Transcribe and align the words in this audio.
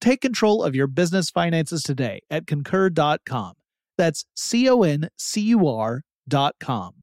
Take 0.00 0.22
control 0.22 0.62
of 0.62 0.74
your 0.74 0.86
business 0.86 1.30
finances 1.30 1.82
today 1.82 2.20
at 2.30 2.46
concur.com. 2.46 3.54
That's 3.98 4.24
C 4.34 4.68
O 4.68 4.82
N 4.82 5.10
C 5.18 5.42
U 5.42 5.66
R.com. 5.66 6.94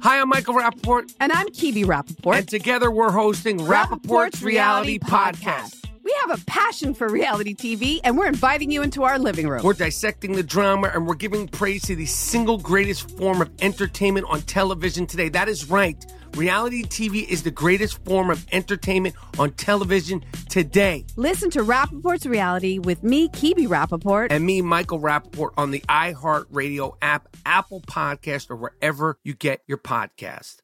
Hi, 0.00 0.20
I'm 0.20 0.28
Michael 0.28 0.54
Rapaport. 0.54 1.14
And 1.20 1.32
I'm 1.32 1.46
Kibi 1.48 1.84
Rapaport. 1.84 2.38
And 2.38 2.48
together 2.48 2.90
we're 2.90 3.12
hosting 3.12 3.58
Rapaport's, 3.58 4.06
Rapaport's 4.06 4.42
Reality, 4.42 4.98
Reality 4.98 4.98
Podcast. 4.98 5.86
We 6.02 6.14
have 6.20 6.40
a 6.40 6.44
passion 6.44 6.94
for 6.94 7.08
reality 7.08 7.52
TV, 7.52 7.98
and 8.04 8.16
we're 8.16 8.28
inviting 8.28 8.70
you 8.70 8.82
into 8.82 9.02
our 9.02 9.18
living 9.18 9.48
room. 9.48 9.64
We're 9.64 9.72
dissecting 9.72 10.36
the 10.36 10.42
drama, 10.44 10.92
and 10.94 11.04
we're 11.04 11.16
giving 11.16 11.48
praise 11.48 11.82
to 11.82 11.96
the 11.96 12.06
single 12.06 12.58
greatest 12.58 13.10
form 13.18 13.42
of 13.42 13.50
entertainment 13.60 14.26
on 14.28 14.42
television 14.42 15.08
today. 15.08 15.28
That 15.28 15.48
is 15.48 15.68
right. 15.68 16.04
Reality 16.36 16.82
TV 16.82 17.26
is 17.26 17.42
the 17.42 17.50
greatest 17.50 18.04
form 18.04 18.30
of 18.30 18.46
entertainment 18.52 19.14
on 19.38 19.52
television 19.52 20.22
today. 20.50 21.06
Listen 21.16 21.48
to 21.50 21.60
Rapaport's 21.60 22.26
Reality 22.26 22.78
with 22.78 23.02
me, 23.02 23.30
Kibi 23.30 23.66
Rapaport. 23.66 24.28
And 24.30 24.44
me, 24.44 24.60
Michael 24.60 25.00
Rapaport, 25.00 25.52
on 25.56 25.70
the 25.70 25.80
iHeartRadio 25.88 26.96
app, 27.00 27.34
Apple 27.46 27.80
Podcast, 27.80 28.50
or 28.50 28.56
wherever 28.56 29.18
you 29.24 29.32
get 29.32 29.62
your 29.66 29.78
podcast. 29.78 30.56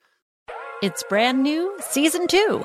It's 0.82 1.02
brand 1.08 1.42
new, 1.42 1.74
season 1.80 2.26
two. 2.26 2.64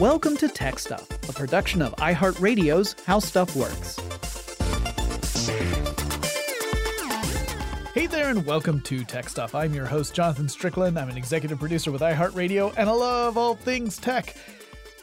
Welcome 0.00 0.38
to 0.38 0.48
Tech 0.48 0.78
Stuff, 0.78 1.06
a 1.28 1.32
production 1.34 1.82
of 1.82 1.94
iHeartRadio's 1.96 2.96
How 3.04 3.18
Stuff 3.18 3.54
Works. 3.54 3.98
Hey 7.92 8.06
there, 8.06 8.30
and 8.30 8.46
welcome 8.46 8.80
to 8.80 9.04
Tech 9.04 9.28
Stuff. 9.28 9.54
I'm 9.54 9.74
your 9.74 9.84
host, 9.84 10.14
Jonathan 10.14 10.48
Strickland. 10.48 10.98
I'm 10.98 11.10
an 11.10 11.18
executive 11.18 11.58
producer 11.58 11.92
with 11.92 12.00
iHeartRadio, 12.00 12.72
and 12.78 12.88
I 12.88 12.92
love 12.92 13.36
all 13.36 13.54
things 13.54 13.98
tech. 13.98 14.36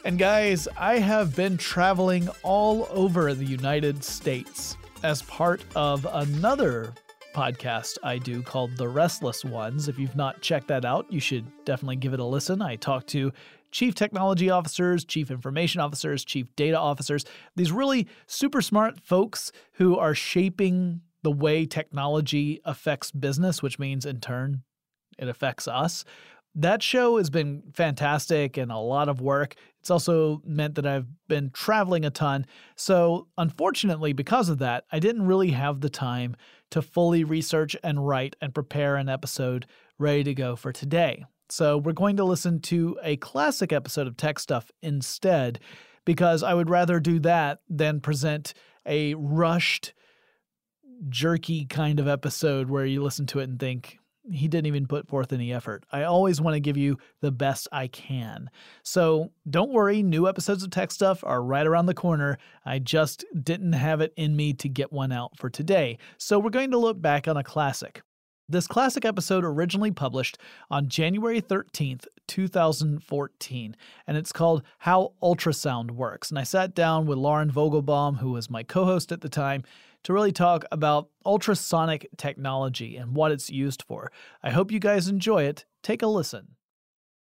And 0.04 0.18
guys, 0.18 0.66
I 0.76 0.98
have 0.98 1.36
been 1.36 1.56
traveling 1.56 2.28
all 2.42 2.88
over 2.90 3.32
the 3.34 3.46
United 3.46 4.02
States 4.02 4.76
as 5.04 5.22
part 5.22 5.62
of 5.76 6.08
another 6.10 6.92
podcast 7.36 7.98
I 8.02 8.18
do 8.18 8.42
called 8.42 8.76
The 8.76 8.88
Restless 8.88 9.44
Ones. 9.44 9.86
If 9.86 9.96
you've 9.96 10.16
not 10.16 10.40
checked 10.40 10.66
that 10.68 10.84
out, 10.84 11.06
you 11.08 11.20
should 11.20 11.46
definitely 11.64 11.94
give 11.94 12.14
it 12.14 12.18
a 12.18 12.24
listen. 12.24 12.60
I 12.60 12.74
talk 12.74 13.06
to 13.08 13.32
chief 13.70 13.94
technology 13.94 14.50
officers, 14.50 15.04
chief 15.04 15.30
information 15.30 15.80
officers, 15.80 16.24
chief 16.24 16.46
data 16.56 16.78
officers, 16.78 17.24
these 17.56 17.72
really 17.72 18.06
super 18.26 18.62
smart 18.62 19.00
folks 19.00 19.52
who 19.72 19.96
are 19.96 20.14
shaping 20.14 21.00
the 21.22 21.30
way 21.30 21.66
technology 21.66 22.60
affects 22.64 23.10
business, 23.10 23.62
which 23.62 23.78
means 23.78 24.06
in 24.06 24.20
turn 24.20 24.62
it 25.18 25.28
affects 25.28 25.66
us. 25.66 26.04
That 26.54 26.82
show 26.82 27.18
has 27.18 27.30
been 27.30 27.62
fantastic 27.72 28.56
and 28.56 28.72
a 28.72 28.78
lot 28.78 29.08
of 29.08 29.20
work. 29.20 29.54
It's 29.80 29.90
also 29.90 30.42
meant 30.44 30.74
that 30.76 30.86
I've 30.86 31.06
been 31.28 31.50
traveling 31.50 32.04
a 32.04 32.10
ton. 32.10 32.46
So, 32.74 33.28
unfortunately, 33.36 34.12
because 34.12 34.48
of 34.48 34.58
that, 34.58 34.84
I 34.90 34.98
didn't 34.98 35.26
really 35.26 35.50
have 35.50 35.80
the 35.80 35.90
time 35.90 36.36
to 36.70 36.82
fully 36.82 37.22
research 37.24 37.76
and 37.84 38.06
write 38.06 38.34
and 38.40 38.54
prepare 38.54 38.96
an 38.96 39.08
episode 39.08 39.66
ready 39.98 40.24
to 40.24 40.34
go 40.34 40.56
for 40.56 40.72
today. 40.72 41.24
So 41.50 41.78
we're 41.78 41.92
going 41.92 42.16
to 42.16 42.24
listen 42.24 42.60
to 42.60 42.98
a 43.02 43.16
classic 43.16 43.72
episode 43.72 44.06
of 44.06 44.16
Tech 44.16 44.38
Stuff 44.38 44.70
instead, 44.82 45.60
because 46.04 46.42
I 46.42 46.54
would 46.54 46.70
rather 46.70 47.00
do 47.00 47.18
that 47.20 47.60
than 47.68 48.00
present 48.00 48.54
a 48.86 49.14
rushed, 49.14 49.94
jerky 51.08 51.64
kind 51.64 52.00
of 52.00 52.08
episode 52.08 52.68
where 52.68 52.86
you 52.86 53.02
listen 53.02 53.26
to 53.26 53.38
it 53.40 53.48
and 53.48 53.58
think, 53.58 53.98
he 54.30 54.46
didn't 54.46 54.66
even 54.66 54.86
put 54.86 55.08
forth 55.08 55.32
any 55.32 55.54
effort. 55.54 55.84
I 55.90 56.02
always 56.02 56.38
want 56.38 56.54
to 56.54 56.60
give 56.60 56.76
you 56.76 56.98
the 57.22 57.32
best 57.32 57.66
I 57.72 57.86
can. 57.86 58.50
So 58.82 59.30
don't 59.48 59.72
worry, 59.72 60.02
new 60.02 60.28
episodes 60.28 60.62
of 60.62 60.70
Tech 60.70 60.90
Stuff 60.90 61.24
are 61.24 61.42
right 61.42 61.66
around 61.66 61.86
the 61.86 61.94
corner. 61.94 62.36
I 62.64 62.78
just 62.78 63.24
didn't 63.42 63.72
have 63.72 64.02
it 64.02 64.12
in 64.16 64.36
me 64.36 64.52
to 64.54 64.68
get 64.68 64.92
one 64.92 65.12
out 65.12 65.38
for 65.38 65.48
today. 65.48 65.96
So 66.18 66.38
we're 66.38 66.50
going 66.50 66.72
to 66.72 66.78
look 66.78 67.00
back 67.00 67.26
on 67.26 67.38
a 67.38 67.44
classic. 67.44 68.02
This 68.50 68.66
classic 68.66 69.04
episode 69.04 69.44
originally 69.44 69.90
published 69.90 70.38
on 70.70 70.88
January 70.88 71.42
13th, 71.42 72.06
2014, 72.28 73.76
and 74.06 74.16
it's 74.16 74.32
called 74.32 74.62
How 74.78 75.12
Ultrasound 75.22 75.90
Works. 75.90 76.30
And 76.30 76.38
I 76.38 76.44
sat 76.44 76.74
down 76.74 77.04
with 77.04 77.18
Lauren 77.18 77.52
Vogelbaum, 77.52 78.20
who 78.20 78.30
was 78.30 78.48
my 78.48 78.62
co 78.62 78.86
host 78.86 79.12
at 79.12 79.20
the 79.20 79.28
time, 79.28 79.64
to 80.04 80.14
really 80.14 80.32
talk 80.32 80.64
about 80.72 81.10
ultrasonic 81.26 82.08
technology 82.16 82.96
and 82.96 83.14
what 83.14 83.32
it's 83.32 83.50
used 83.50 83.82
for. 83.82 84.10
I 84.42 84.48
hope 84.48 84.72
you 84.72 84.78
guys 84.78 85.08
enjoy 85.08 85.42
it. 85.42 85.66
Take 85.82 86.00
a 86.00 86.06
listen. 86.06 86.56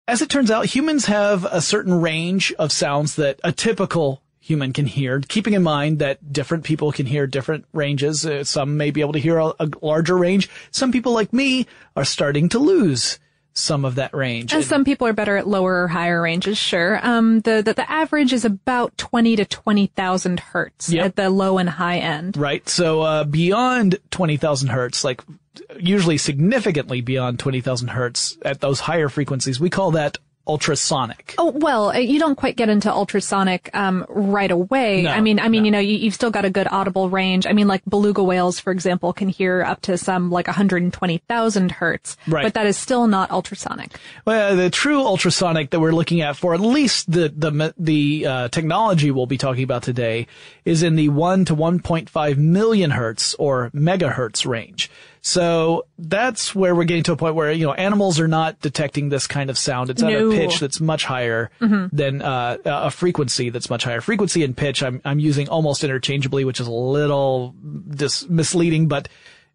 As 0.08 0.22
it 0.22 0.30
turns 0.30 0.52
out, 0.52 0.68
humans 0.68 1.06
have 1.08 1.46
a 1.46 1.62
certain 1.62 2.00
range 2.00 2.54
of 2.60 2.72
sounds 2.72 3.16
that 3.16 3.40
a 3.44 3.52
typical 3.52 4.22
human 4.48 4.72
can 4.72 4.86
hear, 4.86 5.20
keeping 5.20 5.54
in 5.54 5.62
mind 5.62 6.00
that 6.00 6.32
different 6.32 6.64
people 6.64 6.92
can 6.94 7.06
hear 7.06 7.28
different 7.28 7.66
ranges. 7.74 8.26
Uh, 8.26 8.46
some 8.46 8.78
may 8.78 8.92
be 8.92 9.02
able 9.02 9.14
to 9.14 9.20
hear 9.20 9.38
a, 9.38 9.54
a, 9.60 9.70
larger 9.82 10.18
range. 10.18 10.50
Some 10.72 10.94
people 10.94 11.12
like 11.12 11.34
me 11.34 11.68
are 11.98 12.06
starting 12.06 12.48
to 12.50 12.60
lose 12.60 13.20
some 13.54 13.84
of 13.84 13.96
that 13.96 14.14
range. 14.14 14.54
And, 14.54 14.62
and 14.62 14.70
some 14.70 14.86
people 14.86 15.06
are 15.08 15.14
better 15.14 15.36
at 15.36 15.48
lower 15.48 15.84
or 15.84 15.88
higher 15.88 16.22
ranges, 16.22 16.58
sure. 16.58 17.00
Um, 17.06 17.42
the, 17.42 17.62
the, 17.62 17.74
the 17.74 17.92
average 17.92 18.32
is 18.32 18.46
about 18.46 18.98
20 18.98 19.36
to 19.36 19.46
20,000 19.46 20.40
hertz 20.40 20.90
yep. 20.90 21.06
at 21.08 21.16
the 21.16 21.30
low 21.30 21.58
and 21.58 21.70
high 21.70 21.98
end. 21.98 22.38
Right. 22.38 22.68
So, 22.70 23.02
uh, 23.02 23.24
beyond 23.26 24.00
20,000 24.12 24.70
hertz, 24.70 25.04
like 25.04 25.24
usually 25.78 26.18
significantly 26.18 27.02
beyond 27.02 27.40
20,000 27.40 27.90
hertz 27.90 28.38
at 28.44 28.62
those 28.62 28.80
higher 28.80 29.10
frequencies, 29.10 29.60
we 29.60 29.70
call 29.70 29.92
that 29.92 30.20
ultrasonic. 30.48 31.36
Oh 31.38 31.52
well, 31.52 31.90
uh, 31.90 31.98
you 31.98 32.20
don't 32.20 32.36
quite 32.36 32.56
get 32.56 32.70
into 32.70 32.92
ultrasonic 32.92 33.70
um, 33.74 34.06
right 34.10 34.50
away. 34.50 35.04
No, 35.04 35.12
I 35.12 35.22
mean, 35.22 35.40
I 35.40 35.50
mean, 35.50 35.64
no. 35.64 35.66
you 35.66 35.72
know, 35.72 35.80
you, 35.80 36.06
have 36.06 36.14
still 36.14 36.32
got 36.32 36.46
a 36.46 36.50
good 36.50 36.68
audible 36.70 37.10
range. 37.10 37.46
I 37.46 37.54
mean, 37.54 37.68
like 37.68 37.84
beluga 37.86 38.24
whales, 38.24 38.60
for 38.60 38.72
example, 38.72 39.14
can 39.14 39.30
hear 39.30 39.64
up 39.64 39.82
to 39.82 39.98
some 39.98 40.32
like 40.32 40.48
120,000 40.48 41.72
hertz, 41.72 42.18
right. 42.28 42.44
but 42.44 42.54
that 42.54 42.66
is 42.66 42.78
still 42.78 43.08
not 43.08 43.30
ultrasonic. 43.32 44.00
Well, 44.26 44.56
the 44.56 44.70
true 44.70 45.02
ultrasonic 45.02 45.72
that 45.72 45.80
we're 45.80 45.92
looking 45.92 46.22
at 46.22 46.38
for 46.38 46.54
at 46.54 46.62
least 46.62 47.12
the 47.12 47.30
the 47.36 47.74
the 47.78 48.26
uh, 48.26 48.48
technology 48.50 49.12
we'll 49.12 49.26
be 49.26 49.38
talking 49.38 49.64
about 49.64 49.84
today 49.84 50.28
is 50.66 50.84
in 50.84 50.96
the 50.96 51.10
one 51.10 51.46
to 51.46 51.56
1.5 51.56 52.38
million 52.38 52.92
hertz 52.92 53.34
or 53.36 53.70
megahertz 53.72 54.46
range. 54.46 54.90
So 55.28 55.86
that's 56.00 56.56
where 56.56 56.74
we're 56.74 56.86
getting 56.86 57.04
to 57.04 57.12
a 57.12 57.18
point 57.18 57.36
where, 57.36 57.52
you 57.52 57.66
know, 57.66 57.74
animals 57.74 58.18
are 58.18 58.30
not 58.30 58.62
detecting 58.62 59.10
this 59.10 59.28
kind 59.28 59.50
of 59.50 59.58
sound. 59.58 59.90
It's 59.90 60.02
at 60.02 60.10
No. 60.10 60.30
a 60.30 60.32
pitch 60.32 60.62
that's 60.62 60.80
much 60.80 61.04
higher 61.04 61.52
than, 61.60 62.22
uh, 62.22 62.56
a 62.64 62.90
frequency 62.90 63.50
that's 63.50 63.70
much 63.70 63.84
higher. 63.84 64.00
Frequency 64.00 64.46
and 64.46 64.56
pitch 64.56 64.82
I'm, 64.82 65.02
I'm 65.04 65.20
using 65.20 65.50
almost 65.50 65.84
interchangeably, 65.84 66.46
which 66.46 66.62
is 66.62 66.68
a 66.68 66.72
little 66.72 67.54
dis- 67.90 68.30
misleading, 68.30 68.88
but, 68.88 69.10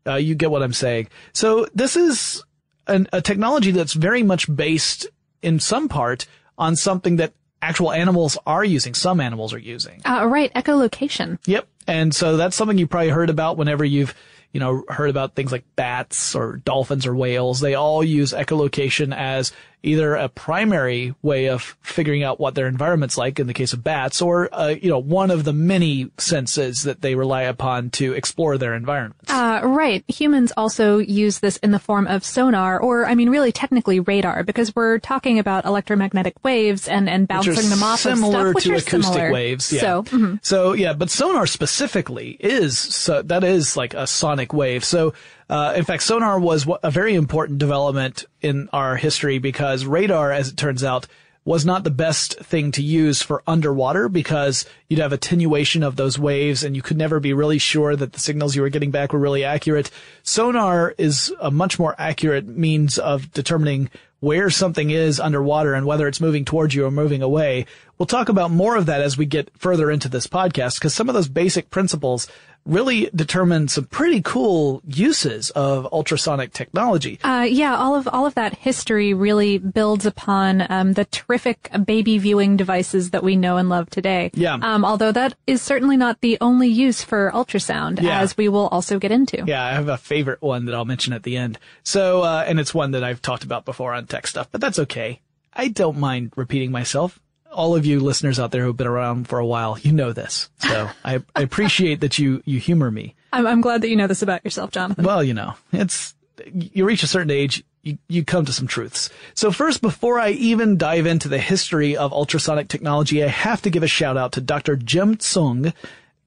uh, 0.07 0.17
you 0.17 0.35
get 0.35 0.51
what 0.51 0.63
I'm 0.63 0.75
saying. 0.75 1.09
So 1.33 1.67
this 1.75 1.97
is 1.97 2.45
an, 2.87 3.09
a 3.11 3.23
technology 3.23 3.71
that's 3.71 3.95
very 3.95 4.23
much 4.23 4.55
based 4.55 5.07
in 5.41 5.59
some 5.59 5.89
part 5.89 6.27
on 6.59 6.77
something 6.77 7.17
that 7.17 7.33
actual 7.63 7.93
animals 7.93 8.37
are 8.47 8.65
using. 8.65 8.93
Some 8.93 9.21
animals 9.21 9.55
are 9.55 9.59
using. 9.59 10.03
Uh, 10.05 10.27
right, 10.27 10.53
echolocation. 10.53 11.39
Yep. 11.47 11.67
And 11.87 12.15
so 12.15 12.37
that's 12.37 12.57
something 12.57 12.77
you 12.77 12.87
probably 12.87 13.09
heard 13.09 13.31
about 13.31 13.57
whenever 13.57 13.87
you've, 13.87 14.15
you 14.53 14.61
know, 14.61 14.85
heard 14.89 15.11
about 15.11 15.35
things 15.35 15.53
like 15.53 15.65
bats 15.77 16.35
or 16.35 16.57
dolphins 16.65 17.07
or 17.07 17.15
whales. 17.15 17.61
They 17.61 17.75
all 17.75 18.05
use 18.05 18.33
echolocation 18.33 19.17
as 19.17 19.53
either 19.83 20.15
a 20.15 20.29
primary 20.29 21.15
way 21.23 21.47
of 21.47 21.77
figuring 21.83 22.23
out 22.23 22.39
what 22.39 22.55
their 22.55 22.67
environment's 22.67 23.19
like 23.19 23.41
in 23.41 23.47
the 23.47 23.55
case 23.55 23.73
of 23.73 23.83
bats 23.83 24.23
or, 24.23 24.49
uh, 24.55 24.69
you 24.69 24.89
know, 24.89 24.99
one 24.99 25.31
of 25.31 25.45
the 25.45 25.53
many 25.53 26.11
senses 26.19 26.83
that 26.83 27.01
they 27.01 27.15
rely 27.15 27.43
upon 27.43 27.91
to 27.91 28.13
explore 28.13 28.59
their 28.59 28.75
environments. 28.75 29.31
Uh, 29.31 29.61
right. 29.65 30.05
Humans 30.09 30.53
also 30.57 30.99
use 30.99 31.41
this 31.41 31.57
in 31.59 31.73
the 31.73 31.79
form 31.79 32.07
of 32.07 32.25
sonar, 32.25 32.79
or 32.81 33.07
I 33.07 33.15
mean, 33.15 33.29
really 33.31 33.53
technically 33.53 33.99
radar, 34.01 34.45
because 34.45 34.75
we're 34.75 34.99
talking 34.99 35.39
about 35.39 35.65
electromagnetic 35.65 36.35
waves 36.45 36.89
and 36.89 37.09
and 37.09 37.27
bouncing 37.27 37.69
them 37.69 37.83
off 37.83 38.07
of 38.07 38.19
stuff, 38.19 38.55
which 38.55 38.65
to 38.65 38.73
are 38.73 38.77
acoustic 38.77 39.13
similar. 39.15 39.33
waves. 39.33 39.73
Yeah. 39.73 39.81
So, 39.81 40.03
mhm. 40.05 40.39
So 40.45 40.73
yeah, 40.75 40.93
but 40.93 41.11
sonar 41.11 41.47
specifically 41.47 42.37
is 42.41 42.79
so 42.79 43.23
that 43.23 43.45
is 43.45 43.77
like 43.77 43.95
a 43.95 44.07
sonic 44.07 44.53
wave. 44.53 44.85
So 44.85 45.15
uh, 45.53 45.75
in 45.77 45.85
fact, 45.85 46.03
sonar 46.03 46.41
was 46.41 46.67
a 46.83 46.91
very 46.91 47.15
important 47.15 47.59
development 47.59 48.25
in 48.41 48.71
our 48.73 48.97
history 48.97 49.39
because 49.39 49.85
radar, 49.85 50.33
as 50.33 50.49
it 50.49 50.57
turns 50.57 50.83
out, 50.83 51.07
was 51.45 51.67
not 51.67 51.85
the 51.85 51.91
best 51.91 52.39
thing 52.39 52.73
to 52.73 52.83
use 52.83 53.21
for 53.21 53.43
underwater 53.47 54.09
because 54.09 54.65
you'd 54.89 54.99
have 54.99 55.13
attenuation 55.13 55.83
of 55.83 55.97
those 55.97 56.19
waves 56.19 56.65
and 56.65 56.75
you 56.75 56.81
could 56.81 56.97
never 56.97 57.21
be 57.21 57.35
really 57.35 57.59
sure 57.59 57.95
that 57.95 58.15
the 58.15 58.19
signals 58.19 58.57
you 58.57 58.63
were 58.63 58.71
getting 58.71 58.91
back 58.91 59.13
were 59.13 59.19
really 59.19 59.45
accurate. 59.45 59.91
Sonar 60.23 60.95
is 60.97 61.31
a 61.39 61.51
much 61.51 61.79
more 61.79 61.95
accurate 61.99 62.47
means 62.47 62.97
of 62.97 63.31
determining 63.35 63.91
where 64.21 64.49
something 64.49 64.89
is 64.89 65.21
underwater 65.21 65.75
and 65.75 65.85
whether 65.85 66.09
it's 66.09 66.21
moving 66.21 66.47
towards 66.47 66.75
you 66.75 66.87
or 66.87 66.91
moving 66.91 67.21
away. 67.21 67.67
We'll 68.03 68.07
talk 68.09 68.29
about 68.29 68.51
more 68.51 68.75
of 68.75 68.87
that 68.87 69.01
as 69.01 69.17
we 69.17 69.27
get 69.27 69.49
further 69.57 69.89
into 69.89 70.09
this 70.09 70.27
podcast 70.27 70.81
because 70.81 70.93
some 70.93 71.09
of 71.09 71.15
those 71.15 71.29
basic 71.29 71.71
principles 71.71 72.27
really 72.67 73.09
determine 73.15 73.69
some 73.69 73.85
pretty 73.85 74.21
cool 74.21 74.83
uses 74.85 75.51
of 75.51 75.87
ultrasonic 75.93 76.53
technology. 76.53 77.21
Uh, 77.23 77.47
yeah, 77.49 77.77
all 77.77 77.95
of 77.95 78.09
all 78.09 78.27
of 78.27 78.35
that 78.35 78.57
history 78.57 79.15
really 79.15 79.59
builds 79.59 80.05
upon 80.05 80.67
um, 80.69 80.95
the 80.95 81.05
terrific 81.05 81.71
baby 81.85 82.19
viewing 82.19 82.57
devices 82.57 83.11
that 83.11 83.23
we 83.23 83.37
know 83.37 83.57
and 83.57 83.69
love 83.69 83.89
today. 83.89 84.33
Yeah. 84.35 84.55
Um, 84.61 84.85
although 84.85 85.13
that 85.13 85.37
is 85.47 85.63
certainly 85.63 85.97
not 85.97 86.21
the 86.23 86.39
only 86.41 86.67
use 86.67 87.05
for 87.05 87.31
ultrasound, 87.33 88.03
Yeah. 88.03 88.19
as 88.19 88.37
we 88.37 88.49
will 88.49 88.67
also 88.73 88.99
get 88.99 89.13
into. 89.13 89.45
Yeah, 89.47 89.63
I 89.65 89.75
have 89.75 89.87
a 89.87 89.97
favorite 89.97 90.43
one 90.43 90.65
that 90.65 90.75
I'll 90.75 90.85
mention 90.85 91.13
at 91.13 91.23
the 91.23 91.37
end. 91.37 91.57
So, 91.85 92.23
uh, 92.23 92.45
and 92.49 92.59
it's 92.59 92.75
one 92.75 92.91
that 92.91 93.05
I've 93.05 93.23
talked 93.23 93.45
about 93.45 93.65
before 93.65 93.95
on 93.95 94.07
tech 94.09 94.27
stuff, 94.27 94.49
but 94.51 94.61
that's 94.61 94.81
okay. 94.81 95.21
I 95.55 95.69
don't 95.69 95.99
mind 95.99 96.33
repeating 96.35 96.73
myself. 96.73 97.21
All 97.53 97.77
of 97.77 97.87
you 97.87 98.01
listeners 98.01 98.41
out 98.41 98.51
there 98.51 98.65
who've 98.65 98.77
been 98.77 98.87
around 98.87 99.29
for 99.29 99.39
a 99.39 99.47
while, 99.47 99.79
you 99.79 99.93
know 99.93 100.13
this. 100.13 100.51
So 100.59 100.89
I, 101.05 101.23
I 101.37 101.43
appreciate 101.43 102.01
that 102.01 102.19
you, 102.19 102.43
you 102.45 102.59
humor 102.59 102.91
me. 102.91 103.15
I'm, 103.33 103.47
I'm 103.47 103.61
glad 103.61 103.83
that 103.83 103.89
you 103.89 103.97
know 103.97 104.07
this 104.07 104.23
about 104.23 104.45
yourself, 104.45 104.71
Jonathan. 104.71 105.05
Well, 105.05 105.23
you 105.23 105.35
know, 105.35 105.55
it's, 105.73 106.15
you 106.55 106.85
reach 106.85 107.03
a 107.03 107.07
certain 107.07 107.31
age, 107.31 107.65
you, 107.83 107.99
you 108.09 108.25
come 108.25 108.45
to 108.45 108.53
some 108.53 108.67
truths. 108.67 109.11
So 109.35 109.51
first, 109.51 109.83
before 109.83 110.19
I 110.19 110.31
even 110.31 110.79
dive 110.79 111.07
into 111.07 111.29
the 111.29 111.39
history 111.39 111.97
of 111.97 112.13
ultrasonic 112.13 112.69
technology, 112.69 113.23
I 113.23 113.29
have 113.29 113.63
to 113.63 113.71
give 113.71 113.83
a 113.83 113.89
shout 113.89 114.17
out 114.17 114.33
to 114.33 114.41
Dr. 114.41 114.77
Jim 114.77 115.19
Tsung. 115.19 115.73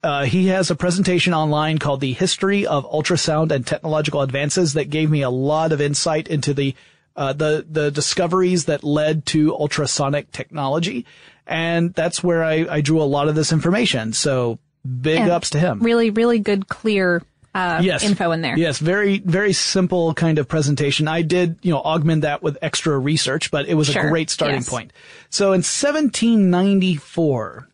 Uh, 0.04 0.26
he 0.26 0.48
has 0.48 0.70
a 0.70 0.76
presentation 0.76 1.34
online 1.34 1.80
called 1.80 2.02
The 2.02 2.14
History 2.14 2.68
of 2.68 2.90
Ultrasound 2.92 3.52
and 3.52 3.66
Technological 3.66 4.22
Advances 4.22 4.74
that 4.74 4.92
gave 4.92 5.10
me 5.10 5.24
a 5.24 5.32
lot 5.32 5.72
of 5.72 5.82
insight 5.82 6.28
into 6.28 6.54
the 6.54 6.76
uh, 7.16 7.34
the 7.34 7.66
the 7.70 7.92
discoveries 7.92 8.66
that 8.66 8.84
led 8.84 9.26
to 9.28 9.56
ultrasonic 9.56 10.32
technology, 10.32 11.06
and 11.48 11.94
that's 11.94 12.24
where 12.24 12.44
I, 12.44 12.66
I 12.70 12.82
drew 12.82 13.02
a 13.02 13.04
lot 13.04 13.28
of 13.28 13.36
this 13.36 13.52
information. 13.52 14.14
So 14.14 14.60
big 15.02 15.20
And 15.22 15.32
ups 15.32 15.50
to 15.52 15.60
him. 15.60 15.80
Really, 15.82 16.10
really 16.12 16.40
good, 16.40 16.68
clear 16.68 17.24
uh, 17.56 17.80
yes. 17.82 18.04
info 18.04 18.32
in 18.32 18.42
there. 18.42 18.58
Yes, 18.58 18.80
very, 18.80 19.20
very 19.20 19.54
simple 19.54 20.14
kind 20.14 20.38
of 20.40 20.48
presentation. 20.48 21.08
I 21.08 21.22
did, 21.22 21.58
you 21.62 21.72
know, 21.72 21.80
augment 21.80 22.24
that 22.24 22.44
with 22.44 22.58
extra 22.62 22.98
research, 23.00 23.50
but 23.50 23.68
it 23.68 23.76
was 23.76 23.88
Sure. 23.88 24.06
a 24.06 24.10
great 24.10 24.30
starting 24.30 24.58
Yes. 24.58 24.70
point. 24.70 24.92
So 25.30 25.54
in 25.54 25.64
1794, 25.64 27.68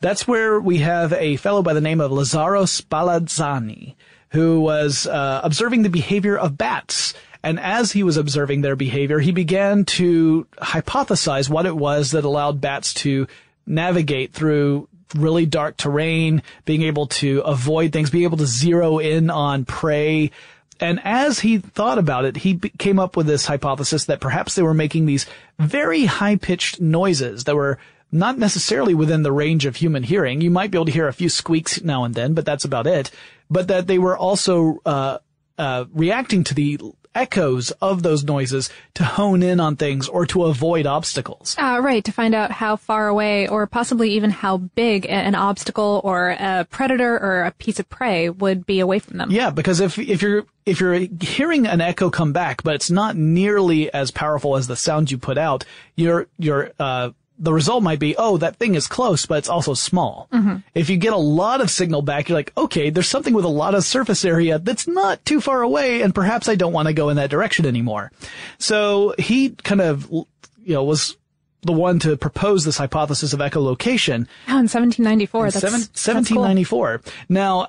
that's 0.00 0.26
where 0.26 0.58
we 0.60 0.78
have 0.78 1.12
a 1.12 1.36
fellow 1.36 1.62
by 1.62 1.74
the 1.74 1.80
name 1.80 2.00
of 2.00 2.10
Lazzaro 2.10 2.64
Spallanzani, 2.64 3.94
who 4.30 4.60
was 4.60 5.06
uh, 5.06 5.40
observing 5.44 5.82
the 5.82 5.90
behavior 5.90 6.38
of 6.38 6.56
bats. 6.56 7.14
And 7.42 7.58
as 7.58 7.92
he 7.92 8.02
was 8.02 8.16
observing 8.16 8.60
their 8.60 8.76
behavior, 8.76 9.18
he 9.18 9.32
began 9.32 9.84
to 9.86 10.46
hypothesize 10.58 11.48
what 11.48 11.66
it 11.66 11.76
was 11.76 12.10
that 12.10 12.24
allowed 12.24 12.60
bats 12.60 12.92
to 12.94 13.26
navigate 13.66 14.32
through 14.32 14.88
really 15.14 15.46
dark 15.46 15.76
terrain, 15.76 16.42
being 16.64 16.82
able 16.82 17.06
to 17.06 17.40
avoid 17.40 17.92
things, 17.92 18.10
being 18.10 18.24
able 18.24 18.36
to 18.38 18.46
zero 18.46 18.98
in 18.98 19.30
on 19.30 19.64
prey. 19.64 20.30
And 20.78 21.00
as 21.04 21.40
he 21.40 21.58
thought 21.58 21.98
about 21.98 22.24
it, 22.24 22.36
he 22.36 22.58
came 22.78 22.98
up 22.98 23.16
with 23.16 23.26
this 23.26 23.46
hypothesis 23.46 24.06
that 24.06 24.20
perhaps 24.20 24.54
they 24.54 24.62
were 24.62 24.74
making 24.74 25.06
these 25.06 25.26
very 25.58 26.04
high 26.04 26.36
pitched 26.36 26.80
noises 26.80 27.44
that 27.44 27.56
were 27.56 27.78
not 28.12 28.38
necessarily 28.38 28.94
within 28.94 29.22
the 29.22 29.32
range 29.32 29.66
of 29.66 29.76
human 29.76 30.02
hearing. 30.02 30.40
You 30.40 30.50
might 30.50 30.70
be 30.70 30.78
able 30.78 30.86
to 30.86 30.92
hear 30.92 31.08
a 31.08 31.12
few 31.12 31.28
squeaks 31.28 31.82
now 31.82 32.04
and 32.04 32.14
then, 32.14 32.34
but 32.34 32.44
that's 32.44 32.64
about 32.64 32.86
it. 32.86 33.10
But 33.50 33.68
that 33.68 33.86
they 33.86 33.98
were 33.98 34.16
also, 34.16 34.80
uh, 34.86 35.18
uh, 35.58 35.84
reacting 35.92 36.42
to 36.44 36.54
the 36.54 36.78
echoes 37.14 37.70
of 37.82 38.02
those 38.02 38.24
noises 38.24 38.70
to 38.94 39.04
hone 39.04 39.42
in 39.42 39.60
on 39.60 39.76
things 39.76 40.08
or 40.08 40.26
to 40.26 40.44
avoid 40.44 40.86
obstacles. 40.86 41.56
Uh, 41.58 41.80
right, 41.82 42.04
to 42.04 42.12
find 42.12 42.34
out 42.34 42.50
how 42.50 42.76
far 42.76 43.08
away 43.08 43.48
or 43.48 43.66
possibly 43.66 44.12
even 44.12 44.30
how 44.30 44.56
big 44.58 45.06
an 45.08 45.34
obstacle 45.34 46.00
or 46.04 46.30
a 46.30 46.66
predator 46.70 47.18
or 47.18 47.44
a 47.44 47.50
piece 47.52 47.80
of 47.80 47.88
prey 47.88 48.30
would 48.30 48.66
be 48.66 48.80
away 48.80 48.98
from 48.98 49.18
them. 49.18 49.30
Yeah, 49.30 49.50
because 49.50 49.80
if 49.80 49.98
if 49.98 50.22
you're 50.22 50.46
if 50.66 50.80
you're 50.80 51.06
hearing 51.20 51.66
an 51.66 51.80
echo 51.80 52.10
come 52.10 52.32
back, 52.32 52.62
but 52.62 52.74
it's 52.74 52.90
not 52.90 53.16
nearly 53.16 53.92
as 53.92 54.10
powerful 54.10 54.56
as 54.56 54.66
the 54.66 54.76
sound 54.76 55.10
you 55.10 55.18
put 55.18 55.38
out, 55.38 55.64
your 55.96 56.26
your 56.38 56.70
uh 56.78 57.10
the 57.42 57.52
result 57.54 57.82
might 57.82 57.98
be, 57.98 58.14
oh, 58.18 58.36
that 58.36 58.56
thing 58.56 58.74
is 58.74 58.86
close, 58.86 59.24
but 59.24 59.38
it's 59.38 59.48
also 59.48 59.72
small. 59.74 60.28
If 60.74 60.90
you 60.90 60.98
get 60.98 61.14
a 61.14 61.16
lot 61.16 61.62
of 61.62 61.70
signal 61.70 62.02
back, 62.02 62.28
you're 62.28 62.36
like, 62.38 62.52
okay, 62.56 62.90
there's 62.90 63.08
something 63.08 63.32
with 63.32 63.46
a 63.46 63.48
lot 63.48 63.74
of 63.74 63.82
surface 63.82 64.24
area 64.26 64.58
that's 64.58 64.86
not 64.86 65.24
too 65.24 65.40
far 65.40 65.62
away, 65.62 66.02
and 66.02 66.14
perhaps 66.14 66.48
I 66.50 66.54
don't 66.54 66.74
want 66.74 66.88
to 66.88 66.92
go 66.94 67.08
in 67.08 67.16
that 67.16 67.30
direction 67.30 67.64
anymore. 67.64 68.12
So 68.58 69.14
he 69.18 69.50
kind 69.50 69.80
of, 69.80 70.08
you 70.10 70.26
know, 70.66 70.84
was 70.84 71.16
the 71.62 71.72
one 71.72 71.98
to 72.00 72.16
propose 72.16 72.64
this 72.64 72.76
hypothesis 72.76 73.32
of 73.32 73.40
echolocation. 73.40 74.26
Oh, 74.48 74.60
in 74.60 74.68
1794. 74.68 75.46
In 75.46 75.50
That's, 75.50 75.60
seven- 75.60 75.80
that's 75.80 76.28
cool. 76.28 76.42
1794. 76.42 77.00
Now, 77.30 77.68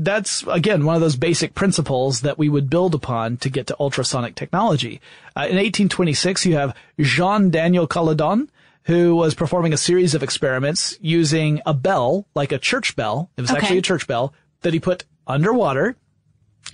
that's 0.00 0.44
again 0.46 0.84
one 0.84 0.94
of 0.94 1.00
those 1.00 1.16
basic 1.16 1.56
principles 1.56 2.20
that 2.20 2.38
we 2.38 2.48
would 2.48 2.70
build 2.70 2.94
upon 2.94 3.36
to 3.38 3.50
get 3.50 3.66
to 3.66 3.76
ultrasonic 3.80 4.36
technology. 4.36 5.00
Uh, 5.36 5.40
in 5.50 5.56
1826, 5.56 6.46
you 6.46 6.54
have 6.54 6.72
Jean 7.00 7.50
Daniel 7.50 7.88
Colladon, 7.88 8.48
who 8.88 9.14
was 9.14 9.34
performing 9.34 9.72
a 9.72 9.76
series 9.76 10.14
of 10.14 10.22
experiments 10.24 10.98
using 11.00 11.60
a 11.66 11.74
bell, 11.74 12.26
like 12.34 12.50
a 12.52 12.58
church 12.58 12.96
bell. 12.96 13.30
It 13.36 13.42
was 13.42 13.50
Okay. 13.50 13.60
actually 13.60 13.78
a 13.78 13.82
church 13.82 14.06
bell 14.08 14.32
that 14.62 14.72
he 14.72 14.80
put 14.80 15.04
underwater. 15.26 15.94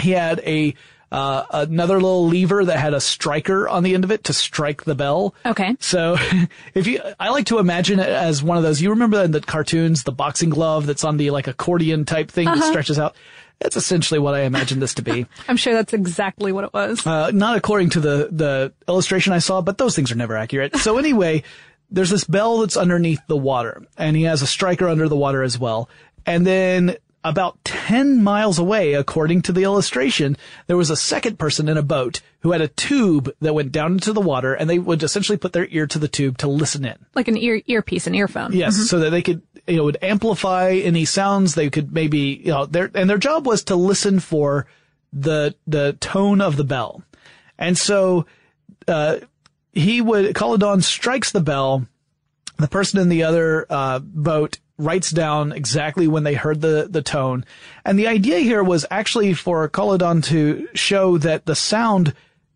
He 0.00 0.12
had 0.12 0.40
a 0.40 0.74
uh, 1.12 1.44
another 1.52 1.94
little 1.94 2.26
lever 2.26 2.64
that 2.64 2.76
had 2.78 2.92
a 2.94 3.00
striker 3.00 3.68
on 3.68 3.84
the 3.84 3.94
end 3.94 4.02
of 4.02 4.10
it 4.10 4.24
to 4.24 4.32
strike 4.32 4.82
the 4.84 4.96
bell. 4.96 5.32
Okay. 5.46 5.76
So 5.78 6.16
if 6.74 6.88
you, 6.88 7.00
I 7.20 7.28
like 7.28 7.46
to 7.46 7.58
imagine 7.60 8.00
it 8.00 8.08
as 8.08 8.42
one 8.42 8.56
of 8.56 8.64
those, 8.64 8.80
you 8.82 8.90
remember 8.90 9.22
in 9.22 9.30
the 9.30 9.40
cartoons, 9.40 10.02
the 10.02 10.10
boxing 10.10 10.50
glove 10.50 10.86
that's 10.86 11.04
on 11.04 11.16
the 11.16 11.30
like 11.30 11.46
accordion 11.46 12.04
type 12.04 12.30
thing 12.32 12.48
Uh-huh. 12.48 12.58
that 12.58 12.66
stretches 12.66 12.98
out? 12.98 13.14
That's 13.60 13.76
essentially 13.76 14.18
what 14.18 14.34
I 14.34 14.40
imagine 14.42 14.80
this 14.80 14.94
to 14.94 15.02
be. 15.02 15.26
I'm 15.48 15.56
sure 15.56 15.72
that's 15.74 15.92
exactly 15.92 16.50
what 16.50 16.64
it 16.64 16.74
was. 16.74 17.06
Uh, 17.06 17.30
not 17.32 17.56
according 17.56 17.90
to 17.90 18.00
the, 18.00 18.28
the 18.32 18.72
illustration 18.88 19.32
I 19.32 19.38
saw, 19.38 19.60
but 19.60 19.78
those 19.78 19.94
things 19.94 20.10
are 20.10 20.16
never 20.16 20.36
accurate. 20.36 20.74
So 20.78 20.98
anyway, 20.98 21.44
there's 21.94 22.10
this 22.10 22.24
bell 22.24 22.58
that's 22.58 22.76
underneath 22.76 23.20
the 23.28 23.36
water 23.36 23.82
and 23.96 24.16
he 24.16 24.24
has 24.24 24.42
a 24.42 24.46
striker 24.46 24.88
under 24.88 25.08
the 25.08 25.16
water 25.16 25.42
as 25.42 25.58
well. 25.58 25.88
And 26.26 26.46
then 26.46 26.96
about 27.22 27.64
10 27.64 28.22
miles 28.22 28.58
away, 28.58 28.92
according 28.92 29.42
to 29.42 29.52
the 29.52 29.62
illustration, 29.62 30.36
there 30.66 30.76
was 30.76 30.90
a 30.90 30.96
second 30.96 31.38
person 31.38 31.68
in 31.68 31.78
a 31.78 31.82
boat 31.82 32.20
who 32.40 32.52
had 32.52 32.60
a 32.60 32.68
tube 32.68 33.32
that 33.40 33.54
went 33.54 33.72
down 33.72 33.92
into 33.92 34.12
the 34.12 34.20
water 34.20 34.52
and 34.52 34.68
they 34.68 34.78
would 34.78 35.02
essentially 35.02 35.38
put 35.38 35.54
their 35.54 35.66
ear 35.70 35.86
to 35.86 35.98
the 35.98 36.08
tube 36.08 36.36
to 36.38 36.48
listen 36.48 36.84
in. 36.84 36.96
like 37.14 37.28
an 37.28 37.38
ear 37.38 37.62
earpiece, 37.66 38.06
an 38.06 38.14
earphone. 38.14 38.52
Yes, 38.52 38.76
so 38.90 38.98
that 38.98 39.10
they 39.10 39.22
could, 39.22 39.40
you 39.66 39.76
know, 39.76 39.84
would 39.84 39.98
amplify 40.02 40.72
any 40.72 41.06
sounds. 41.06 41.54
They 41.54 41.70
could 41.70 41.92
maybe, 41.92 42.42
you 42.44 42.52
know, 42.52 42.66
their 42.66 42.90
and 42.94 43.08
their 43.08 43.18
job 43.18 43.46
was 43.46 43.64
to 43.64 43.76
listen 43.76 44.20
for 44.20 44.66
the 45.12 45.54
the 45.66 45.94
tone 45.94 46.42
of 46.42 46.56
the 46.56 46.64
bell. 46.64 47.02
And 47.56 47.78
so 47.78 48.26
uh, 48.86 49.18
he 49.74 50.00
would 50.00 50.34
Colladon 50.34 50.82
strikes 50.82 51.32
the 51.32 51.40
bell. 51.40 51.86
The 52.56 52.68
person 52.68 53.00
in 53.00 53.08
the 53.08 53.24
other 53.24 53.66
uh, 53.68 53.98
boat 53.98 54.58
writes 54.78 55.10
down 55.10 55.52
exactly 55.52 56.08
when 56.08 56.24
they 56.24 56.34
heard 56.34 56.60
the 56.60 56.86
the 56.88 57.02
tone. 57.02 57.44
And 57.84 57.98
the 57.98 58.08
idea 58.08 58.38
here 58.38 58.62
was 58.62 58.86
actually 58.90 59.34
for 59.34 59.68
Colladon 59.68 60.22
to 60.24 60.68
show 60.74 61.18
that 61.18 61.46
the 61.46 61.54
sound 61.54 62.14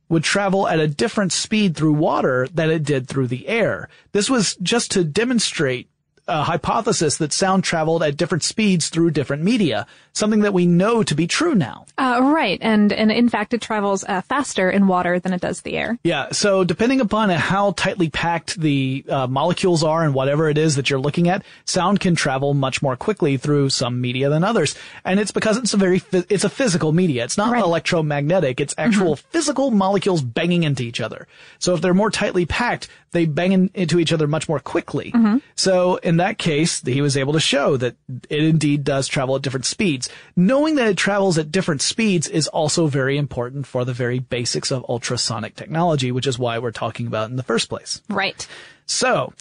would 0.08 0.24
travel 0.24 0.66
at 0.66 0.80
a 0.80 0.88
different 0.88 1.32
speed 1.32 1.76
through 1.76 1.92
water 1.92 2.48
than 2.52 2.70
it 2.70 2.82
did 2.82 3.08
through 3.08 3.26
the 3.26 3.46
air. 3.46 3.88
This 4.12 4.30
was 4.30 4.56
just 4.56 4.90
to 4.92 5.04
demonstrate 5.04 5.90
a 6.28 6.44
hypothesis 6.44 7.16
that 7.16 7.32
sound 7.32 7.64
traveled 7.64 8.02
at 8.02 8.16
different 8.16 8.44
speeds 8.44 8.88
through 8.88 9.10
different 9.10 9.42
media, 9.42 9.86
something 10.12 10.40
that 10.40 10.52
we 10.52 10.66
know 10.66 11.02
to 11.02 11.14
be 11.14 11.26
true 11.26 11.54
now. 11.54 11.86
Uh, 11.96 12.20
right, 12.22 12.58
and 12.60 12.92
and 12.92 13.10
in 13.10 13.28
fact, 13.28 13.54
it 13.54 13.60
travels 13.60 14.04
uh, 14.04 14.20
faster 14.20 14.70
in 14.70 14.86
water 14.86 15.18
than 15.18 15.32
it 15.32 15.40
does 15.40 15.62
the 15.62 15.76
air. 15.76 15.98
Yeah, 16.04 16.28
so 16.32 16.64
depending 16.64 17.00
upon 17.00 17.30
how 17.30 17.72
tightly 17.72 18.10
packed 18.10 18.60
the 18.60 19.04
uh, 19.08 19.26
molecules 19.26 19.82
are 19.82 20.04
and 20.04 20.14
whatever 20.14 20.48
it 20.48 20.58
is 20.58 20.76
that 20.76 20.90
you're 20.90 21.00
looking 21.00 21.28
at, 21.28 21.44
sound 21.64 22.00
can 22.00 22.14
travel 22.14 22.54
much 22.54 22.82
more 22.82 22.96
quickly 22.96 23.36
through 23.36 23.70
some 23.70 24.00
media 24.00 24.28
than 24.28 24.44
others, 24.44 24.76
and 25.04 25.18
it's 25.18 25.30
because 25.30 25.56
it's 25.56 25.74
a 25.74 25.78
very 25.78 26.02
it's 26.12 26.44
a 26.44 26.50
physical 26.50 26.92
media. 26.92 27.24
It's 27.24 27.38
not 27.38 27.52
right. 27.52 27.62
electromagnetic. 27.62 28.60
It's 28.60 28.74
actual 28.76 29.16
mm-hmm. 29.16 29.28
physical 29.30 29.70
molecules 29.70 30.22
banging 30.22 30.64
into 30.64 30.82
each 30.82 31.00
other. 31.00 31.26
So 31.58 31.74
if 31.74 31.80
they're 31.80 31.94
more 31.94 32.10
tightly 32.10 32.44
packed, 32.46 32.88
they 33.12 33.26
bang 33.26 33.52
in, 33.52 33.70
into 33.74 33.98
each 33.98 34.12
other 34.12 34.26
much 34.26 34.48
more 34.48 34.60
quickly. 34.60 35.12
Mm-hmm. 35.12 35.38
So 35.56 35.96
in 35.96 36.18
that 36.18 36.38
case, 36.38 36.82
he 36.82 37.00
was 37.00 37.16
able 37.16 37.32
to 37.32 37.40
show 37.40 37.76
that 37.76 37.96
it 38.28 38.44
indeed 38.44 38.84
does 38.84 39.08
travel 39.08 39.36
at 39.36 39.42
different 39.42 39.66
speeds. 39.66 40.08
Knowing 40.36 40.74
that 40.76 40.88
it 40.88 40.96
travels 40.96 41.38
at 41.38 41.50
different 41.50 41.82
speeds 41.82 42.28
is 42.28 42.48
also 42.48 42.86
very 42.86 43.16
important 43.16 43.66
for 43.66 43.84
the 43.84 43.92
very 43.92 44.18
basics 44.18 44.70
of 44.70 44.84
ultrasonic 44.88 45.56
technology, 45.56 46.12
which 46.12 46.26
is 46.26 46.38
why 46.38 46.58
we're 46.58 46.70
talking 46.70 47.06
about 47.06 47.30
in 47.30 47.36
the 47.36 47.42
first 47.42 47.68
place. 47.68 48.02
Right. 48.08 48.46
So, 48.86 49.32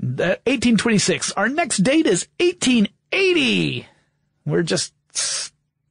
1826. 0.00 1.32
Our 1.32 1.48
next 1.48 1.78
date 1.78 2.06
is 2.06 2.28
1880. 2.38 3.86
We're 4.44 4.62
just 4.62 4.94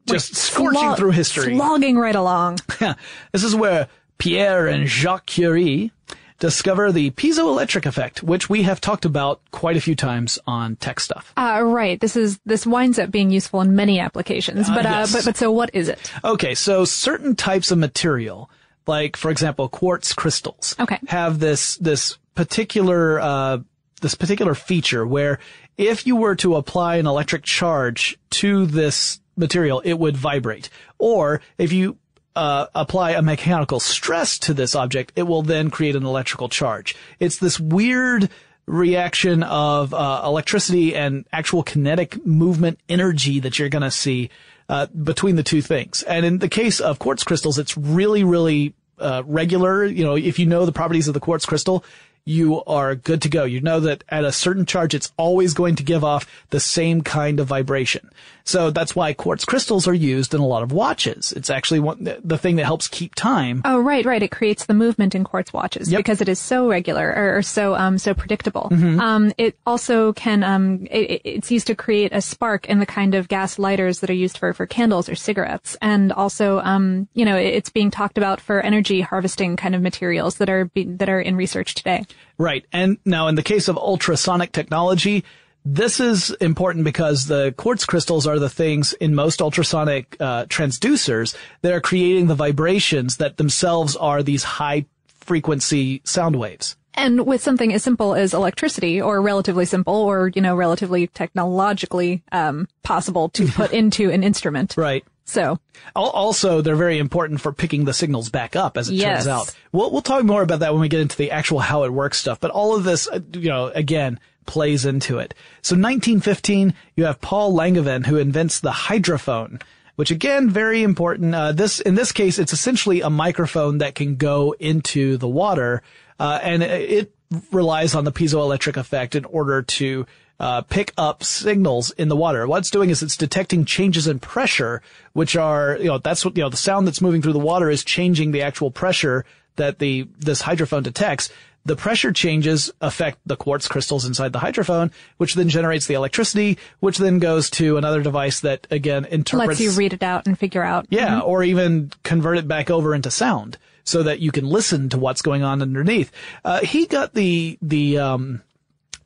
just 0.07 0.35
scorching 0.35 0.95
through 0.95 1.11
history. 1.11 1.55
Slogging 1.55 1.97
right 1.97 2.15
along. 2.15 2.59
this 3.31 3.43
is 3.43 3.53
where 3.55 3.89
Pierre 4.17 4.67
and 4.67 4.87
Jacques 4.87 5.25
Curie 5.25 5.91
discover 6.39 6.91
the 6.91 7.11
piezoelectric 7.11 7.85
effect, 7.85 8.21
which 8.21 8.49
we 8.49 8.63
have 8.63 8.79
talked 8.79 9.05
about 9.05 9.41
quite 9.51 9.75
a 9.75 9.81
few 9.81 9.95
times 9.95 10.37
on 10.45 10.75
tech 10.75 10.99
stuff. 10.99 11.33
Uh, 11.35 11.61
right. 11.63 11.99
This 11.99 12.15
is, 12.15 12.39
this 12.45 12.65
winds 12.65 12.99
up 12.99 13.09
being 13.09 13.31
useful 13.31 13.61
in 13.61 13.75
many 13.75 13.99
applications, 13.99 14.69
but, 14.69 14.85
uh, 14.85 14.89
yes. 14.89 15.13
uh, 15.13 15.17
but, 15.17 15.25
but 15.25 15.37
so 15.37 15.51
what 15.51 15.71
is 15.73 15.89
it? 15.89 16.11
Okay. 16.23 16.53
So 16.53 16.85
certain 16.85 17.35
types 17.35 17.71
of 17.71 17.77
material, 17.77 18.49
like, 18.85 19.17
for 19.17 19.31
example, 19.31 19.67
quartz 19.67 20.13
crystals, 20.13 20.75
okay. 20.79 20.99
have 21.07 21.39
this, 21.39 21.77
this 21.77 22.17
particular, 22.35 23.19
uh, 23.19 23.57
this 24.01 24.13
particular 24.13 24.53
feature 24.53 25.07
where 25.07 25.39
if 25.77 26.05
you 26.05 26.15
were 26.15 26.35
to 26.35 26.55
apply 26.55 26.97
an 26.97 27.07
electric 27.07 27.43
charge 27.43 28.17
to 28.29 28.67
this 28.67 29.19
material, 29.35 29.79
it 29.81 29.93
would 29.93 30.15
vibrate. 30.15 30.69
Or 30.99 31.41
if 31.57 31.73
you 31.73 31.97
uh, 32.37 32.67
apply 32.75 33.11
a 33.11 33.21
mechanical 33.23 33.79
stress 33.79 34.37
to 34.37 34.53
this 34.53 34.75
object, 34.75 35.11
it 35.15 35.23
will 35.23 35.41
then 35.41 35.71
create 35.71 35.95
an 35.95 36.05
electrical 36.05 36.49
charge. 36.49 36.95
It's 37.19 37.37
this 37.37 37.59
weird 37.59 38.29
reaction 38.67 39.41
of 39.41 39.91
uh, 39.91 40.21
electricity 40.23 40.95
and 40.95 41.25
actual 41.33 41.63
kinetic 41.63 42.23
movement 42.27 42.79
energy 42.87 43.39
that 43.39 43.57
you're 43.57 43.69
going 43.69 43.81
to 43.81 43.89
see 43.89 44.29
uh, 44.69 44.85
between 44.85 45.35
the 45.35 45.41
two 45.41 45.63
things. 45.63 46.03
And 46.03 46.27
in 46.27 46.37
the 46.37 46.47
case 46.47 46.79
of 46.79 46.99
quartz 46.99 47.23
crystals, 47.23 47.57
it's 47.57 47.75
really, 47.75 48.23
really 48.23 48.75
uh, 48.99 49.23
regular. 49.25 49.83
You 49.85 50.03
know, 50.03 50.15
if 50.15 50.37
you 50.37 50.45
know 50.45 50.67
the 50.67 50.71
properties 50.71 51.07
of 51.07 51.15
the 51.15 51.19
quartz 51.19 51.45
crystal, 51.45 51.83
you 52.27 52.61
are 52.65 52.93
good 52.93 53.21
to 53.21 53.29
go. 53.29 53.45
You 53.45 53.61
know 53.61 53.79
that 53.79 54.03
at 54.09 54.25
a 54.25 54.31
certain 54.31 54.65
charge, 54.65 54.93
it's 54.93 55.13
always 55.17 55.53
going 55.53 55.75
to 55.77 55.83
give 55.83 56.03
off 56.03 56.27
the 56.49 56.59
same 56.59 57.01
kind 57.01 57.39
of 57.39 57.47
vibration. 57.47 58.09
So 58.43 58.71
that's 58.71 58.95
why 58.95 59.13
quartz 59.13 59.43
crystals 59.43 59.87
are 59.87 59.93
used 59.93 60.33
in 60.33 60.39
a 60.39 60.45
lot 60.45 60.63
of 60.63 60.71
watches. 60.71 61.33
It's 61.33 61.49
actually 61.49 61.81
one, 61.81 62.09
the 62.23 62.37
thing 62.37 62.55
that 62.57 62.65
helps 62.65 62.87
keep 62.87 63.13
time. 63.13 63.61
Oh, 63.65 63.79
right, 63.79 64.05
right. 64.05 64.23
It 64.23 64.31
creates 64.31 64.65
the 64.65 64.73
movement 64.73 65.15
in 65.15 65.25
quartz 65.25 65.51
watches 65.51 65.91
yep. 65.91 65.99
because 65.99 66.21
it 66.21 66.29
is 66.29 66.39
so 66.39 66.69
regular 66.69 67.13
or, 67.13 67.37
or 67.37 67.41
so, 67.41 67.75
um, 67.75 67.97
so 67.97 68.13
predictable. 68.13 68.69
Mm-hmm. 68.71 68.99
Um, 69.01 69.33
it 69.37 69.57
also 69.65 70.13
can, 70.13 70.43
um, 70.43 70.87
it, 70.89 71.21
it's 71.25 71.51
used 71.51 71.67
to 71.67 71.75
create 71.75 72.13
a 72.13 72.21
spark 72.21 72.67
in 72.67 72.79
the 72.79 72.85
kind 72.85 73.15
of 73.15 73.27
gas 73.27 73.59
lighters 73.59 73.99
that 73.99 74.09
are 74.09 74.13
used 74.13 74.37
for, 74.37 74.53
for 74.53 74.65
candles 74.65 75.09
or 75.09 75.15
cigarettes. 75.15 75.75
And 75.81 76.13
also, 76.13 76.59
um, 76.59 77.09
you 77.13 77.25
know, 77.25 77.35
it's 77.35 77.69
being 77.69 77.91
talked 77.91 78.17
about 78.17 78.39
for 78.39 78.61
energy 78.61 79.01
harvesting 79.01 79.57
kind 79.57 79.75
of 79.75 79.81
materials 79.81 80.37
that 80.37 80.49
are, 80.49 80.65
be, 80.65 80.85
that 80.85 81.09
are 81.09 81.19
in 81.19 81.35
research 81.35 81.75
today. 81.75 82.05
Right. 82.37 82.65
And 82.71 82.97
now 83.05 83.27
in 83.27 83.35
the 83.35 83.43
case 83.43 83.67
of 83.67 83.77
ultrasonic 83.77 84.51
technology, 84.51 85.23
this 85.65 85.99
is 85.99 86.31
important 86.39 86.85
because 86.85 87.25
the 87.25 87.53
quartz 87.57 87.85
crystals 87.85 88.25
are 88.25 88.39
the 88.39 88.49
things 88.49 88.93
in 88.93 89.13
most 89.13 89.41
ultrasonic 89.41 90.15
uh, 90.19 90.45
transducers 90.45 91.35
that 91.61 91.73
are 91.73 91.81
creating 91.81 92.27
the 92.27 92.35
vibrations 92.35 93.17
that 93.17 93.37
themselves 93.37 93.95
are 93.95 94.23
these 94.23 94.43
high 94.43 94.85
frequency 95.07 96.01
sound 96.05 96.37
waves. 96.37 96.77
And 96.93 97.27
with 97.27 97.43
something 97.43 97.73
as 97.73 97.83
simple 97.83 98.15
as 98.15 98.33
electricity, 98.33 98.99
or 98.99 99.21
relatively 99.21 99.65
simple, 99.65 99.93
or 99.93 100.31
you 100.33 100.41
know, 100.41 100.55
relatively 100.55 101.07
technologically 101.07 102.23
um, 102.31 102.67
possible 102.81 103.29
to 103.29 103.47
put 103.47 103.71
into 103.81 104.09
an 104.09 104.23
instrument, 104.23 104.73
right? 104.77 105.05
So, 105.27 105.59
also 105.93 106.61
they're 106.61 106.77
very 106.77 106.99
important 106.99 107.41
for 107.41 107.51
picking 107.51 107.83
the 107.83 107.93
signals 107.93 108.29
back 108.29 108.55
up, 108.55 108.77
as 108.77 108.89
it 108.89 108.93
yes. 108.93 109.25
turns 109.25 109.27
out. 109.27 109.55
We'll 109.73 109.91
we'll 109.91 110.01
talk 110.01 110.23
more 110.23 110.41
about 110.41 110.61
that 110.61 110.71
when 110.71 110.79
we 110.79 110.87
get 110.87 111.01
into 111.01 111.17
the 111.17 111.31
actual 111.31 111.59
how 111.59 111.83
it 111.83 111.91
works 111.91 112.17
stuff. 112.17 112.39
But 112.39 112.51
all 112.51 112.77
of 112.77 112.85
this, 112.85 113.09
uh, 113.09 113.19
you 113.33 113.49
know, 113.49 113.67
again, 113.67 114.21
plays 114.45 114.85
into 114.85 115.19
it. 115.19 115.33
So 115.61 115.75
1915, 115.75 116.73
you 116.95 117.03
have 117.03 117.19
Paul 117.19 117.53
Langevin 117.53 118.05
who 118.05 118.15
invents 118.15 118.61
the 118.61 118.71
hydrophone, 118.71 119.61
which 119.97 120.11
again, 120.11 120.49
very 120.49 120.81
important. 120.81 121.35
Uh, 121.35 121.51
this, 121.51 121.81
in 121.81 121.95
this 121.95 122.13
case, 122.13 122.39
it's 122.39 122.53
essentially 122.53 123.01
a 123.01 123.09
microphone 123.09 123.79
that 123.79 123.95
can 123.95 124.15
go 124.15 124.55
into 124.57 125.17
the 125.17 125.27
water, 125.27 125.83
uh, 126.21 126.39
and 126.41 126.63
it 126.63 127.13
relies 127.51 127.95
on 127.95 128.05
the 128.05 128.13
piezoelectric 128.13 128.77
effect 128.77 129.13
in 129.13 129.25
order 129.25 129.61
to 129.61 130.05
uh, 130.39 130.61
pick 130.61 130.93
up 130.97 131.23
signals 131.23 131.91
in 131.91 132.09
the 132.09 132.15
water. 132.15 132.47
What 132.47 132.59
it's 132.59 132.71
doing 132.71 132.89
is 132.89 133.01
it's 133.01 133.17
detecting 133.17 133.65
changes 133.65 134.07
in 134.07 134.19
pressure, 134.19 134.81
which 135.13 135.35
are, 135.35 135.77
you 135.77 135.85
know, 135.85 135.97
that's 135.97 136.23
what, 136.23 136.37
you 136.37 136.43
know, 136.43 136.49
the 136.49 136.57
sound 136.57 136.87
that's 136.87 137.01
moving 137.01 137.21
through 137.21 137.33
the 137.33 137.39
water 137.39 137.69
is 137.69 137.83
changing 137.83 138.31
the 138.31 138.41
actual 138.43 138.71
pressure 138.71 139.25
that 139.55 139.79
the, 139.79 140.07
this 140.19 140.41
hydrophone 140.41 140.83
detects. 140.83 141.31
The 141.65 141.75
pressure 141.75 142.13
changes 142.13 142.71
affect 142.79 143.19
the 143.25 143.35
quartz 143.35 143.67
crystals 143.67 144.05
inside 144.05 144.31
the 144.31 144.39
hydrophone, 144.39 144.91
which 145.17 145.35
then 145.35 145.49
generates 145.49 145.85
the 145.85 145.95
electricity, 145.95 146.57
which 146.79 146.97
then 146.97 147.19
goes 147.19 147.49
to 147.51 147.75
another 147.75 148.01
device 148.01 148.39
that 148.39 148.67
again 148.71 149.03
interprets. 149.03 149.59
Lets 149.59 149.59
you 149.59 149.71
read 149.71 149.91
it 149.91 150.01
out 150.01 150.27
and 150.27 150.39
figure 150.39 150.63
out. 150.63 150.85
Yeah, 150.89 151.15
mm-hmm. 151.15 151.27
or 151.27 151.43
even 151.43 151.91
convert 152.03 152.37
it 152.37 152.47
back 152.47 152.69
over 152.69 152.95
into 152.95 153.11
sound 153.11 153.57
so 153.83 154.03
that 154.03 154.19
you 154.19 154.31
can 154.31 154.45
listen 154.47 154.87
to 154.89 154.97
what's 154.97 155.21
going 155.21 155.43
on 155.43 155.61
underneath. 155.61 156.09
Uh, 156.45 156.61
he 156.61 156.85
got 156.85 157.13
the, 157.13 157.57
the, 157.61 157.97
um, 157.97 158.41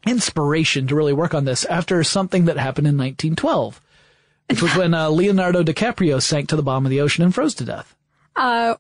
inspiration 0.05 0.87
to 0.87 0.95
really 0.95 1.13
work 1.13 1.33
on 1.33 1.45
this 1.45 1.65
after 1.65 2.03
something 2.03 2.45
that 2.45 2.57
happened 2.57 2.87
in 2.87 2.97
1912, 2.97 3.81
which 4.49 4.61
was 4.61 4.75
when 4.75 4.93
uh, 4.93 5.09
Leonardo 5.09 5.63
DiCaprio 5.63 6.21
sank 6.21 6.49
to 6.49 6.55
the 6.55 6.63
bottom 6.63 6.85
of 6.85 6.89
the 6.89 7.01
ocean 7.01 7.23
and 7.23 7.33
froze 7.33 7.53
to 7.55 7.65
death. 7.65 7.95
Uh, 8.35 8.75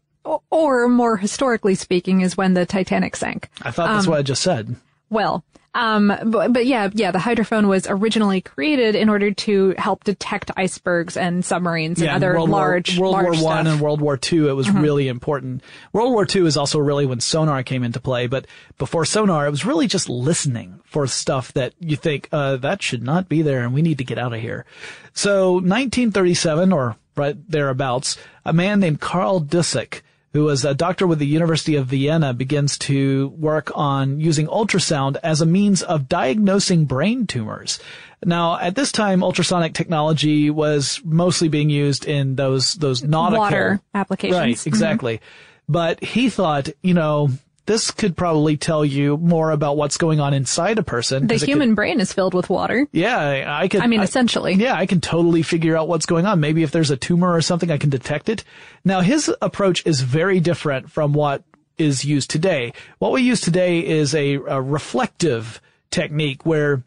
or 0.49 0.87
more 0.87 1.17
historically 1.17 1.75
speaking, 1.75 2.21
is 2.21 2.37
when 2.37 2.53
the 2.53 2.65
Titanic 2.65 3.15
sank. 3.15 3.49
I 3.61 3.71
thought 3.71 3.87
that's 3.87 4.05
um, 4.05 4.11
what 4.11 4.19
I 4.19 4.23
just 4.23 4.43
said. 4.43 4.75
Well, 5.09 5.43
um, 5.73 6.13
but, 6.25 6.51
but 6.51 6.65
yeah, 6.65 6.89
yeah, 6.93 7.11
the 7.11 7.19
hydrophone 7.19 7.67
was 7.67 7.87
originally 7.87 8.41
created 8.41 8.95
in 8.95 9.07
order 9.07 9.31
to 9.31 9.73
help 9.77 10.03
detect 10.03 10.51
icebergs 10.57 11.15
and 11.15 11.45
submarines 11.45 12.01
yeah, 12.01 12.07
and 12.07 12.23
other 12.23 12.33
World 12.33 12.49
large, 12.49 12.97
War, 12.97 13.13
World 13.13 13.23
large 13.23 13.39
War 13.39 13.55
One 13.55 13.67
and 13.67 13.79
World 13.79 14.01
War 14.01 14.17
Two. 14.17 14.49
It 14.49 14.53
was 14.53 14.67
mm-hmm. 14.67 14.81
really 14.81 15.07
important. 15.07 15.63
World 15.93 16.11
War 16.11 16.25
Two 16.25 16.45
is 16.45 16.57
also 16.57 16.77
really 16.79 17.05
when 17.05 17.21
sonar 17.21 17.63
came 17.63 17.83
into 17.83 18.01
play, 18.01 18.27
but 18.27 18.47
before 18.77 19.05
sonar, 19.05 19.47
it 19.47 19.51
was 19.51 19.65
really 19.65 19.87
just 19.87 20.09
listening 20.09 20.81
for 20.83 21.07
stuff 21.07 21.53
that 21.53 21.73
you 21.79 21.95
think, 21.95 22.27
uh, 22.33 22.57
that 22.57 22.81
should 22.81 23.01
not 23.01 23.29
be 23.29 23.41
there 23.41 23.63
and 23.63 23.73
we 23.73 23.81
need 23.81 23.97
to 23.99 24.03
get 24.03 24.17
out 24.17 24.33
of 24.33 24.41
here. 24.41 24.65
So 25.13 25.53
1937 25.53 26.73
or 26.73 26.97
right 27.15 27.37
thereabouts, 27.49 28.17
a 28.45 28.51
man 28.51 28.81
named 28.81 28.99
Karl 28.99 29.39
Dussik 29.39 30.01
who 30.33 30.45
was 30.45 30.63
a 30.63 30.73
doctor 30.73 31.05
with 31.05 31.19
the 31.19 31.27
University 31.27 31.75
of 31.75 31.87
Vienna, 31.87 32.33
begins 32.33 32.77
to 32.77 33.29
work 33.37 33.71
on 33.75 34.19
using 34.19 34.47
ultrasound 34.47 35.17
as 35.23 35.41
a 35.41 35.45
means 35.45 35.83
of 35.83 36.07
diagnosing 36.07 36.85
brain 36.85 37.27
tumors. 37.27 37.79
Now, 38.23 38.57
at 38.59 38.75
this 38.75 38.91
time, 38.91 39.23
ultrasonic 39.23 39.73
technology 39.73 40.49
was 40.49 41.01
mostly 41.03 41.49
being 41.49 41.69
used 41.69 42.05
in 42.05 42.35
those 42.35 42.75
those 42.75 43.03
nautical 43.03 43.39
water 43.39 43.81
applications. 43.93 44.37
Right, 44.37 44.67
exactly. 44.67 45.17
Mm-hmm. 45.17 45.73
But 45.73 46.03
he 46.03 46.29
thought, 46.29 46.69
you 46.81 46.93
know, 46.93 47.29
this 47.71 47.89
could 47.89 48.17
probably 48.17 48.57
tell 48.57 48.83
you 48.83 49.15
more 49.15 49.51
about 49.51 49.77
what's 49.77 49.95
going 49.95 50.19
on 50.19 50.33
inside 50.33 50.77
a 50.77 50.83
person. 50.83 51.27
The 51.27 51.37
human 51.37 51.69
could- 51.69 51.75
brain 51.77 51.99
is 52.01 52.11
filled 52.11 52.33
with 52.33 52.49
water. 52.49 52.85
yeah, 52.91 53.17
I, 53.17 53.63
I 53.63 53.67
could. 53.69 53.79
I 53.81 53.87
mean, 53.87 54.01
essentially. 54.01 54.55
Yeah, 54.55 54.75
I 54.75 54.85
can 54.85 54.99
totally 54.99 55.41
figure 55.41 55.77
out 55.77 55.87
what's 55.87 56.05
going 56.05 56.25
on. 56.25 56.41
Maybe 56.41 56.63
if 56.63 56.71
there's 56.71 56.91
a 56.91 56.97
tumor 56.97 57.33
or 57.33 57.41
something, 57.41 57.71
I 57.71 57.77
can 57.77 57.89
detect 57.89 58.27
it. 58.27 58.43
Now, 58.83 58.99
his 58.99 59.33
approach 59.41 59.85
is 59.85 60.01
very 60.01 60.41
different 60.41 60.91
from 60.91 61.13
what 61.13 61.43
is 61.77 62.03
used 62.03 62.29
today. 62.29 62.73
What 62.99 63.13
we 63.13 63.21
use 63.21 63.39
today 63.39 63.79
is 63.79 64.13
a, 64.13 64.33
a 64.35 64.61
reflective 64.61 65.61
technique 65.91 66.45
where 66.45 66.83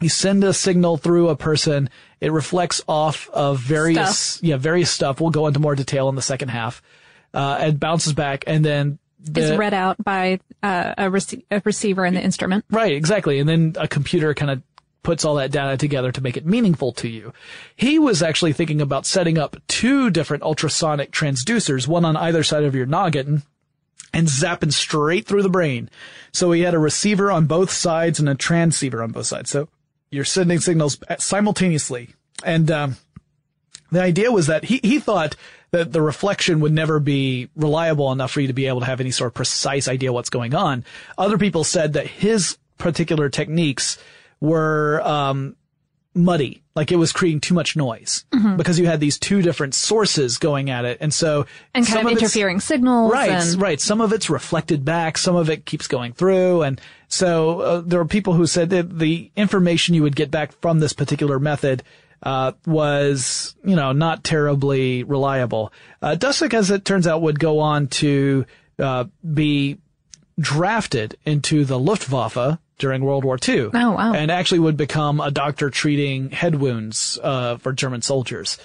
you 0.00 0.08
send 0.08 0.42
a 0.42 0.52
signal 0.52 0.96
through 0.96 1.28
a 1.28 1.36
person. 1.36 1.88
It 2.20 2.32
reflects 2.32 2.82
off 2.88 3.30
of 3.30 3.60
various, 3.60 4.18
Stuff. 4.18 4.44
yeah, 4.44 4.56
various 4.56 4.90
stuff. 4.90 5.20
We'll 5.20 5.30
go 5.30 5.46
into 5.46 5.60
more 5.60 5.76
detail 5.76 6.08
in 6.08 6.16
the 6.16 6.22
second 6.22 6.48
half. 6.48 6.82
Uh, 7.32 7.58
and 7.60 7.78
bounces 7.78 8.12
back 8.14 8.44
and 8.46 8.64
then 8.64 8.98
the, 9.26 9.40
Is 9.40 9.58
read 9.58 9.74
out 9.74 10.02
by 10.02 10.40
uh, 10.62 10.94
a, 10.96 11.12
a 11.50 11.62
receiver 11.64 12.06
in 12.06 12.14
the 12.14 12.22
instrument. 12.22 12.64
Right, 12.70 12.92
exactly. 12.92 13.38
And 13.38 13.48
then 13.48 13.74
a 13.78 13.88
computer 13.88 14.34
kind 14.34 14.50
of 14.50 14.62
puts 15.02 15.24
all 15.24 15.36
that 15.36 15.52
data 15.52 15.76
together 15.76 16.10
to 16.10 16.20
make 16.20 16.36
it 16.36 16.44
meaningful 16.46 16.92
to 16.92 17.08
you. 17.08 17.32
He 17.76 17.98
was 17.98 18.22
actually 18.22 18.52
thinking 18.52 18.80
about 18.80 19.06
setting 19.06 19.38
up 19.38 19.56
two 19.68 20.10
different 20.10 20.42
ultrasonic 20.42 21.12
transducers, 21.12 21.86
one 21.86 22.04
on 22.04 22.16
either 22.16 22.42
side 22.42 22.64
of 22.64 22.74
your 22.74 22.86
noggin, 22.86 23.42
and 24.12 24.26
zapping 24.26 24.72
straight 24.72 25.26
through 25.26 25.42
the 25.42 25.48
brain. 25.48 25.90
So 26.32 26.50
he 26.52 26.62
had 26.62 26.74
a 26.74 26.78
receiver 26.78 27.30
on 27.30 27.46
both 27.46 27.70
sides 27.70 28.18
and 28.18 28.28
a 28.28 28.34
transceiver 28.34 29.02
on 29.02 29.12
both 29.12 29.26
sides. 29.26 29.50
So 29.50 29.68
you're 30.10 30.24
sending 30.24 30.58
signals 30.58 30.98
simultaneously. 31.18 32.14
And, 32.44 32.70
um, 32.70 32.96
the 33.92 34.02
idea 34.02 34.32
was 34.32 34.48
that 34.48 34.64
he, 34.64 34.80
he 34.82 34.98
thought 34.98 35.36
that 35.72 35.92
the 35.92 36.00
reflection 36.00 36.60
would 36.60 36.72
never 36.72 37.00
be 37.00 37.48
reliable 37.56 38.12
enough 38.12 38.30
for 38.30 38.40
you 38.40 38.46
to 38.46 38.52
be 38.52 38.66
able 38.66 38.80
to 38.80 38.86
have 38.86 39.00
any 39.00 39.10
sort 39.10 39.28
of 39.28 39.34
precise 39.34 39.88
idea 39.88 40.12
what's 40.12 40.30
going 40.30 40.54
on. 40.54 40.84
Other 41.18 41.38
people 41.38 41.64
said 41.64 41.94
that 41.94 42.06
his 42.06 42.56
particular 42.78 43.28
techniques 43.28 43.98
were, 44.40 45.00
um, 45.02 45.56
muddy. 46.14 46.62
Like 46.74 46.90
it 46.92 46.96
was 46.96 47.12
creating 47.12 47.40
too 47.40 47.52
much 47.52 47.76
noise 47.76 48.24
because 48.56 48.78
you 48.78 48.86
had 48.86 49.00
these 49.00 49.18
two 49.18 49.42
different 49.42 49.74
sources 49.74 50.38
going 50.38 50.70
at 50.70 50.84
it. 50.86 50.96
And 51.00 51.12
so 51.12 51.44
And 51.74 51.84
kind 51.86 51.98
some 51.98 52.06
of 52.06 52.12
it's- 52.12 52.22
interfering 52.22 52.60
signals. 52.60 53.12
Right, 53.12 53.30
and- 53.30 53.60
right. 53.60 53.78
Some 53.80 54.00
of 54.00 54.12
it's 54.14 54.30
reflected 54.30 54.82
back. 54.84 55.18
Some 55.18 55.36
of 55.36 55.50
it 55.50 55.66
keeps 55.66 55.86
going 55.86 56.12
through. 56.14 56.62
And 56.62 56.80
so 57.08 57.60
uh, 57.60 57.80
there 57.84 58.00
are 58.00 58.06
people 58.06 58.32
who 58.32 58.46
said 58.46 58.70
that 58.70 58.98
the 58.98 59.30
information 59.36 59.94
you 59.94 60.02
would 60.04 60.16
get 60.16 60.30
back 60.30 60.52
from 60.60 60.80
this 60.80 60.94
particular 60.94 61.38
method 61.38 61.82
uh, 62.22 62.52
was, 62.66 63.54
you 63.64 63.76
know, 63.76 63.92
not 63.92 64.24
terribly 64.24 65.04
reliable. 65.04 65.72
Uh, 66.02 66.16
Dussik, 66.18 66.54
as 66.54 66.70
it 66.70 66.84
turns 66.84 67.06
out, 67.06 67.22
would 67.22 67.38
go 67.38 67.60
on 67.60 67.88
to 67.88 68.46
uh, 68.78 69.04
be 69.34 69.78
drafted 70.38 71.16
into 71.24 71.64
the 71.64 71.78
Luftwaffe 71.78 72.58
during 72.78 73.02
World 73.02 73.24
War 73.24 73.38
II. 73.46 73.70
Oh, 73.72 73.92
wow. 73.92 74.12
And 74.12 74.30
actually 74.30 74.58
would 74.58 74.76
become 74.76 75.20
a 75.20 75.30
doctor 75.30 75.70
treating 75.70 76.30
head 76.30 76.56
wounds 76.56 77.18
uh, 77.22 77.56
for 77.56 77.72
German 77.72 78.02
soldiers. 78.02 78.58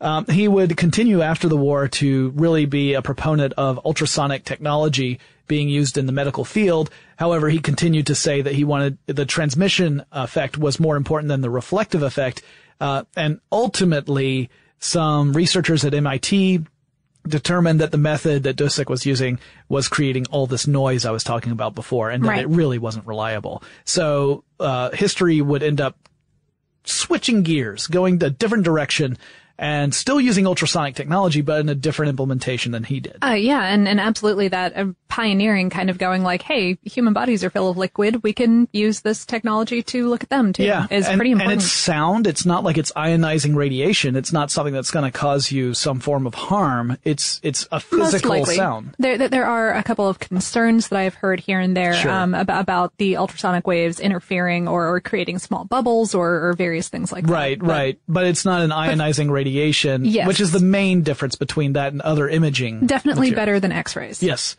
Um, 0.00 0.26
he 0.26 0.46
would 0.46 0.76
continue 0.76 1.22
after 1.22 1.48
the 1.48 1.56
war 1.56 1.88
to 1.88 2.30
really 2.30 2.66
be 2.66 2.94
a 2.94 3.02
proponent 3.02 3.52
of 3.54 3.84
ultrasonic 3.84 4.44
technology 4.44 5.18
being 5.48 5.68
used 5.68 5.98
in 5.98 6.06
the 6.06 6.12
medical 6.12 6.44
field. 6.44 6.90
However, 7.16 7.48
he 7.48 7.58
continued 7.58 8.06
to 8.06 8.14
say 8.14 8.42
that 8.42 8.54
he 8.54 8.64
wanted 8.64 8.98
the 9.06 9.24
transmission 9.24 10.04
effect 10.12 10.56
was 10.56 10.78
more 10.78 10.96
important 10.96 11.28
than 11.28 11.40
the 11.40 11.50
reflective 11.50 12.02
effect. 12.02 12.42
Uh, 12.80 13.04
and 13.16 13.40
ultimately, 13.50 14.50
some 14.78 15.32
researchers 15.32 15.84
at 15.84 15.94
MIT 15.94 16.60
determined 17.26 17.80
that 17.80 17.90
the 17.90 17.98
method 17.98 18.44
that 18.44 18.56
Dussik 18.56 18.88
was 18.88 19.04
using 19.04 19.38
was 19.68 19.88
creating 19.88 20.26
all 20.30 20.46
this 20.46 20.66
noise 20.66 21.04
I 21.04 21.10
was 21.10 21.24
talking 21.24 21.52
about 21.52 21.74
before, 21.74 22.10
and 22.10 22.24
that 22.24 22.28
Right. 22.28 22.40
it 22.42 22.48
really 22.48 22.78
wasn't 22.78 23.06
reliable. 23.06 23.62
So 23.84 24.44
uh, 24.60 24.90
history 24.92 25.40
would 25.40 25.62
end 25.62 25.80
up 25.80 25.96
switching 26.84 27.42
gears, 27.42 27.86
going 27.86 28.22
a 28.22 28.30
different 28.30 28.64
direction, 28.64 29.18
and 29.58 29.92
still 29.94 30.20
using 30.20 30.46
ultrasonic 30.46 30.94
technology, 30.94 31.40
but 31.40 31.60
in 31.60 31.68
a 31.68 31.74
different 31.74 32.10
implementation 32.10 32.70
than 32.72 32.84
he 32.84 33.00
did. 33.00 33.16
Uh, 33.22 33.30
yeah, 33.30 33.64
and, 33.64 33.88
and 33.88 33.98
absolutely 34.00 34.48
that 34.48 34.76
uh, 34.76 34.86
pioneering 35.08 35.68
kind 35.70 35.90
of 35.90 35.98
going 35.98 36.22
like, 36.22 36.42
hey, 36.42 36.78
human 36.84 37.12
bodies 37.12 37.42
are 37.42 37.50
full 37.50 37.68
of 37.70 37.76
liquid. 37.76 38.22
We 38.22 38.32
can 38.32 38.68
use 38.72 39.00
this 39.00 39.26
technology 39.26 39.82
to 39.82 40.06
look 40.08 40.22
at 40.22 40.28
them 40.28 40.52
too. 40.52 40.62
yeah, 40.62 40.86
is 40.90 41.08
and, 41.08 41.16
pretty 41.18 41.32
important. 41.32 41.52
And 41.54 41.60
it's 41.62 41.72
sound. 41.72 42.26
It's 42.28 42.46
not 42.46 42.62
like 42.62 42.78
it's 42.78 42.92
ionizing 42.92 43.56
radiation. 43.56 44.14
It's 44.14 44.32
not 44.32 44.50
something 44.52 44.72
that's 44.74 44.90
going 44.92 45.10
to 45.10 45.18
cause 45.18 45.50
you 45.50 45.74
some 45.74 45.98
form 45.98 46.26
of 46.26 46.34
harm. 46.34 46.96
It's 47.02 47.40
it's 47.42 47.66
a 47.72 47.80
physical 47.80 48.46
sound. 48.46 48.94
There, 48.98 49.18
there- 49.18 49.48
are 49.48 49.72
a 49.72 49.82
couple 49.82 50.06
of 50.06 50.18
concerns 50.18 50.88
that 50.88 50.98
I've 50.98 51.14
heard 51.14 51.40
here 51.40 51.58
and 51.58 51.74
there 51.74 51.94
Sure. 51.94 52.10
um, 52.10 52.34
about, 52.34 52.60
about 52.60 52.96
the 52.98 53.16
ultrasonic 53.16 53.66
waves 53.66 53.98
interfering 53.98 54.68
or, 54.68 54.86
or 54.94 55.00
creating 55.00 55.38
small 55.38 55.64
bubbles 55.64 56.14
or, 56.14 56.48
or 56.48 56.52
various 56.52 56.88
things 56.90 57.10
like 57.10 57.26
Right, 57.26 57.58
that. 57.58 57.64
Right, 57.66 57.76
right. 57.78 58.00
But 58.06 58.26
it's 58.26 58.44
not 58.44 58.60
an 58.60 58.68
ionizing 58.70 59.30
radiation, 59.30 59.47
Yes. 60.04 60.26
which 60.26 60.40
is 60.40 60.52
the 60.52 60.60
main 60.60 61.02
difference 61.02 61.36
between 61.36 61.74
that 61.74 61.92
and 61.92 62.00
other 62.02 62.28
imaging. 62.28 62.86
Definitely 62.86 63.30
material. 63.30 63.40
better 63.40 63.60
than 63.60 63.72
X-rays. 63.72 64.22
Yes. 64.22 64.56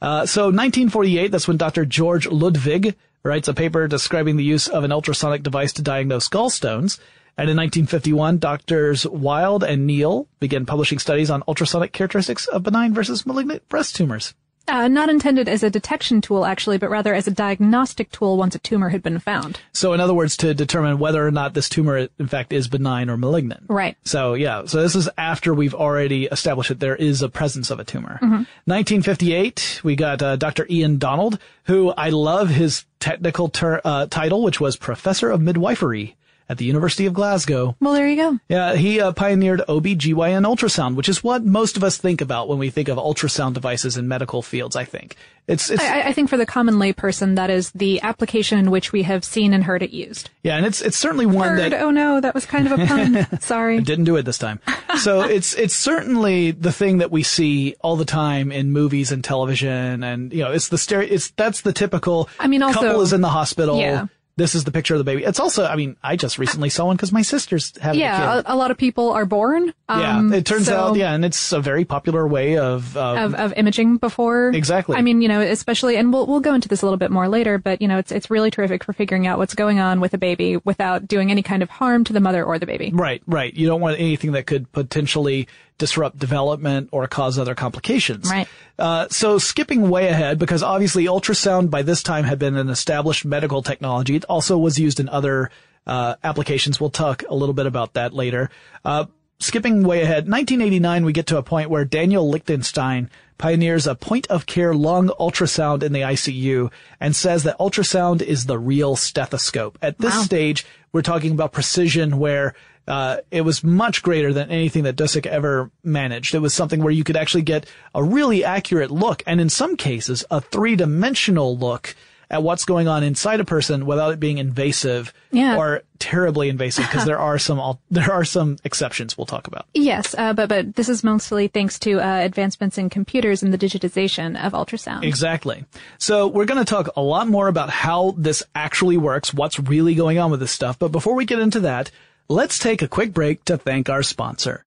Uh, 0.00 0.26
so 0.26 0.46
1948, 0.46 1.30
that's 1.30 1.46
when 1.46 1.56
Dr. 1.56 1.84
George 1.84 2.26
Ludwig 2.26 2.96
writes 3.22 3.48
a 3.48 3.54
paper 3.54 3.86
describing 3.86 4.36
the 4.36 4.44
use 4.44 4.66
of 4.66 4.82
an 4.84 4.92
ultrasonic 4.92 5.42
device 5.42 5.72
to 5.74 5.82
diagnose 5.82 6.28
gallstones. 6.28 6.98
And 7.38 7.48
in 7.48 7.56
1951, 7.56 8.38
doctors 8.38 9.06
Wild 9.06 9.64
and 9.64 9.86
Neal 9.86 10.26
began 10.38 10.66
publishing 10.66 10.98
studies 10.98 11.30
on 11.30 11.42
ultrasonic 11.48 11.92
characteristics 11.92 12.46
of 12.46 12.62
benign 12.62 12.92
versus 12.92 13.24
malignant 13.24 13.66
breast 13.68 13.96
tumors. 13.96 14.34
Uh, 14.68 14.86
not 14.88 15.08
intended 15.08 15.48
as 15.48 15.62
a 15.62 15.70
detection 15.70 16.20
tool, 16.20 16.44
actually, 16.44 16.78
but 16.78 16.88
rather 16.88 17.12
as 17.14 17.26
a 17.26 17.30
diagnostic 17.30 18.10
tool 18.12 18.36
once 18.36 18.54
a 18.54 18.58
tumor 18.58 18.90
had 18.90 19.02
been 19.02 19.18
found. 19.18 19.60
So 19.72 19.92
in 19.92 20.00
other 20.00 20.14
words, 20.14 20.36
to 20.38 20.54
determine 20.54 20.98
whether 20.98 21.26
or 21.26 21.30
not 21.30 21.54
this 21.54 21.68
tumor 21.68 22.08
in 22.18 22.26
fact 22.28 22.52
is 22.52 22.68
benign 22.68 23.10
or 23.10 23.16
malignant. 23.16 23.64
Right. 23.68 23.96
So 24.04 24.34
yeah, 24.34 24.66
so 24.66 24.80
this 24.80 24.94
is 24.94 25.08
after 25.18 25.52
we've 25.52 25.74
already 25.74 26.26
established 26.26 26.68
that 26.68 26.80
there 26.80 26.96
is 26.96 27.22
a 27.22 27.28
presence 27.28 27.70
of 27.70 27.80
a 27.80 27.84
tumor. 27.84 28.18
Mm-hmm. 28.22 28.44
1958, 28.66 29.80
we 29.82 29.96
got 29.96 30.22
uh, 30.22 30.36
Dr. 30.36 30.66
Ian 30.70 30.98
Donald, 30.98 31.38
who 31.64 31.90
I 31.90 32.10
love 32.10 32.48
his 32.48 32.84
technical 33.00 33.48
ter- 33.48 33.80
uh, 33.84 34.06
title, 34.06 34.42
which 34.42 34.60
was 34.60 34.76
Professor 34.76 35.30
of 35.30 35.40
Midwifery 35.40 36.16
at 36.48 36.58
the 36.58 36.64
University 36.64 37.06
of 37.06 37.14
Glasgow. 37.14 37.76
Well, 37.80 37.92
there 37.94 38.08
you 38.08 38.16
go. 38.16 38.38
Yeah, 38.48 38.74
he 38.74 39.00
uh, 39.00 39.12
pioneered 39.12 39.62
OB/GYN 39.68 40.44
ultrasound, 40.44 40.96
which 40.96 41.08
is 41.08 41.22
what 41.22 41.44
most 41.44 41.76
of 41.76 41.84
us 41.84 41.96
think 41.96 42.20
about 42.20 42.48
when 42.48 42.58
we 42.58 42.70
think 42.70 42.88
of 42.88 42.98
ultrasound 42.98 43.54
devices 43.54 43.96
in 43.96 44.08
medical 44.08 44.42
fields. 44.42 44.76
I 44.76 44.84
think 44.84 45.16
it's 45.48 45.70
it's 45.70 45.82
I, 45.82 46.02
I 46.02 46.12
think 46.12 46.28
for 46.28 46.36
the 46.36 46.46
common 46.46 46.74
layperson, 46.76 47.36
that 47.36 47.50
is 47.50 47.70
the 47.72 48.00
application 48.02 48.58
in 48.58 48.70
which 48.70 48.92
we 48.92 49.02
have 49.02 49.24
seen 49.24 49.52
and 49.52 49.64
heard 49.64 49.82
it 49.82 49.90
used. 49.90 50.30
yeah, 50.42 50.56
and 50.56 50.64
it's 50.66 50.80
it's 50.80 50.96
certainly 50.96 51.26
one 51.26 51.48
Heard, 51.48 51.72
that 51.72 51.82
oh 51.82 51.90
no, 51.90 52.20
that 52.20 52.34
was 52.34 52.46
kind 52.46 52.70
of 52.70 52.78
a 52.78 52.86
pun. 52.86 53.26
Sorry. 53.40 53.80
didn't 53.80 54.04
do 54.04 54.16
it 54.16 54.22
this 54.22 54.38
time. 54.38 54.60
So 54.98 55.20
it's 55.28 55.54
it's 55.54 55.74
certainly 55.74 56.52
the 56.52 56.72
thing 56.72 56.98
that 56.98 57.10
we 57.10 57.22
see 57.22 57.74
all 57.80 57.96
the 57.96 58.04
time 58.04 58.52
in 58.52 58.72
movies 58.72 59.10
and 59.10 59.24
television, 59.24 60.04
and 60.04 60.32
you 60.32 60.44
know, 60.44 60.52
it's 60.52 60.68
the 60.68 60.78
stereo. 60.78 61.08
It's 61.10 61.30
that's 61.32 61.62
the 61.62 61.72
typical. 61.72 62.28
I 62.38 62.46
mean, 62.46 62.62
also- 62.62 62.80
couple 62.80 63.00
is 63.02 63.12
in 63.12 63.20
the 63.20 63.28
hospital. 63.28 63.78
Yeah. 63.78 64.06
This 64.36 64.54
is 64.54 64.64
the 64.64 64.70
picture 64.72 64.94
of 64.94 64.98
the 64.98 65.04
baby. 65.04 65.24
It's 65.24 65.38
also, 65.38 65.66
I 65.66 65.76
mean, 65.76 65.96
I 66.02 66.16
just 66.16 66.38
recently 66.38 66.70
saw 66.70 66.86
one 66.86 66.96
because 66.96 67.12
my 67.12 67.20
sister's 67.20 67.76
having 67.78 68.00
a 68.00 68.04
Yeah, 68.04 68.36
kid. 68.36 68.46
a, 68.46 68.54
a 68.54 68.56
lot 68.56 68.70
of 68.70 68.78
people 68.78 69.10
are 69.12 69.26
born. 69.26 69.74
yeah, 69.90 70.16
um, 70.18 70.32
it 70.32 70.46
turns 70.46 70.66
so- 70.66 70.76
out, 70.76 70.96
yeah, 70.96 71.12
and 71.12 71.22
it's 71.22 71.52
a 71.52 71.60
very 71.60 71.84
popular 71.84 72.26
way 72.26 72.56
of, 72.56 72.96
um, 72.96 73.18
Of, 73.18 73.34
of 73.34 73.52
imaging 73.58 73.98
before. 73.98 74.48
Exactly. 74.48 74.96
I 74.96 75.02
mean, 75.02 75.20
you 75.20 75.28
know, 75.28 75.40
especially, 75.42 75.96
and 75.98 76.12
we'll, 76.14 76.26
we'll 76.26 76.40
go 76.40 76.54
into 76.54 76.66
this 76.66 76.80
a 76.80 76.86
little 76.86 76.96
bit 76.96 77.10
more 77.10 77.28
later, 77.28 77.58
but 77.58 77.82
you 77.82 77.88
know, 77.88 77.98
it's, 77.98 78.10
it's 78.10 78.30
really 78.30 78.50
terrific 78.50 78.84
for 78.84 78.94
figuring 78.94 79.26
out 79.26 79.36
what's 79.36 79.54
going 79.54 79.80
on 79.80 80.00
with 80.00 80.14
a 80.14 80.18
baby 80.18 80.56
without 80.64 81.06
doing 81.06 81.30
any 81.30 81.42
kind 81.42 81.62
of 81.62 81.68
harm 81.68 82.02
to 82.04 82.14
the 82.14 82.20
mother 82.20 82.42
or 82.42 82.58
the 82.58 82.66
baby. 82.66 82.90
Right, 82.94 83.22
right. 83.26 83.52
You 83.52 83.66
don't 83.66 83.82
want 83.82 84.00
anything 84.00 84.32
that 84.32 84.46
could 84.46 84.72
potentially 84.72 85.46
disrupt 85.82 86.16
development 86.16 86.88
or 86.92 87.08
cause 87.08 87.40
other 87.40 87.56
complications. 87.56 88.30
Right. 88.30 88.46
Uh, 88.78 89.08
so 89.10 89.38
skipping 89.38 89.90
way 89.90 90.06
ahead, 90.06 90.38
because 90.38 90.62
obviously 90.62 91.06
ultrasound 91.06 91.70
by 91.70 91.82
this 91.82 92.04
time 92.04 92.22
had 92.22 92.38
been 92.38 92.56
an 92.56 92.68
established 92.68 93.24
medical 93.24 93.62
technology. 93.62 94.14
It 94.14 94.24
also 94.26 94.56
was 94.56 94.78
used 94.78 95.00
in 95.00 95.08
other 95.08 95.50
uh, 95.84 96.14
applications. 96.22 96.80
We'll 96.80 96.90
talk 96.90 97.24
a 97.28 97.34
little 97.34 97.52
bit 97.52 97.66
about 97.66 97.94
that 97.94 98.14
later. 98.14 98.48
Uh, 98.84 99.06
skipping 99.40 99.82
way 99.82 100.02
ahead, 100.02 100.30
1989, 100.30 101.04
we 101.04 101.12
get 101.12 101.26
to 101.26 101.36
a 101.36 101.42
point 101.42 101.68
where 101.68 101.84
Daniel 101.84 102.30
Lichtenstein 102.30 103.10
pioneers 103.38 103.88
a 103.88 103.96
point 103.96 104.28
of 104.28 104.46
care 104.46 104.72
lung 104.72 105.08
ultrasound 105.18 105.82
in 105.82 105.92
the 105.92 106.02
ICU 106.02 106.70
and 107.00 107.16
says 107.16 107.42
that 107.42 107.58
ultrasound 107.58 108.22
is 108.22 108.46
the 108.46 108.56
real 108.56 108.94
stethoscope. 108.94 109.76
At 109.82 109.98
this 109.98 110.22
stage, 110.22 110.64
we're 110.92 111.02
talking 111.02 111.32
about 111.32 111.50
precision 111.50 112.20
where 112.20 112.54
uh, 112.88 113.18
it 113.30 113.42
was 113.42 113.62
much 113.62 114.02
greater 114.02 114.32
than 114.32 114.50
anything 114.50 114.82
that 114.84 114.96
Dussik 114.96 115.26
ever 115.26 115.70
managed. 115.84 116.34
It 116.34 116.40
was 116.40 116.52
something 116.54 116.82
where 116.82 116.92
you 116.92 117.04
could 117.04 117.16
actually 117.16 117.42
get 117.42 117.66
a 117.94 118.02
really 118.02 118.44
accurate 118.44 118.90
look, 118.90 119.22
and 119.26 119.40
in 119.40 119.48
some 119.48 119.76
cases, 119.76 120.24
a 120.30 120.40
three-dimensional 120.40 121.56
look 121.56 121.94
at 122.30 122.42
what's 122.42 122.64
going 122.64 122.88
on 122.88 123.02
inside 123.02 123.40
a 123.40 123.44
person 123.44 123.84
without 123.84 124.10
it 124.10 124.18
being 124.18 124.38
invasive 124.38 125.12
Yeah. 125.32 125.58
or 125.58 125.82
terribly 125.98 126.48
invasive 126.48 126.86
because 126.86 127.04
there 127.10 127.18
are 127.18 127.38
some 127.38 127.78
there 127.90 128.10
are 128.10 128.24
some 128.24 128.56
exceptions 128.64 129.18
we'll 129.18 129.26
talk 129.26 129.46
about. 129.46 129.66
Yes, 129.74 130.14
uh, 130.16 130.32
but 130.32 130.48
but 130.48 130.74
this 130.74 130.88
is 130.88 131.04
mostly 131.04 131.48
thanks 131.48 131.78
to 131.80 132.00
uh, 132.00 132.20
advancements 132.20 132.78
in 132.78 132.88
computers 132.88 133.42
and 133.42 133.52
the 133.52 133.58
digitization 133.58 134.42
of 134.42 134.52
ultrasound. 134.54 135.04
Exactly. 135.04 135.66
So 135.98 136.26
we're 136.26 136.46
going 136.46 136.58
to 136.58 136.64
talk 136.64 136.88
a 136.96 137.02
lot 137.02 137.28
more 137.28 137.48
about 137.48 137.68
how 137.68 138.14
this 138.16 138.42
actually 138.54 138.96
works, 138.96 139.34
what's 139.34 139.60
really 139.60 139.94
going 139.94 140.18
on 140.18 140.30
with 140.30 140.40
this 140.40 140.52
stuff. 140.52 140.78
But 140.78 140.88
before 140.88 141.14
we 141.14 141.26
get 141.26 141.38
into 141.38 141.60
that, 141.60 141.90
let's 142.28 142.58
take 142.58 142.82
a 142.82 142.88
quick 142.88 143.12
break 143.12 143.44
to 143.44 143.58
thank 143.58 143.88
our 143.88 144.02
sponsor. 144.02 144.64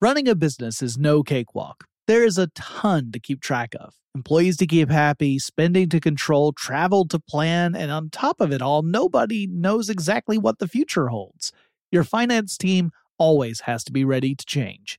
Running 0.00 0.28
a 0.28 0.34
business 0.34 0.82
is 0.82 0.98
no 0.98 1.22
cakewalk. 1.22 1.84
There 2.08 2.24
is 2.24 2.36
a 2.36 2.48
ton 2.48 3.12
to 3.12 3.20
keep 3.20 3.40
track 3.40 3.74
of. 3.78 3.94
Employees 4.14 4.56
to 4.56 4.66
keep 4.66 4.90
happy, 4.90 5.38
spending 5.38 5.88
to 5.90 6.00
control, 6.00 6.52
travel 6.52 7.06
to 7.06 7.18
plan, 7.18 7.76
and 7.76 7.90
on 7.90 8.10
top 8.10 8.40
of 8.40 8.52
it 8.52 8.60
all, 8.60 8.82
nobody 8.82 9.46
knows 9.46 9.88
exactly 9.88 10.36
what 10.36 10.58
the 10.58 10.66
future 10.66 11.08
holds. 11.08 11.52
Your 11.92 12.04
finance 12.04 12.56
team 12.58 12.90
always 13.16 13.60
has 13.60 13.84
to 13.84 13.92
be 13.92 14.04
ready 14.04 14.34
to 14.34 14.44
change. 14.44 14.98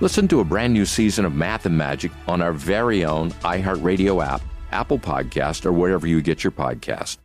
Listen 0.00 0.28
to 0.28 0.40
a 0.40 0.44
brand 0.44 0.74
new 0.74 0.84
season 0.84 1.24
of 1.24 1.34
Math 1.34 1.64
and 1.64 1.78
Magic 1.78 2.12
on 2.28 2.42
our 2.42 2.52
very 2.52 3.06
own 3.06 3.30
iHeartRadio 3.30 4.22
app, 4.22 4.42
Apple 4.70 4.98
Podcast, 4.98 5.64
or 5.64 5.72
wherever 5.72 6.06
you 6.06 6.20
get 6.20 6.44
your 6.44 6.50
podcast. 6.50 7.16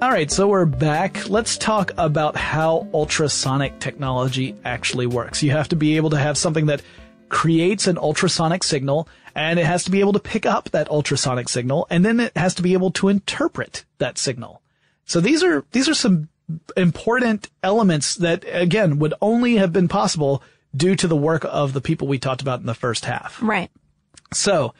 All 0.00 0.08
right, 0.08 0.30
so 0.30 0.48
we're 0.48 0.64
back. 0.64 1.28
Let's 1.28 1.58
talk 1.58 1.92
about 1.98 2.34
how 2.34 2.88
ultrasonic 2.94 3.78
technology 3.78 4.56
actually 4.64 5.06
works. 5.06 5.42
You 5.42 5.50
have 5.50 5.68
to 5.68 5.76
be 5.76 5.98
able 5.98 6.08
to 6.08 6.18
have 6.18 6.38
something 6.38 6.64
that 6.66 6.80
creates 7.28 7.88
an 7.88 7.98
ultrasonic 7.98 8.64
signal 8.64 9.06
and 9.34 9.58
it 9.58 9.66
has 9.66 9.84
to 9.84 9.90
be 9.90 10.00
able 10.00 10.14
to 10.14 10.18
pick 10.18 10.46
up 10.46 10.70
that 10.70 10.88
ultrasonic 10.88 11.50
signal 11.50 11.86
and 11.90 12.06
then 12.06 12.18
it 12.18 12.34
has 12.34 12.54
to 12.54 12.62
be 12.62 12.72
able 12.72 12.90
to 12.92 13.08
interpret 13.08 13.84
that 13.98 14.16
signal. 14.16 14.62
So 15.04 15.20
these 15.20 15.44
are, 15.44 15.66
these 15.72 15.90
are 15.90 15.94
some 15.94 16.29
important 16.76 17.48
elements 17.62 18.14
that 18.16 18.44
again 18.46 18.98
would 18.98 19.14
only 19.20 19.56
have 19.56 19.72
been 19.72 19.88
possible 19.88 20.42
due 20.74 20.94
to 20.96 21.08
the 21.08 21.16
work 21.16 21.44
of 21.48 21.72
the 21.72 21.80
people 21.80 22.06
we 22.06 22.18
talked 22.18 22.42
about 22.42 22.60
in 22.60 22.66
the 22.66 22.74
first 22.74 23.04
half. 23.04 23.40
Right. 23.42 23.70
So, 24.32 24.74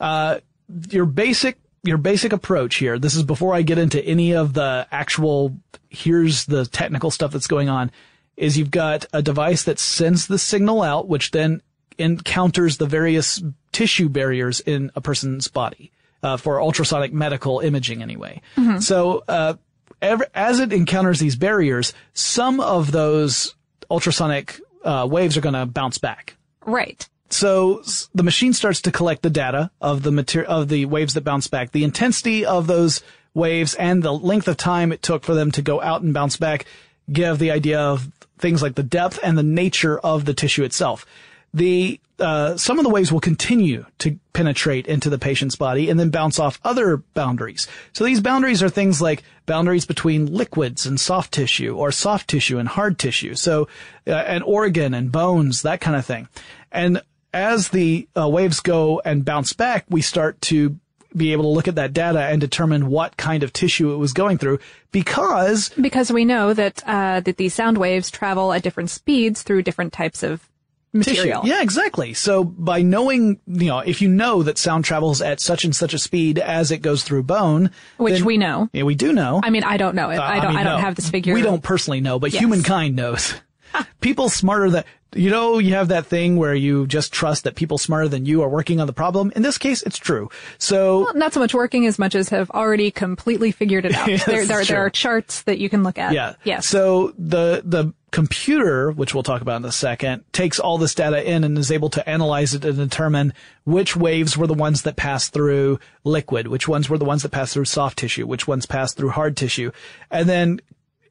uh, 0.00 0.40
your 0.88 1.06
basic, 1.06 1.58
your 1.84 1.98
basic 1.98 2.32
approach 2.32 2.76
here, 2.76 2.98
this 2.98 3.14
is 3.14 3.22
before 3.22 3.54
I 3.54 3.62
get 3.62 3.78
into 3.78 4.04
any 4.04 4.34
of 4.34 4.54
the 4.54 4.86
actual, 4.90 5.56
here's 5.88 6.46
the 6.46 6.66
technical 6.66 7.10
stuff 7.10 7.32
that's 7.32 7.46
going 7.46 7.68
on, 7.68 7.90
is 8.36 8.58
you've 8.58 8.70
got 8.70 9.06
a 9.12 9.22
device 9.22 9.64
that 9.64 9.78
sends 9.78 10.26
the 10.26 10.38
signal 10.38 10.82
out, 10.82 11.08
which 11.08 11.30
then 11.30 11.62
encounters 11.98 12.78
the 12.78 12.86
various 12.86 13.42
tissue 13.72 14.08
barriers 14.08 14.60
in 14.60 14.90
a 14.96 15.00
person's 15.00 15.46
body, 15.48 15.92
uh, 16.22 16.36
for 16.36 16.60
ultrasonic 16.60 17.12
medical 17.12 17.60
imaging 17.60 18.02
anyway. 18.02 18.40
Mm-hmm. 18.56 18.78
So, 18.80 19.22
uh, 19.28 19.54
As 20.02 20.60
it 20.60 20.72
encounters 20.72 21.18
these 21.18 21.36
barriers, 21.36 21.92
some 22.14 22.60
of 22.60 22.92
those 22.92 23.54
ultrasonic 23.90 24.60
uh, 24.84 25.06
waves 25.10 25.36
are 25.36 25.40
going 25.40 25.54
to 25.54 25.66
bounce 25.66 25.98
back. 25.98 26.36
Right. 26.66 27.08
so 27.30 27.82
the 28.14 28.22
machine 28.22 28.52
starts 28.52 28.82
to 28.82 28.92
collect 28.92 29.22
the 29.22 29.30
data 29.30 29.70
of 29.80 30.02
the 30.02 30.10
material 30.10 30.50
of 30.50 30.68
the 30.68 30.84
waves 30.84 31.14
that 31.14 31.24
bounce 31.24 31.46
back, 31.46 31.72
the 31.72 31.84
intensity 31.84 32.44
of 32.44 32.66
those 32.66 33.02
waves, 33.34 33.74
and 33.74 34.02
the 34.02 34.12
length 34.12 34.48
of 34.48 34.56
time 34.56 34.92
it 34.92 35.02
took 35.02 35.24
for 35.24 35.34
them 35.34 35.50
to 35.52 35.62
go 35.62 35.80
out 35.80 36.02
and 36.02 36.12
bounce 36.12 36.36
back. 36.36 36.66
Give 37.10 37.38
the 37.38 37.50
idea 37.50 37.80
of 37.80 38.10
things 38.38 38.62
like 38.62 38.74
the 38.74 38.82
depth 38.82 39.18
and 39.22 39.36
the 39.36 39.42
nature 39.42 39.98
of 39.98 40.24
the 40.24 40.34
tissue 40.34 40.64
itself. 40.64 41.06
The 41.52 42.00
uh, 42.20 42.56
some 42.56 42.78
of 42.78 42.84
the 42.84 42.90
waves 42.90 43.10
will 43.10 43.20
continue 43.20 43.86
to 43.98 44.18
penetrate 44.32 44.86
into 44.86 45.10
the 45.10 45.18
patient's 45.18 45.56
body 45.56 45.90
and 45.90 45.98
then 45.98 46.10
bounce 46.10 46.38
off 46.38 46.60
other 46.64 46.98
boundaries. 47.14 47.66
So 47.92 48.04
these 48.04 48.20
boundaries 48.20 48.62
are 48.62 48.68
things 48.68 49.00
like 49.00 49.22
boundaries 49.46 49.86
between 49.86 50.26
liquids 50.26 50.86
and 50.86 51.00
soft 51.00 51.32
tissue 51.32 51.76
or 51.76 51.90
soft 51.92 52.28
tissue 52.28 52.58
and 52.58 52.68
hard 52.68 52.98
tissue. 52.98 53.34
So, 53.34 53.68
uh, 54.06 54.12
and 54.12 54.44
organ 54.44 54.94
and 54.94 55.10
bones, 55.10 55.62
that 55.62 55.80
kind 55.80 55.96
of 55.96 56.06
thing. 56.06 56.28
And 56.70 57.02
as 57.32 57.68
the 57.68 58.08
uh, 58.16 58.28
waves 58.28 58.60
go 58.60 59.00
and 59.04 59.24
bounce 59.24 59.52
back, 59.52 59.86
we 59.88 60.02
start 60.02 60.40
to 60.42 60.78
be 61.16 61.32
able 61.32 61.44
to 61.44 61.48
look 61.48 61.68
at 61.68 61.74
that 61.74 61.92
data 61.92 62.20
and 62.20 62.40
determine 62.40 62.86
what 62.86 63.16
kind 63.16 63.42
of 63.42 63.52
tissue 63.52 63.92
it 63.92 63.96
was 63.96 64.12
going 64.12 64.38
through 64.38 64.60
because 64.92 65.70
because 65.70 66.12
we 66.12 66.24
know 66.24 66.54
that 66.54 66.82
uh, 66.86 67.18
that 67.20 67.36
these 67.36 67.52
sound 67.52 67.78
waves 67.78 68.10
travel 68.12 68.52
at 68.52 68.62
different 68.62 68.90
speeds 68.90 69.42
through 69.42 69.62
different 69.62 69.92
types 69.92 70.22
of 70.22 70.48
material. 70.92 71.42
Tissue. 71.42 71.52
Yeah, 71.52 71.62
exactly. 71.62 72.14
So 72.14 72.44
by 72.44 72.82
knowing, 72.82 73.40
you 73.46 73.66
know, 73.66 73.78
if 73.80 74.02
you 74.02 74.08
know 74.08 74.42
that 74.42 74.58
sound 74.58 74.84
travels 74.84 75.20
at 75.22 75.40
such 75.40 75.64
and 75.64 75.74
such 75.74 75.94
a 75.94 75.98
speed 75.98 76.38
as 76.38 76.70
it 76.70 76.78
goes 76.78 77.04
through 77.04 77.24
bone, 77.24 77.70
which 77.96 78.14
then, 78.14 78.24
we 78.24 78.38
know. 78.38 78.68
Yeah, 78.72 78.84
we 78.84 78.94
do 78.94 79.12
know. 79.12 79.40
I 79.42 79.50
mean, 79.50 79.64
I 79.64 79.76
don't 79.76 79.94
know 79.94 80.10
it. 80.10 80.16
Uh, 80.16 80.22
I 80.22 80.36
don't. 80.36 80.46
I, 80.46 80.48
mean, 80.48 80.56
I 80.58 80.64
don't 80.64 80.80
no. 80.80 80.84
have 80.84 80.96
this 80.96 81.10
figure. 81.10 81.34
We 81.34 81.42
don't 81.42 81.62
personally 81.62 82.00
know, 82.00 82.18
but 82.18 82.32
Yes. 82.32 82.40
humankind 82.40 82.96
knows. 82.96 83.34
people 84.00 84.28
smarter 84.28 84.70
than 84.70 84.84
you 85.14 85.30
know. 85.30 85.58
You 85.58 85.74
have 85.74 85.88
that 85.88 86.06
thing 86.06 86.36
where 86.36 86.54
you 86.54 86.86
just 86.86 87.12
trust 87.12 87.44
that 87.44 87.54
people 87.54 87.78
smarter 87.78 88.08
than 88.08 88.26
you 88.26 88.42
are 88.42 88.48
working 88.48 88.80
on 88.80 88.86
the 88.86 88.92
problem. 88.92 89.32
In 89.36 89.42
this 89.42 89.58
case, 89.58 89.82
it's 89.82 89.98
true. 89.98 90.28
So 90.58 91.04
Well, 91.04 91.14
not 91.14 91.32
so 91.32 91.40
much 91.40 91.54
working 91.54 91.86
as 91.86 91.98
much 91.98 92.14
as 92.14 92.28
have 92.30 92.50
already 92.50 92.90
completely 92.90 93.52
figured 93.52 93.84
it 93.84 93.94
out. 93.94 94.08
Yes, 94.10 94.24
there, 94.24 94.44
there, 94.46 94.64
there 94.64 94.84
are 94.84 94.90
charts 94.90 95.42
that 95.42 95.58
you 95.58 95.68
can 95.68 95.82
look 95.82 95.98
at. 95.98 96.12
Yeah. 96.12 96.34
Yes. 96.44 96.66
So 96.66 97.14
the 97.18 97.62
the 97.64 97.92
computer, 98.10 98.90
which 98.90 99.14
we'll 99.14 99.22
talk 99.22 99.42
about 99.42 99.60
in 99.60 99.64
a 99.64 99.72
second, 99.72 100.24
takes 100.32 100.58
all 100.58 100.78
this 100.78 100.94
data 100.94 101.28
in 101.28 101.44
and 101.44 101.56
is 101.56 101.70
able 101.70 101.90
to 101.90 102.08
analyze 102.08 102.54
it 102.54 102.64
and 102.64 102.76
determine 102.76 103.32
which 103.64 103.96
waves 103.96 104.36
were 104.36 104.46
the 104.46 104.54
ones 104.54 104.82
that 104.82 104.96
passed 104.96 105.32
through 105.32 105.78
liquid, 106.04 106.48
which 106.48 106.68
ones 106.68 106.88
were 106.88 106.98
the 106.98 107.04
ones 107.04 107.22
that 107.22 107.30
passed 107.30 107.54
through 107.54 107.64
soft 107.64 107.98
tissue, 107.98 108.26
which 108.26 108.48
ones 108.48 108.66
passed 108.66 108.96
through 108.96 109.10
hard 109.10 109.36
tissue, 109.36 109.70
and 110.10 110.28
then 110.28 110.60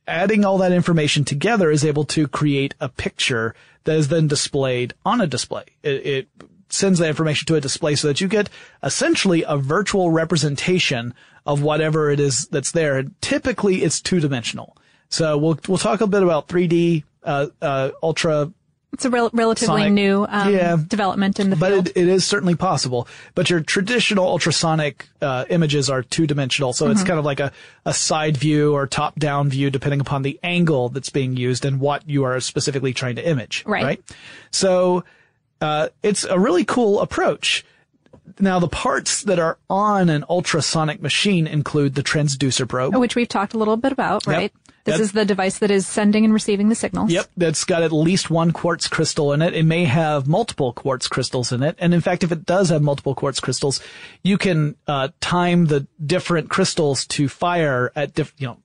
adding 0.07 0.43
all 0.43 0.57
that 0.57 0.71
information 0.71 1.23
together 1.23 1.69
is 1.71 1.85
able 1.85 2.03
to 2.03 2.27
create 2.27 2.73
a 2.79 2.89
picture 2.89 3.55
that 3.83 3.95
is 3.95 4.07
then 4.07 4.27
displayed 4.27 4.93
on 5.05 5.21
a 5.21 5.27
display. 5.27 5.63
It, 5.83 6.05
it 6.05 6.27
sends 6.69 6.99
that 6.99 7.07
information 7.07 7.45
to 7.47 7.55
a 7.55 7.61
display 7.61 7.95
so 7.95 8.07
that 8.07 8.21
you 8.21 8.27
get 8.27 8.49
essentially 8.83 9.43
a 9.47 9.57
virtual 9.57 10.11
representation 10.11 11.13
of 11.45 11.61
whatever 11.61 12.11
it 12.11 12.19
is 12.19 12.47
that's 12.47 12.71
there. 12.71 12.97
And 12.97 13.19
typically 13.21 13.83
it's 13.83 14.01
two 14.01 14.19
dimensional. 14.19 14.75
So 15.09 15.37
we'll, 15.37 15.59
we'll 15.67 15.77
talk 15.77 16.01
a 16.01 16.07
bit 16.07 16.23
about 16.23 16.47
3D, 16.47 17.03
uh, 17.23 17.47
uh, 17.61 17.91
ultra 18.01 18.51
it's 18.91 19.05
a 19.05 19.09
rel- 19.11 19.29
relatively 19.33 19.81
Sonic. 19.81 19.93
new 19.93 20.25
um, 20.27 20.51
Yeah. 20.53 20.75
development 20.87 21.39
in 21.39 21.51
the 21.51 21.55
but 21.55 21.71
field. 21.71 21.87
it, 21.89 21.97
it 21.97 22.07
is 22.07 22.25
certainly 22.25 22.55
possible. 22.55 23.07
But 23.35 23.47
your 23.49 23.59
traditional 23.61 24.25
ultrasonic 24.27 25.07
uh, 25.21 25.45
images 25.49 25.91
are 25.91 26.01
two 26.01 26.25
dimensional, 26.25 26.73
so 26.73 26.89
it's 26.89 27.03
Mhm. 27.03 27.05
kind 27.07 27.19
of 27.19 27.23
like 27.25 27.39
a, 27.39 27.51
a 27.85 27.93
side 27.93 28.35
view 28.35 28.73
or 28.73 28.87
top 28.87 29.17
down 29.19 29.47
view, 29.49 29.69
depending 29.69 30.01
upon 30.01 30.23
the 30.23 30.39
angle 30.41 30.89
that's 30.89 31.09
being 31.11 31.37
used 31.37 31.65
and 31.65 31.79
what 31.79 32.09
you 32.09 32.23
are 32.23 32.39
specifically 32.39 32.91
trying 32.93 33.15
to 33.17 33.25
image. 33.27 33.63
Right. 33.67 34.01
So 34.51 35.03
uh, 35.61 35.89
it's 36.01 36.23
a 36.23 36.39
really 36.39 36.65
cool 36.65 36.99
approach. 36.99 37.63
Now, 38.39 38.59
the 38.59 38.67
parts 38.69 39.23
that 39.23 39.37
are 39.37 39.57
on 39.69 40.09
an 40.09 40.23
ultrasonic 40.29 40.99
machine 41.01 41.45
include 41.45 41.93
the 41.95 42.03
transducer 42.03 42.67
probe. 42.67 42.95
which 42.95 43.15
we've 43.15 43.27
talked 43.29 43.53
a 43.53 43.57
little 43.57 43.77
bit 43.77 43.91
about, 43.91 44.25
Yep. 44.25 44.51
This 44.85 44.95
That- 44.97 45.01
is 45.03 45.11
the 45.11 45.25
device 45.25 45.59
that 45.59 45.71
is 45.71 45.85
sending 45.85 46.23
and 46.25 46.33
receiving 46.33 46.69
the 46.69 46.75
signals. 46.75 47.11
Yep, 47.11 47.27
that's 47.37 47.63
got 47.65 47.83
at 47.83 47.91
least 47.91 48.29
one 48.29 48.51
quartz 48.51 48.87
crystal 48.87 49.33
in 49.33 49.41
it. 49.41 49.53
It 49.53 49.63
may 49.65 49.85
have 49.85 50.27
multiple 50.27 50.73
quartz 50.73 51.07
crystals 51.07 51.51
in 51.51 51.61
it, 51.63 51.75
and 51.79 51.93
in 51.93 52.01
fact, 52.01 52.23
if 52.23 52.31
it 52.31 52.45
does 52.45 52.69
have 52.69 52.81
multiple 52.81 53.13
quartz 53.15 53.39
crystals, 53.39 53.79
you 54.23 54.37
can 54.37 54.75
uh, 54.87 55.09
time 55.21 55.65
the 55.65 55.85
different 56.03 56.49
crystals 56.49 57.05
to 57.07 57.27
fire 57.27 57.91
at 57.95 58.13
different, 58.13 58.39
you 58.41 58.47
know. 58.47 58.57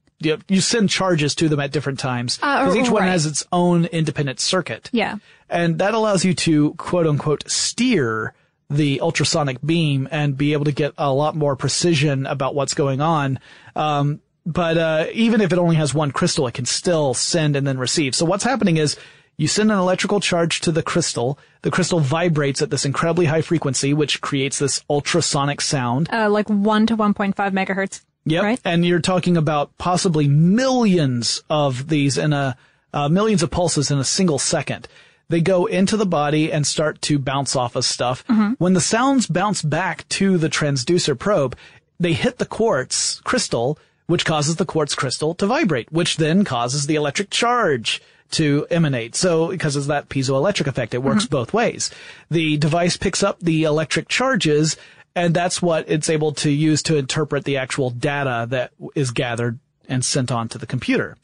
You 0.48 0.62
send 0.62 0.88
charges 0.88 1.34
to 1.34 1.50
them 1.50 1.60
at 1.60 1.70
different 1.70 1.98
times 1.98 2.38
Uh, 2.40 2.64
because 2.64 2.76
each 2.76 2.90
one 2.90 3.02
right. 3.02 3.10
has 3.10 3.26
its 3.26 3.44
own 3.52 3.84
independent 3.86 4.40
circuit. 4.40 4.88
Yeah. 4.90 5.16
And 5.50 5.78
that 5.80 5.92
allows 5.92 6.24
you 6.24 6.32
to 6.34 6.72
quote 6.74 7.06
unquote 7.06 7.44
steer 7.50 8.32
the 8.70 9.00
ultrasonic 9.02 9.58
beam 9.62 10.08
and 10.10 10.38
be 10.38 10.54
able 10.54 10.64
to 10.64 10.72
get 10.72 10.94
a 10.96 11.12
lot 11.12 11.36
more 11.36 11.56
precision 11.56 12.24
about 12.24 12.54
what's 12.54 12.72
going 12.72 13.02
on. 13.02 13.38
Um, 13.76 14.20
but, 14.46 14.78
uh, 14.78 15.06
even 15.12 15.40
if 15.40 15.52
it 15.52 15.58
only 15.58 15.76
has 15.76 15.94
one 15.94 16.10
crystal, 16.10 16.46
it 16.46 16.54
can 16.54 16.66
still 16.66 17.14
send 17.14 17.56
and 17.56 17.66
then 17.66 17.78
receive. 17.78 18.14
So 18.14 18.24
what's 18.24 18.44
happening 18.44 18.76
is 18.76 18.96
you 19.36 19.48
send 19.48 19.72
an 19.72 19.78
electrical 19.78 20.20
charge 20.20 20.60
to 20.60 20.72
the 20.72 20.82
crystal. 20.82 21.38
The 21.62 21.70
crystal 21.70 22.00
vibrates 22.00 22.62
at 22.62 22.70
this 22.70 22.84
incredibly 22.84 23.26
high 23.26 23.42
frequency, 23.42 23.92
which 23.92 24.20
creates 24.20 24.58
this 24.58 24.82
ultrasonic 24.88 25.60
sound. 25.60 26.08
Uh, 26.12 26.30
like 26.30 26.48
1 26.48 26.86
to 26.86 26.96
1.5 26.96 27.34
megahertz. 27.34 28.02
Yep. 28.26 28.42
Right? 28.42 28.60
And 28.64 28.86
you're 28.86 29.00
talking 29.00 29.36
about 29.36 29.76
possibly 29.76 30.28
millions 30.28 31.42
of 31.50 31.88
these 31.88 32.16
in 32.16 32.32
a, 32.32 32.56
uh, 32.92 33.08
millions 33.08 33.42
of 33.42 33.50
pulses 33.50 33.90
in 33.90 33.98
a 33.98 34.04
single 34.04 34.38
second. 34.38 34.88
They 35.28 35.40
go 35.40 35.66
into 35.66 35.96
the 35.96 36.06
body 36.06 36.52
and 36.52 36.66
start 36.66 37.02
to 37.02 37.18
bounce 37.18 37.56
off 37.56 37.76
of 37.76 37.84
stuff. 37.84 38.24
When 38.58 38.74
the 38.74 38.80
sounds 38.80 39.26
bounce 39.26 39.62
back 39.62 40.08
to 40.10 40.38
the 40.38 40.48
transducer 40.48 41.18
probe, 41.18 41.56
they 41.98 42.12
hit 42.12 42.38
the 42.38 42.46
quartz 42.46 43.20
crystal, 43.20 43.78
which 44.06 44.24
causes 44.24 44.56
the 44.56 44.66
quartz 44.66 44.94
crystal 44.94 45.34
to 45.34 45.46
vibrate, 45.46 45.90
which 45.92 46.16
then 46.16 46.44
causes 46.44 46.86
the 46.86 46.94
electric 46.94 47.30
charge 47.30 48.02
to 48.32 48.66
emanate. 48.70 49.14
So 49.14 49.48
because 49.48 49.76
of 49.76 49.86
that 49.86 50.08
piezoelectric 50.08 50.66
effect, 50.66 50.94
it 50.94 51.02
works 51.02 51.26
both 51.26 51.52
ways. 51.52 51.90
The 52.30 52.56
device 52.56 52.96
picks 52.96 53.22
up 53.22 53.40
the 53.40 53.64
electric 53.64 54.08
charges 54.08 54.76
and 55.14 55.32
that's 55.32 55.62
what 55.62 55.88
it's 55.88 56.10
able 56.10 56.32
to 56.32 56.50
use 56.50 56.82
to 56.84 56.96
interpret 56.96 57.44
the 57.44 57.56
actual 57.56 57.90
data 57.90 58.46
that 58.50 58.72
is 58.94 59.12
gathered 59.12 59.58
and 59.88 60.04
sent 60.04 60.32
on 60.32 60.48
to 60.48 60.58
the 60.58 60.66
computer. 60.66 61.16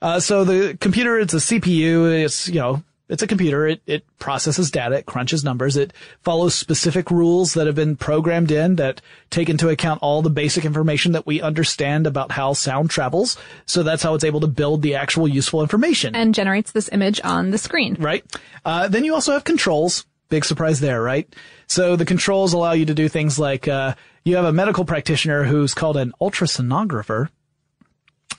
Uh, 0.00 0.20
so 0.20 0.44
the 0.44 0.76
computer, 0.80 1.18
it's 1.18 1.34
a 1.34 1.38
CPU, 1.38 2.24
it's, 2.24 2.48
you 2.48 2.60
know, 2.60 2.82
it's 3.08 3.22
a 3.22 3.26
computer. 3.26 3.66
It, 3.66 3.82
it 3.86 4.04
processes 4.18 4.70
data. 4.70 4.96
It 4.96 5.06
crunches 5.06 5.44
numbers. 5.44 5.76
It 5.76 5.92
follows 6.22 6.54
specific 6.54 7.10
rules 7.10 7.54
that 7.54 7.66
have 7.66 7.76
been 7.76 7.96
programmed 7.96 8.50
in 8.50 8.76
that 8.76 9.00
take 9.30 9.50
into 9.50 9.68
account 9.68 10.00
all 10.02 10.22
the 10.22 10.30
basic 10.30 10.64
information 10.64 11.12
that 11.12 11.26
we 11.26 11.42
understand 11.42 12.06
about 12.06 12.32
how 12.32 12.54
sound 12.54 12.90
travels. 12.90 13.36
So 13.66 13.82
that's 13.82 14.02
how 14.02 14.14
it's 14.14 14.24
able 14.24 14.40
to 14.40 14.46
build 14.46 14.82
the 14.82 14.94
actual 14.94 15.28
useful 15.28 15.60
information. 15.60 16.14
And 16.14 16.34
generates 16.34 16.72
this 16.72 16.88
image 16.92 17.20
on 17.22 17.50
the 17.50 17.58
screen. 17.58 17.96
Right. 17.98 18.24
Uh, 18.64 18.88
then 18.88 19.04
you 19.04 19.14
also 19.14 19.32
have 19.32 19.44
controls. 19.44 20.06
Big 20.30 20.46
surprise 20.46 20.80
there, 20.80 21.02
right? 21.02 21.32
So 21.66 21.96
the 21.96 22.06
controls 22.06 22.54
allow 22.54 22.72
you 22.72 22.86
to 22.86 22.94
do 22.94 23.08
things 23.08 23.38
like, 23.38 23.68
uh, 23.68 23.94
you 24.24 24.36
have 24.36 24.46
a 24.46 24.52
medical 24.52 24.86
practitioner 24.86 25.44
who's 25.44 25.74
called 25.74 25.98
an 25.98 26.14
ultrasonographer. 26.20 27.28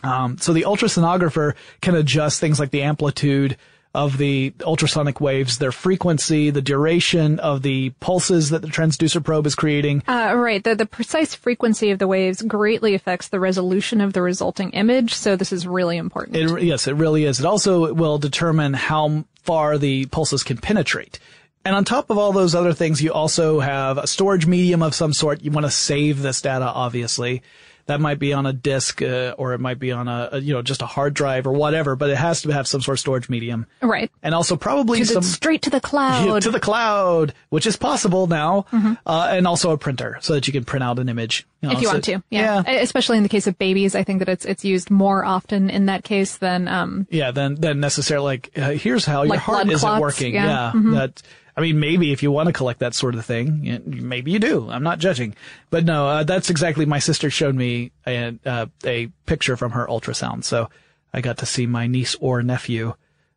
Um, 0.01 0.39
so 0.39 0.51
the 0.51 0.63
ultrasonographer 0.63 1.53
can 1.81 1.95
adjust 1.95 2.39
things 2.39 2.59
like 2.59 2.71
the 2.71 2.81
amplitude 2.81 3.57
of 3.95 4.17
the 4.17 4.53
ultrasonic 4.65 5.21
waves, 5.21 5.57
their 5.57 5.71
frequency, 5.71 6.49
the 6.49 6.61
duration 6.61 7.39
of 7.39 7.61
the 7.61 7.91
pulses 8.01 8.49
that 8.49 8.61
the 8.61 8.67
transducer 8.67 9.23
probe 9.23 9.47
is 9.47 9.55
creating. 9.55 10.03
Uh, 10.07 10.33
right. 10.35 10.63
The, 10.63 10.75
the 10.75 10.85
precise 10.85 11.33
frequency 11.33 11.91
of 11.91 11.99
the 11.99 12.07
waves 12.07 12.41
greatly 12.41 12.93
affects 12.93 13.29
the 13.29 13.39
resolution 13.39 14.01
of 14.01 14.13
the 14.13 14.21
resulting 14.21 14.71
image, 14.71 15.13
so 15.13 15.35
this 15.35 15.51
is 15.51 15.65
really 15.65 15.97
important. 15.97 16.35
It, 16.35 16.63
yes, 16.63 16.87
it 16.87 16.93
really 16.93 17.23
is. 17.23 17.39
It 17.39 17.45
also 17.45 17.93
will 17.93 18.17
determine 18.17 18.73
how 18.73 19.25
far 19.43 19.77
the 19.77 20.05
pulses 20.07 20.43
can 20.43 20.57
penetrate. 20.57 21.19
And 21.63 21.75
on 21.75 21.83
top 21.83 22.11
of 22.11 22.17
all 22.19 22.31
those 22.31 22.53
other 22.53 22.73
things, 22.73 23.01
you 23.01 23.11
also 23.11 23.59
have 23.59 23.97
a 23.97 24.05
storage 24.05 24.45
medium 24.45 24.83
of 24.83 24.93
some 24.93 25.13
sort. 25.13 25.41
You 25.41 25.49
want 25.49 25.65
to 25.65 25.71
save 25.71 26.21
this 26.21 26.41
data, 26.41 26.65
obviously. 26.65 27.41
That 27.87 28.01
might 28.01 28.17
be 28.17 28.33
on 28.33 28.47
a 28.47 28.53
disk, 28.53 29.01
uh, 29.03 29.35
or 29.37 29.53
it 29.53 29.59
might 29.59 29.77
be 29.77 29.91
on 29.91 30.07
a, 30.07 30.29
a, 30.31 30.39
you 30.39 30.53
know, 30.55 30.63
just 30.63 30.81
a 30.81 30.87
hard 30.87 31.13
drive 31.13 31.45
or 31.45 31.51
whatever, 31.53 31.95
but 31.95 32.09
it 32.09 32.15
has 32.17 32.41
to 32.41 32.49
have 32.49 32.67
some 32.67 32.81
sort 32.81 32.95
of 32.95 32.99
storage 32.99 33.29
medium. 33.29 33.67
right. 33.81 34.09
And 34.23 34.33
also 34.33 34.55
probably 34.55 35.03
some 35.03 35.21
straight 35.21 35.61
to 35.63 35.69
the 35.69 35.79
cloud. 35.79 36.25
Yeah, 36.25 36.39
to 36.39 36.49
the 36.49 36.59
cloud, 36.59 37.33
which 37.49 37.67
is 37.67 37.75
possible 37.77 38.25
now, 38.25 38.65
Mhm. 38.71 38.97
uh, 39.05 39.27
and 39.29 39.45
also 39.45 39.69
a 39.69 39.77
printer 39.77 40.17
so 40.21 40.33
that 40.33 40.47
you 40.47 40.53
can 40.53 40.63
print 40.65 40.83
out 40.83 40.97
an 40.97 41.09
image. 41.09 41.45
you 41.61 41.69
know, 41.69 41.73
if 41.75 41.81
you 41.81 41.87
so- 41.87 41.93
want 41.93 42.03
to, 42.05 42.23
yeah. 42.31 42.63
Especially 42.67 43.17
in 43.17 43.23
the 43.23 43.29
case 43.29 43.45
of 43.45 43.57
babies, 43.59 43.93
I 43.95 44.03
think 44.03 44.17
that 44.19 44.29
it's 44.29 44.45
it's 44.45 44.65
used 44.65 44.89
more 44.89 45.23
often 45.23 45.69
in 45.69 45.85
that 45.85 46.03
case 46.03 46.37
than 46.37 46.67
um, 46.67 47.05
Yeah, 47.11 47.29
than 47.31 47.55
than 47.55 47.79
necessarily 47.79 48.25
like 48.25 48.51
uh, 48.57 48.71
here's 48.71 49.05
how 49.05 49.21
your 49.23 49.29
Like 49.29 49.39
heart 49.39 49.67
isn't 49.67 49.79
clots, 49.79 50.01
working. 50.01 50.33
yeah. 50.33 50.45
Yeah, 50.45 50.71
Mhm. 50.75 50.93
that. 50.95 51.21
I 51.57 51.61
mean, 51.61 51.79
maybe 51.79 52.11
if 52.11 52.21
you 52.21 52.31
want 52.31 52.47
to 52.47 52.53
collect 52.53 52.79
that 52.79 52.93
sort 52.93 53.15
of 53.15 53.25
thing, 53.25 53.81
maybe 53.85 54.31
you 54.31 54.39
do. 54.39 54.69
I'm 54.69 54.83
not 54.83 54.99
judging, 54.99 55.35
but 55.69 55.85
no, 55.85 56.07
uh, 56.07 56.23
that's 56.23 56.49
exactly. 56.49 56.85
My 56.85 56.99
sister 56.99 57.29
showed 57.29 57.55
me 57.55 57.91
a 58.05 58.37
uh, 58.45 58.65
a 58.83 59.07
picture 59.25 59.55
from 59.55 59.71
her 59.71 59.87
ultrasound, 59.87 60.43
so 60.43 60.69
I 61.13 61.21
got 61.21 61.37
to 61.37 61.45
see 61.45 61.65
my 61.65 61.87
niece 61.87 62.15
or 62.19 62.43
nephew 62.43 62.93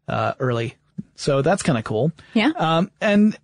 uh, 0.08 0.34
early. 0.40 0.74
So 1.14 1.42
that's 1.42 1.62
kind 1.62 1.78
of 1.78 1.84
cool. 1.84 2.10
Yeah. 2.34 2.50
Um, 2.56 2.90
and 3.00 3.38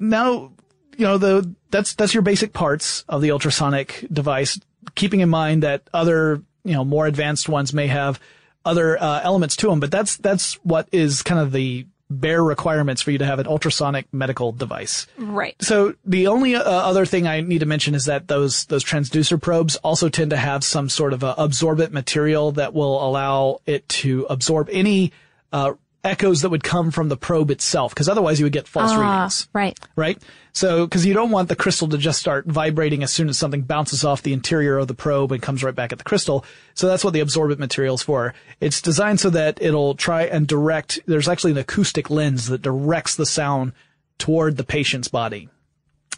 now, 0.00 0.52
you 0.96 1.06
know, 1.06 1.18
the, 1.18 1.54
that's, 1.70 1.94
that's 1.94 2.12
your 2.12 2.22
basic 2.22 2.52
parts 2.52 3.04
of 3.08 3.22
the 3.22 3.30
ultrasonic 3.30 4.04
device, 4.12 4.58
keeping 4.94 5.20
in 5.20 5.28
mind 5.28 5.62
that 5.62 5.82
other, 5.94 6.42
you 6.64 6.72
know, 6.72 6.84
more 6.84 7.06
advanced 7.06 7.48
ones 7.48 7.72
may 7.72 7.86
have 7.86 8.18
other 8.64 9.00
uh, 9.00 9.20
elements 9.22 9.54
to 9.56 9.68
them, 9.68 9.78
but 9.78 9.92
that's, 9.92 10.16
that's 10.16 10.54
what 10.64 10.88
is 10.90 11.22
kind 11.22 11.40
of 11.40 11.52
the 11.52 11.86
bare 12.08 12.42
requirements 12.42 13.02
for 13.02 13.10
you 13.10 13.18
to 13.18 13.26
have 13.26 13.38
an 13.38 13.46
ultrasonic 13.46 14.06
medical 14.12 14.52
device. 14.52 15.06
Right. 15.18 15.56
So 15.60 15.94
the 16.04 16.28
only 16.28 16.54
uh, 16.54 16.62
other 16.62 17.04
thing 17.04 17.26
I 17.26 17.40
need 17.40 17.60
to 17.60 17.66
mention 17.66 17.94
is 17.94 18.04
that 18.04 18.28
those 18.28 18.64
those 18.66 18.84
transducer 18.84 19.40
probes 19.40 19.76
also 19.76 20.08
tend 20.08 20.30
to 20.30 20.36
have 20.36 20.62
some 20.62 20.88
sort 20.88 21.12
of 21.12 21.22
a 21.22 21.34
absorbent 21.38 21.92
material 21.92 22.52
that 22.52 22.74
will 22.74 23.04
allow 23.06 23.60
it 23.66 23.88
to 23.88 24.26
absorb 24.30 24.68
any 24.70 25.12
uh, 25.52 25.74
echoes 26.06 26.42
that 26.42 26.50
would 26.50 26.62
come 26.62 26.90
from 26.90 27.08
the 27.08 27.16
probe 27.16 27.50
itself, 27.50 27.92
because 27.92 28.08
otherwise 28.08 28.38
you 28.38 28.46
would 28.46 28.52
get 28.52 28.68
false 28.68 28.92
Ah, 28.92 29.00
readings. 29.00 29.48
Right. 29.52 29.78
Right? 29.96 30.18
So, 30.52 30.86
because 30.86 31.04
you 31.04 31.12
don't 31.12 31.30
want 31.30 31.48
the 31.50 31.56
crystal 31.56 31.88
to 31.88 31.98
just 31.98 32.18
start 32.18 32.46
vibrating 32.46 33.02
as 33.02 33.12
soon 33.12 33.28
as 33.28 33.36
something 33.36 33.62
bounces 33.62 34.04
off 34.04 34.22
the 34.22 34.32
interior 34.32 34.78
of 34.78 34.88
the 34.88 34.94
probe 34.94 35.32
and 35.32 35.42
comes 35.42 35.62
right 35.62 35.74
back 35.74 35.92
at 35.92 35.98
the 35.98 36.04
crystal. 36.04 36.44
So 36.74 36.86
that's 36.86 37.04
what 37.04 37.12
the 37.12 37.20
absorbent 37.20 37.60
material 37.60 37.96
is 37.96 38.02
for. 38.02 38.32
It's 38.60 38.80
designed 38.80 39.20
so 39.20 39.28
that 39.30 39.60
it'll 39.60 39.94
try 39.94 40.22
and 40.22 40.46
direct, 40.46 41.00
there's 41.06 41.28
actually 41.28 41.50
an 41.52 41.58
acoustic 41.58 42.08
lens 42.08 42.46
that 42.46 42.62
directs 42.62 43.16
the 43.16 43.26
sound 43.26 43.72
toward 44.18 44.56
the 44.56 44.64
patient's 44.64 45.08
body. 45.08 45.50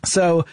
So, 0.04 0.44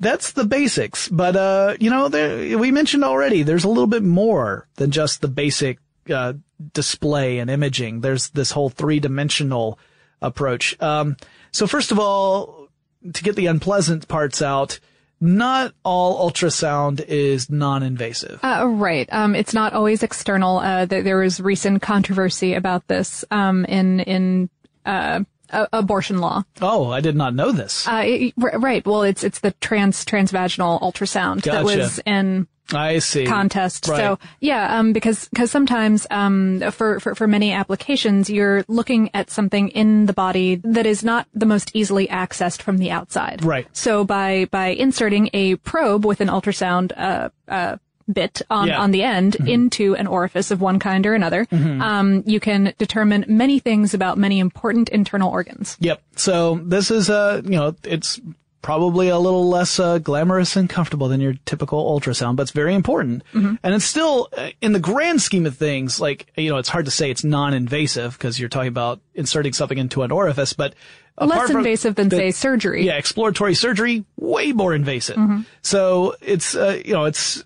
that's 0.00 0.32
the 0.32 0.44
basics. 0.44 1.08
But, 1.08 1.36
uh, 1.36 1.76
you 1.80 1.88
know, 1.88 2.08
there, 2.08 2.58
we 2.58 2.70
mentioned 2.70 3.04
already, 3.04 3.42
there's 3.42 3.64
a 3.64 3.68
little 3.68 3.86
bit 3.86 4.02
more 4.02 4.66
than 4.74 4.90
just 4.90 5.20
the 5.20 5.28
basic, 5.28 5.78
uh, 6.10 6.34
display 6.72 7.38
and 7.38 7.50
imaging. 7.50 8.00
There's 8.00 8.30
this 8.30 8.50
whole 8.52 8.70
three 8.70 9.00
dimensional 9.00 9.78
approach. 10.22 10.80
Um, 10.80 11.16
so 11.52 11.66
first 11.66 11.90
of 11.92 11.98
all, 11.98 12.68
to 13.12 13.22
get 13.22 13.36
the 13.36 13.46
unpleasant 13.46 14.08
parts 14.08 14.40
out, 14.40 14.80
not 15.20 15.72
all 15.84 16.30
ultrasound 16.30 17.04
is 17.06 17.48
non-invasive. 17.50 18.40
Uh, 18.42 18.66
right. 18.66 19.08
Um, 19.12 19.34
it's 19.34 19.54
not 19.54 19.72
always 19.72 20.02
external. 20.02 20.58
Uh, 20.58 20.86
th- 20.86 21.04
there 21.04 21.18
was 21.18 21.40
recent 21.40 21.82
controversy 21.82 22.54
about 22.54 22.86
this 22.88 23.24
um, 23.30 23.64
in 23.66 24.00
in 24.00 24.50
uh, 24.84 25.20
a- 25.50 25.68
abortion 25.72 26.18
law. 26.18 26.42
Oh, 26.60 26.90
I 26.90 27.00
did 27.00 27.16
not 27.16 27.34
know 27.34 27.52
this. 27.52 27.86
Uh, 27.86 28.02
it- 28.04 28.34
r- 28.42 28.58
right. 28.58 28.84
Well, 28.86 29.02
it's 29.02 29.22
it's 29.24 29.38
the 29.40 29.52
trans 29.60 30.04
transvaginal 30.04 30.80
ultrasound 30.80 31.42
that 31.44 31.64
was 31.64 32.00
in 32.04 32.46
I 32.72 32.98
see. 32.98 33.26
contest. 33.26 33.86
Right. 33.88 33.96
So 33.98 34.18
yeah, 34.40 34.78
um, 34.78 34.92
because 34.92 35.28
because 35.28 35.50
sometimes 35.50 36.06
um, 36.10 36.62
for, 36.70 36.98
for 37.00 37.14
for 37.14 37.26
many 37.26 37.52
applications, 37.52 38.30
you're 38.30 38.64
looking 38.68 39.10
at 39.12 39.30
something 39.30 39.68
in 39.70 40.06
the 40.06 40.12
body 40.14 40.56
that 40.64 40.86
is 40.86 41.04
not 41.04 41.26
the 41.34 41.46
most 41.46 41.70
easily 41.74 42.06
accessed 42.08 42.62
from 42.62 42.78
the 42.78 42.90
outside. 42.90 43.44
Right. 43.44 43.66
So 43.76 44.04
by 44.04 44.46
by 44.50 44.68
inserting 44.68 45.28
a 45.34 45.56
probe 45.56 46.06
with 46.06 46.20
an 46.20 46.28
ultrasound 46.28 46.92
uh, 46.96 47.28
uh, 47.48 47.76
bit 48.12 48.42
on 48.50 48.68
Yeah. 48.68 48.80
on 48.80 48.90
the 48.90 49.02
end 49.02 49.32
Mm-hmm. 49.34 49.48
into 49.48 49.94
an 49.96 50.06
orifice 50.06 50.50
of 50.50 50.60
one 50.60 50.78
kind 50.78 51.06
or 51.06 51.14
another, 51.14 51.46
Mhm. 51.46 51.80
um, 51.80 52.22
you 52.26 52.38
can 52.40 52.74
determine 52.78 53.24
many 53.28 53.58
things 53.58 53.94
about 53.94 54.18
many 54.18 54.40
important 54.40 54.88
internal 54.90 55.30
organs. 55.30 55.76
Yep. 55.80 56.02
So 56.16 56.60
this 56.64 56.90
is, 56.90 57.08
uh, 57.08 57.40
you 57.44 57.56
know, 57.58 57.74
it's 57.84 58.20
probably 58.64 59.10
a 59.10 59.18
little 59.18 59.46
less 59.46 59.78
uh, 59.78 59.98
glamorous 59.98 60.56
and 60.56 60.70
comfortable 60.70 61.06
than 61.06 61.20
your 61.20 61.34
typical 61.44 61.84
ultrasound, 62.00 62.34
but 62.34 62.44
it's 62.44 62.50
very 62.50 62.74
important. 62.74 63.22
Mhm. 63.34 63.58
And 63.62 63.74
it's 63.74 63.84
still, 63.84 64.30
uh, 64.34 64.48
in 64.62 64.72
the 64.72 64.80
grand 64.80 65.20
scheme 65.20 65.44
of 65.44 65.54
things, 65.54 66.00
like, 66.00 66.32
you 66.34 66.48
know, 66.48 66.56
it's 66.56 66.70
hard 66.70 66.86
to 66.86 66.90
say 66.90 67.10
it's 67.10 67.22
non-invasive 67.22 68.14
because 68.16 68.40
you're 68.40 68.48
talking 68.48 68.68
about 68.68 69.00
inserting 69.14 69.52
something 69.52 69.76
into 69.76 70.00
an 70.02 70.10
orifice, 70.10 70.54
but 70.54 70.74
Less 71.20 71.50
invasive 71.50 71.94
than 71.96 72.08
the- 72.08 72.16
say 72.16 72.30
surgery. 72.30 72.86
Yeah, 72.86 72.96
exploratory 72.96 73.54
surgery, 73.54 74.06
way 74.16 74.52
more 74.52 74.74
invasive. 74.74 75.16
Mhm. 75.16 75.44
So 75.60 76.14
it's, 76.22 76.56
uh, 76.56 76.80
you 76.82 76.94
know, 76.94 77.04
it's 77.04 77.44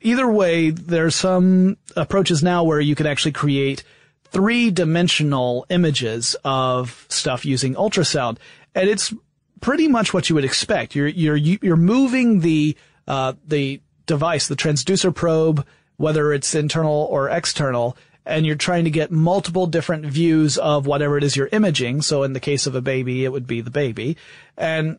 either 0.00 0.30
way, 0.30 0.70
there's 0.70 1.16
some 1.16 1.76
approaches 1.96 2.40
now 2.40 2.62
where 2.62 2.80
you 2.80 2.94
can 2.94 3.06
actually 3.06 3.32
create 3.32 3.82
three 4.30 4.70
dimensional 4.70 5.66
images 5.70 6.36
of 6.44 7.04
stuff 7.08 7.44
using 7.44 7.74
ultrasound. 7.74 8.36
And 8.76 8.88
it's 8.88 9.12
pretty 9.60 9.88
much 9.88 10.12
what 10.14 10.28
you 10.28 10.34
would 10.34 10.44
expect. 10.44 10.94
You're, 10.94 11.06
you're, 11.08 11.36
you're 11.36 11.76
moving 11.76 12.40
the, 12.40 12.76
uh, 13.06 13.34
the 13.46 13.80
device, 14.06 14.48
the 14.48 14.56
transducer 14.56 15.14
probe, 15.14 15.66
whether 15.96 16.32
it's 16.32 16.54
internal 16.54 17.06
or 17.10 17.28
external, 17.28 17.96
and 18.26 18.46
you're 18.46 18.56
trying 18.56 18.84
to 18.84 18.90
get 18.90 19.10
multiple 19.10 19.66
different 19.66 20.06
views 20.06 20.56
of 20.58 20.86
whatever 20.86 21.16
it 21.18 21.24
is 21.24 21.36
you're 21.36 21.48
imaging. 21.52 22.02
So 22.02 22.22
in 22.22 22.32
the 22.32 22.40
case 22.40 22.66
of 22.66 22.74
a 22.74 22.80
baby, 22.80 23.24
it 23.24 23.32
would 23.32 23.46
be 23.46 23.60
the 23.60 23.70
baby. 23.70 24.16
And 24.56 24.98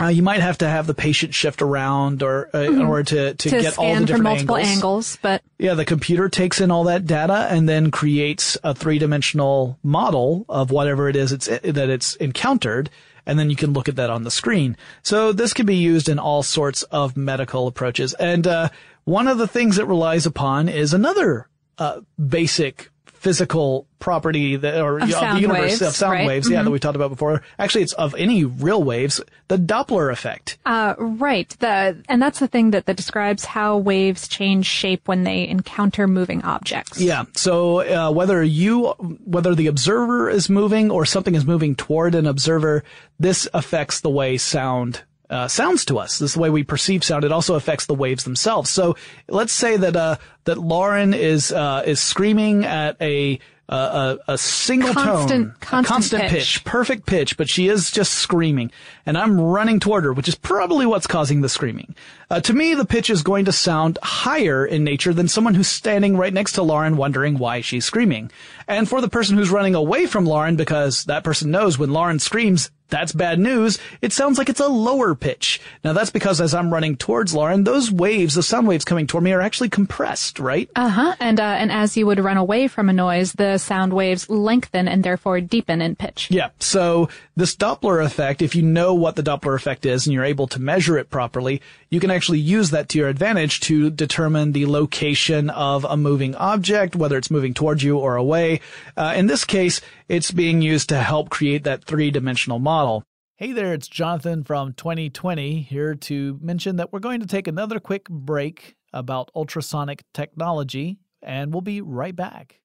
uh, 0.00 0.06
you 0.06 0.22
might 0.22 0.40
have 0.40 0.58
to 0.58 0.68
have 0.68 0.86
the 0.86 0.94
patient 0.94 1.34
shift 1.34 1.62
around 1.62 2.22
or 2.22 2.48
uh, 2.54 2.58
in 2.58 2.74
Mhm. 2.74 2.88
order 2.88 3.02
to, 3.02 3.34
to, 3.34 3.50
to 3.50 3.60
get 3.60 3.76
all 3.78 3.92
the 3.94 4.00
different 4.06 4.22
multiple 4.22 4.56
angles. 4.56 4.76
angles, 4.76 5.18
but 5.20 5.42
Yeah, 5.58 5.74
the 5.74 5.84
computer 5.84 6.28
takes 6.28 6.60
in 6.60 6.70
all 6.70 6.84
that 6.84 7.06
data 7.06 7.48
and 7.50 7.68
then 7.68 7.90
creates 7.90 8.56
a 8.62 8.72
three-dimensional 8.74 9.78
model 9.82 10.44
of 10.48 10.70
whatever 10.70 11.08
it 11.08 11.16
is 11.16 11.32
it's, 11.32 11.46
that 11.46 11.90
it's 11.90 12.14
encountered, 12.16 12.88
and 13.30 13.38
then 13.38 13.48
you 13.48 13.54
can 13.54 13.72
look 13.72 13.88
at 13.88 13.94
that 13.94 14.10
on 14.10 14.24
the 14.24 14.30
screen. 14.30 14.76
So 15.02 15.30
this 15.32 15.54
can 15.54 15.64
be 15.64 15.76
used 15.76 16.08
in 16.08 16.18
all 16.18 16.42
sorts 16.42 16.82
of 16.82 17.16
medical 17.16 17.68
approaches. 17.68 18.12
And 18.14 18.44
uh, 18.44 18.70
one 19.04 19.28
of 19.28 19.38
the 19.38 19.46
things 19.46 19.78
it 19.78 19.86
relies 19.86 20.26
upon 20.26 20.68
is 20.68 20.92
another 20.92 21.48
uh, 21.78 22.00
basic 22.18 22.90
physical 23.20 23.86
property 23.98 24.56
that, 24.56 24.80
or 24.80 24.98
Of 24.98 25.08
you 25.08 25.14
know, 25.14 25.20
sound 25.20 25.36
the 25.36 25.40
universe 25.42 25.60
waves, 25.60 25.82
of 25.82 25.94
sound 25.94 26.12
right? 26.12 26.26
waves, 26.26 26.48
yeah, 26.48 26.60
Mhm. 26.60 26.64
that 26.64 26.70
we 26.70 26.78
talked 26.78 26.96
about 26.96 27.10
before. 27.10 27.42
Actually, 27.58 27.82
it's 27.82 27.92
of 27.92 28.14
any 28.16 28.44
real 28.46 28.82
waves, 28.82 29.20
the 29.48 29.58
Doppler 29.58 30.10
effect. 30.10 30.56
Uh, 30.64 30.94
right. 30.98 31.54
The, 31.60 32.02
and 32.08 32.22
that's 32.22 32.38
the 32.38 32.48
thing 32.48 32.70
that, 32.70 32.86
that 32.86 32.96
describes 32.96 33.44
how 33.44 33.76
waves 33.76 34.26
change 34.26 34.64
shape 34.64 35.06
when 35.06 35.24
they 35.24 35.46
encounter 35.46 36.08
moving 36.08 36.42
objects. 36.44 36.98
Yeah. 36.98 37.24
So 37.34 37.80
uh, 37.80 38.10
whether 38.10 38.42
you, 38.42 38.86
whether 39.26 39.54
the 39.54 39.66
observer 39.66 40.30
is 40.30 40.48
moving 40.48 40.90
or 40.90 41.04
something 41.04 41.34
is 41.34 41.44
moving 41.44 41.74
toward 41.74 42.14
an 42.14 42.26
observer, 42.26 42.84
this 43.18 43.46
affects 43.52 44.00
the 44.00 44.08
way 44.10 44.38
sound 44.38 45.02
uh, 45.30 45.48
sounds 45.48 45.84
to 45.86 45.98
us. 45.98 46.18
This 46.18 46.30
is 46.30 46.34
the 46.34 46.40
way 46.40 46.50
we 46.50 46.64
perceive 46.64 47.02
sound. 47.04 47.24
It 47.24 47.32
also 47.32 47.54
affects 47.54 47.86
the 47.86 47.94
waves 47.94 48.24
themselves. 48.24 48.68
So 48.68 48.96
let's 49.28 49.52
say 49.52 49.76
that 49.76 49.96
uh, 49.96 50.16
that 50.44 50.58
Lauren 50.58 51.14
is 51.14 51.52
uh, 51.52 51.82
is 51.86 52.00
screaming 52.00 52.64
at 52.64 53.00
a 53.00 53.38
uh, 53.68 54.16
a, 54.26 54.32
a 54.32 54.36
single 54.38 54.92
Constant- 54.92 55.28
tone, 55.30 55.54
constant 55.60 55.86
constant 55.86 56.22
pitch. 56.24 56.32
pitch, 56.32 56.64
perfect 56.64 57.06
pitch, 57.06 57.36
but 57.36 57.48
she 57.48 57.68
is 57.68 57.92
just 57.92 58.14
screaming, 58.14 58.72
and 59.06 59.16
I'm 59.16 59.40
running 59.40 59.78
toward 59.78 60.02
her, 60.02 60.12
which 60.12 60.26
is 60.26 60.34
probably 60.34 60.86
what's 60.86 61.06
causing 61.06 61.40
the 61.40 61.48
screaming. 61.48 61.94
Uh, 62.28 62.40
to 62.40 62.52
me, 62.52 62.74
the 62.74 62.84
pitch 62.84 63.10
is 63.10 63.22
going 63.22 63.44
to 63.44 63.52
sound 63.52 63.96
higher 64.02 64.66
in 64.66 64.82
nature 64.82 65.12
than 65.14 65.28
someone 65.28 65.54
who's 65.54 65.68
standing 65.68 66.16
right 66.16 66.32
next 66.34 66.54
to 66.54 66.62
Lauren, 66.64 66.96
wondering 66.96 67.38
why 67.38 67.60
she's 67.60 67.84
screaming. 67.84 68.32
And 68.66 68.88
for 68.88 69.00
the 69.00 69.08
person 69.08 69.36
who's 69.36 69.50
running 69.50 69.76
away 69.76 70.06
from 70.06 70.26
Lauren, 70.26 70.56
because 70.56 71.04
that 71.04 71.22
person 71.22 71.52
knows 71.52 71.78
when 71.78 71.92
Lauren 71.92 72.18
screams, 72.18 72.72
that's 72.90 73.12
bad 73.12 73.38
news. 73.38 73.78
It 74.02 74.12
sounds 74.12 74.38
like 74.38 74.48
it's 74.48 74.60
a 74.60 74.68
lower 74.68 75.14
pitch. 75.14 75.60
Now 75.84 75.92
that's 75.92 76.10
because 76.10 76.40
as 76.40 76.54
I'm 76.54 76.72
running 76.72 76.96
towards 76.96 77.34
Lauren, 77.34 77.64
those 77.64 77.90
waves, 77.90 78.34
the 78.34 78.42
sound 78.42 78.66
waves 78.66 78.84
coming 78.84 79.06
toward 79.06 79.24
me 79.24 79.32
are 79.32 79.40
actually 79.40 79.68
compressed, 79.68 80.38
right? 80.38 80.68
Uh 80.76 80.88
huh. 80.88 81.14
And 81.20 81.40
uh, 81.40 81.44
and 81.44 81.72
as 81.72 81.96
you 81.96 82.06
would 82.06 82.20
run 82.20 82.36
away 82.36 82.68
from 82.68 82.88
a 82.88 82.92
noise, 82.92 83.32
the 83.32 83.58
sound 83.58 83.92
waves 83.92 84.28
lengthen 84.28 84.88
and 84.88 85.02
therefore 85.02 85.40
deepen 85.40 85.80
in 85.80 85.96
pitch. 85.96 86.28
Yeah. 86.30 86.50
So 86.58 87.08
this 87.36 87.56
Doppler 87.56 88.04
effect, 88.04 88.42
if 88.42 88.54
you 88.54 88.62
know 88.62 88.94
what 88.94 89.16
the 89.16 89.22
Doppler 89.22 89.54
effect 89.54 89.86
is 89.86 90.06
and 90.06 90.14
you're 90.14 90.24
able 90.24 90.46
to 90.48 90.60
measure 90.60 90.98
it 90.98 91.10
properly, 91.10 91.62
you 91.88 92.00
can 92.00 92.10
actually 92.10 92.38
use 92.38 92.70
that 92.70 92.88
to 92.90 92.98
your 92.98 93.08
advantage 93.08 93.60
to 93.60 93.90
determine 93.90 94.52
the 94.52 94.66
location 94.66 95.50
of 95.50 95.84
a 95.84 95.96
moving 95.96 96.34
object, 96.36 96.94
whether 96.96 97.16
it's 97.16 97.30
moving 97.30 97.54
towards 97.54 97.82
you 97.82 97.98
or 97.98 98.16
away. 98.16 98.60
Uh, 98.96 99.14
in 99.16 99.26
this 99.26 99.44
case, 99.44 99.80
it's 100.10 100.32
being 100.32 100.60
used 100.60 100.88
to 100.88 100.98
help 100.98 101.30
create 101.30 101.62
that 101.62 101.84
three-dimensional 101.84 102.58
model. 102.58 103.04
Hey 103.36 103.52
there, 103.52 103.72
it's 103.72 103.86
Jonathan 103.86 104.42
from 104.42 104.72
2020 104.72 105.62
here 105.62 105.94
to 105.94 106.36
mention 106.42 106.74
that 106.76 106.92
we're 106.92 106.98
going 106.98 107.20
to 107.20 107.28
take 107.28 107.46
another 107.46 107.78
quick 107.78 108.08
break 108.08 108.74
about 108.92 109.30
ultrasonic 109.36 110.02
technology, 110.12 110.98
and 111.22 111.54
we'll 111.54 111.60
be 111.60 111.80
right 111.80 112.16
back. 112.16 112.60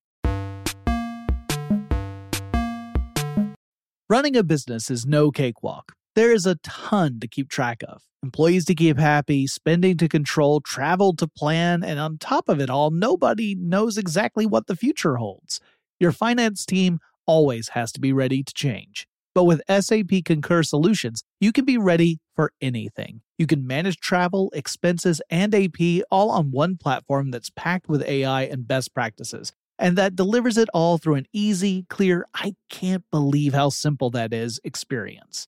Running 4.10 4.36
a 4.36 4.42
business 4.42 4.90
is 4.90 5.06
no 5.06 5.30
cakewalk. 5.30 5.92
There 6.16 6.32
is 6.32 6.48
a 6.48 6.56
ton 6.64 7.20
to 7.20 7.28
keep 7.28 7.50
track 7.50 7.84
of 7.88 8.02
employees 8.24 8.66
to 8.66 8.74
keep 8.74 8.98
happy, 8.98 9.46
spending 9.46 9.98
to 9.98 10.08
control, 10.08 10.62
travel 10.62 11.16
to 11.18 11.28
plan, 11.28 11.84
and 11.84 12.00
on 12.00 12.18
top 12.18 12.50
of 12.50 12.60
it 12.60 12.72
all, 12.72 12.90
nobody 12.90 13.54
knows 13.54 14.00
exactly 14.00 14.48
what 14.48 14.66
the 14.66 14.76
future 14.76 15.18
holds. 15.18 15.60
Your 16.00 16.12
finance 16.12 16.66
team 16.66 17.00
always 17.26 17.70
has 17.70 17.92
to 17.94 18.00
be 18.00 18.14
ready 18.14 18.44
to 18.44 18.54
change. 18.54 19.08
But 19.34 19.44
with 19.44 19.62
SAP 19.70 20.24
Concur 20.24 20.64
Solutions, 20.64 21.24
you 21.42 21.52
can 21.52 21.66
be 21.66 21.78
ready 21.78 22.20
for 22.36 22.52
anything. 22.62 23.22
You 23.38 23.48
can 23.48 23.68
manage 23.68 23.98
travel, 23.98 24.50
expenses, 24.56 25.22
and 25.30 25.54
AP 25.54 26.04
all 26.10 26.32
on 26.32 26.52
one 26.52 26.78
platform 26.78 27.32
that's 27.32 27.50
packed 27.50 27.90
with 27.90 28.02
AI 28.04 28.44
and 28.44 28.68
best 28.68 28.94
practices 28.94 29.52
and 29.78 29.98
that 29.98 30.16
delivers 30.16 30.58
it 30.58 30.70
all 30.74 30.98
through 30.98 31.16
an 31.16 31.28
easy, 31.34 31.86
clear, 31.90 32.26
I 32.34 32.56
can't 32.70 33.04
believe 33.12 33.54
how 33.54 33.70
simple 33.70 34.10
that 34.12 34.34
is 34.34 34.60
experience. 34.64 35.48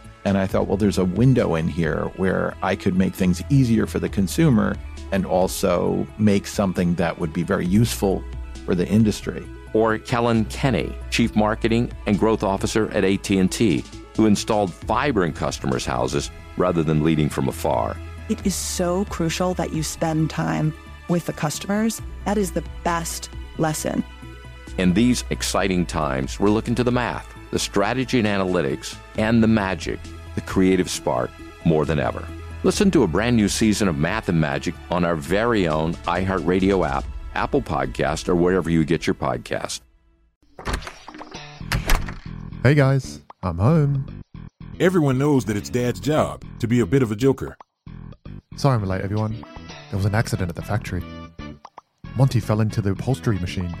And 0.25 0.37
I 0.37 0.47
thought, 0.47 0.67
well, 0.67 0.77
there's 0.77 0.97
a 0.97 1.05
window 1.05 1.55
in 1.55 1.67
here 1.67 2.11
where 2.17 2.55
I 2.61 2.75
could 2.75 2.95
make 2.95 3.13
things 3.13 3.41
easier 3.49 3.87
for 3.87 3.99
the 3.99 4.09
consumer 4.09 4.75
and 5.11 5.25
also 5.25 6.05
make 6.17 6.47
something 6.47 6.95
that 6.95 7.19
would 7.19 7.33
be 7.33 7.43
very 7.43 7.65
useful 7.65 8.23
for 8.65 8.75
the 8.75 8.87
industry. 8.87 9.45
Or 9.73 9.97
Kellyn 9.97 10.45
Kenny, 10.45 10.95
Chief 11.09 11.35
Marketing 11.35 11.91
and 12.05 12.19
Growth 12.19 12.43
Officer 12.43 12.89
at 12.91 13.03
AT&T, 13.03 13.83
who 14.15 14.25
installed 14.25 14.73
fiber 14.73 15.25
in 15.25 15.33
customers' 15.33 15.85
houses 15.85 16.29
rather 16.57 16.83
than 16.83 17.03
leading 17.03 17.29
from 17.29 17.47
afar. 17.47 17.97
It 18.29 18.45
is 18.45 18.55
so 18.55 19.05
crucial 19.05 19.53
that 19.55 19.73
you 19.73 19.83
spend 19.83 20.29
time 20.29 20.73
with 21.09 21.25
the 21.25 21.33
customers. 21.33 22.01
That 22.25 22.37
is 22.37 22.51
the 22.51 22.63
best 22.83 23.29
lesson. 23.57 24.03
In 24.77 24.93
these 24.93 25.23
exciting 25.29 25.85
times, 25.85 26.39
we're 26.39 26.49
looking 26.49 26.75
to 26.75 26.83
the 26.83 26.91
math, 26.91 27.27
the 27.51 27.59
strategy 27.59 28.19
and 28.19 28.27
analytics, 28.27 28.97
and 29.17 29.43
the 29.43 29.47
magic, 29.47 29.99
the 30.35 30.41
creative 30.41 30.89
spark, 30.89 31.29
more 31.65 31.85
than 31.85 31.99
ever. 31.99 32.25
Listen 32.63 32.91
to 32.91 33.03
a 33.03 33.07
brand 33.07 33.35
new 33.35 33.49
season 33.49 33.87
of 33.87 33.97
Math 33.97 34.29
and 34.29 34.39
Magic 34.39 34.73
on 34.89 35.03
our 35.03 35.15
very 35.15 35.67
own 35.67 35.93
iHeartRadio 36.05 36.87
app, 36.87 37.03
Apple 37.35 37.61
Podcast, 37.61 38.29
or 38.29 38.35
wherever 38.35 38.69
you 38.69 38.85
get 38.85 39.05
your 39.07 39.15
podcast. 39.15 39.81
Hey 42.63 42.75
guys, 42.75 43.21
I'm 43.41 43.57
home. 43.57 44.05
Everyone 44.79 45.17
knows 45.17 45.45
that 45.45 45.57
it's 45.57 45.69
Dad's 45.69 45.99
job 45.99 46.43
to 46.59 46.67
be 46.67 46.79
a 46.79 46.85
bit 46.85 47.01
of 47.03 47.11
a 47.11 47.15
joker. 47.15 47.57
Sorry 48.55 48.75
I'm 48.75 48.85
late, 48.85 49.01
everyone. 49.01 49.43
There 49.89 49.97
was 49.97 50.05
an 50.05 50.13
accident 50.13 50.49
at 50.49 50.55
the 50.55 50.61
factory. 50.61 51.03
Monty 52.15 52.39
fell 52.39 52.61
into 52.61 52.81
the 52.81 52.91
upholstery 52.91 53.39
machine. 53.39 53.75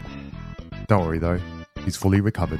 Don't 0.87 1.05
worry 1.05 1.19
though, 1.19 1.39
he's 1.85 1.95
fully 1.95 2.21
recovered. 2.21 2.59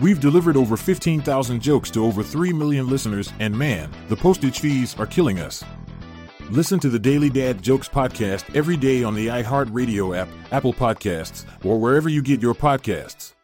We've 0.00 0.20
delivered 0.20 0.56
over 0.56 0.76
15,000 0.76 1.60
jokes 1.60 1.90
to 1.90 2.04
over 2.04 2.22
3 2.22 2.52
million 2.52 2.86
listeners, 2.88 3.32
and 3.40 3.56
man, 3.56 3.90
the 4.08 4.14
postage 4.14 4.60
fees 4.60 4.96
are 4.96 5.06
killing 5.06 5.40
us. 5.40 5.64
Listen 6.50 6.78
to 6.80 6.88
the 6.88 7.00
Daily 7.00 7.28
Dad 7.28 7.60
Jokes 7.60 7.88
podcast 7.88 8.54
every 8.54 8.76
day 8.76 9.02
on 9.02 9.16
the 9.16 9.26
iHeartRadio 9.26 10.16
app, 10.16 10.28
Apple 10.52 10.72
Podcasts, 10.72 11.44
or 11.64 11.80
wherever 11.80 12.08
you 12.08 12.22
get 12.22 12.40
your 12.40 12.54
podcasts. 12.54 13.34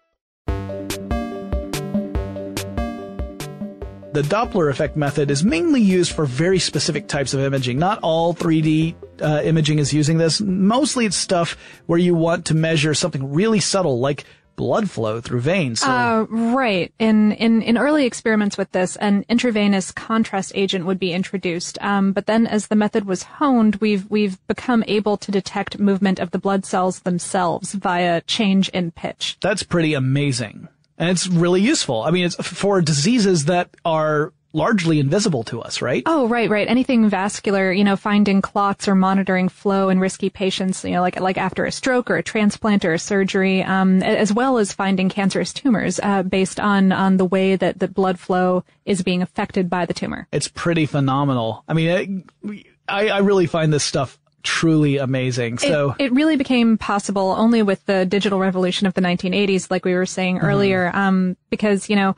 The 4.12 4.22
Doppler 4.22 4.70
effect 4.70 4.96
method 4.96 5.32
is 5.32 5.42
mainly 5.42 5.82
used 5.82 6.12
for 6.12 6.24
very 6.24 6.60
specific 6.60 7.08
types 7.08 7.34
of 7.34 7.40
imaging. 7.40 7.80
Not 7.80 7.98
all 8.00 8.32
3D 8.32 8.94
uh, 9.20 9.40
imaging 9.42 9.80
is 9.80 9.92
using 9.92 10.18
this. 10.18 10.40
Mostly 10.40 11.04
it's 11.04 11.16
stuff 11.16 11.56
where 11.86 11.98
you 11.98 12.14
want 12.14 12.44
to 12.46 12.54
measure 12.54 12.94
something 12.94 13.32
really 13.32 13.58
subtle, 13.58 13.98
like 13.98 14.24
blood 14.56 14.90
flow 14.90 15.20
through 15.20 15.40
veins. 15.40 15.80
So. 15.80 15.88
Uh, 15.88 16.26
right. 16.28 16.92
In, 16.98 17.32
in, 17.32 17.62
in 17.62 17.78
early 17.78 18.06
experiments 18.06 18.56
with 18.56 18.72
this, 18.72 18.96
an 18.96 19.24
intravenous 19.28 19.92
contrast 19.92 20.52
agent 20.54 20.86
would 20.86 20.98
be 20.98 21.12
introduced. 21.12 21.78
Um, 21.82 22.12
but 22.12 22.26
then 22.26 22.46
as 22.46 22.68
the 22.68 22.76
method 22.76 23.04
was 23.04 23.22
honed, 23.24 23.76
we've, 23.76 24.08
we've 24.10 24.44
become 24.46 24.84
able 24.86 25.16
to 25.18 25.30
detect 25.30 25.78
movement 25.78 26.20
of 26.20 26.30
the 26.30 26.38
blood 26.38 26.64
cells 26.64 27.00
themselves 27.00 27.74
via 27.74 28.20
change 28.22 28.68
in 28.70 28.90
pitch. 28.90 29.36
That's 29.40 29.62
pretty 29.62 29.94
amazing. 29.94 30.68
And 30.96 31.10
it's 31.10 31.26
really 31.26 31.60
useful. 31.60 32.02
I 32.02 32.10
mean, 32.10 32.24
it's 32.24 32.36
for 32.36 32.80
diseases 32.80 33.46
that 33.46 33.70
are 33.84 34.32
largely 34.54 35.00
invisible 35.00 35.42
to 35.44 35.60
us, 35.60 35.82
right? 35.82 36.02
Oh, 36.06 36.26
right, 36.28 36.48
right. 36.48 36.66
Anything 36.68 37.08
vascular, 37.08 37.72
you 37.72 37.84
know, 37.84 37.96
finding 37.96 38.40
clots 38.40 38.88
or 38.88 38.94
monitoring 38.94 39.48
flow 39.48 39.88
in 39.90 39.98
risky 39.98 40.30
patients, 40.30 40.84
you 40.84 40.92
know, 40.92 41.02
like 41.02 41.20
like 41.20 41.36
after 41.36 41.66
a 41.66 41.72
stroke 41.72 42.10
or 42.10 42.16
a 42.16 42.22
transplant 42.22 42.84
or 42.84 42.94
a 42.94 42.98
surgery, 42.98 43.62
um, 43.62 44.02
as 44.02 44.32
well 44.32 44.56
as 44.56 44.72
finding 44.72 45.08
cancerous 45.08 45.52
tumors 45.52 46.00
uh, 46.02 46.22
based 46.22 46.58
on 46.58 46.92
on 46.92 47.18
the 47.18 47.24
way 47.24 47.56
that 47.56 47.80
the 47.80 47.88
blood 47.88 48.18
flow 48.18 48.64
is 48.86 49.02
being 49.02 49.20
affected 49.20 49.68
by 49.68 49.84
the 49.84 49.94
tumor. 49.94 50.26
It's 50.32 50.48
pretty 50.48 50.86
phenomenal. 50.86 51.64
I 51.68 51.74
mean, 51.74 52.24
it, 52.44 52.66
I 52.88 53.08
I 53.08 53.18
really 53.18 53.46
find 53.46 53.72
this 53.72 53.84
stuff 53.84 54.18
truly 54.44 54.98
amazing. 54.98 55.58
So 55.58 55.96
it, 55.98 56.06
it, 56.06 56.12
really 56.12 56.36
became 56.36 56.76
possible 56.76 57.34
only 57.38 57.62
with 57.62 57.84
the 57.86 58.04
digital 58.04 58.38
revolution 58.38 58.86
of 58.86 58.92
the 58.92 59.00
1980s, 59.00 59.70
like 59.70 59.86
we 59.86 59.94
were 59.94 60.04
saying 60.04 60.36
mm-hmm. 60.36 60.46
earlier, 60.46 60.90
um, 60.94 61.36
because 61.50 61.88
you 61.88 61.96
know 61.96 62.14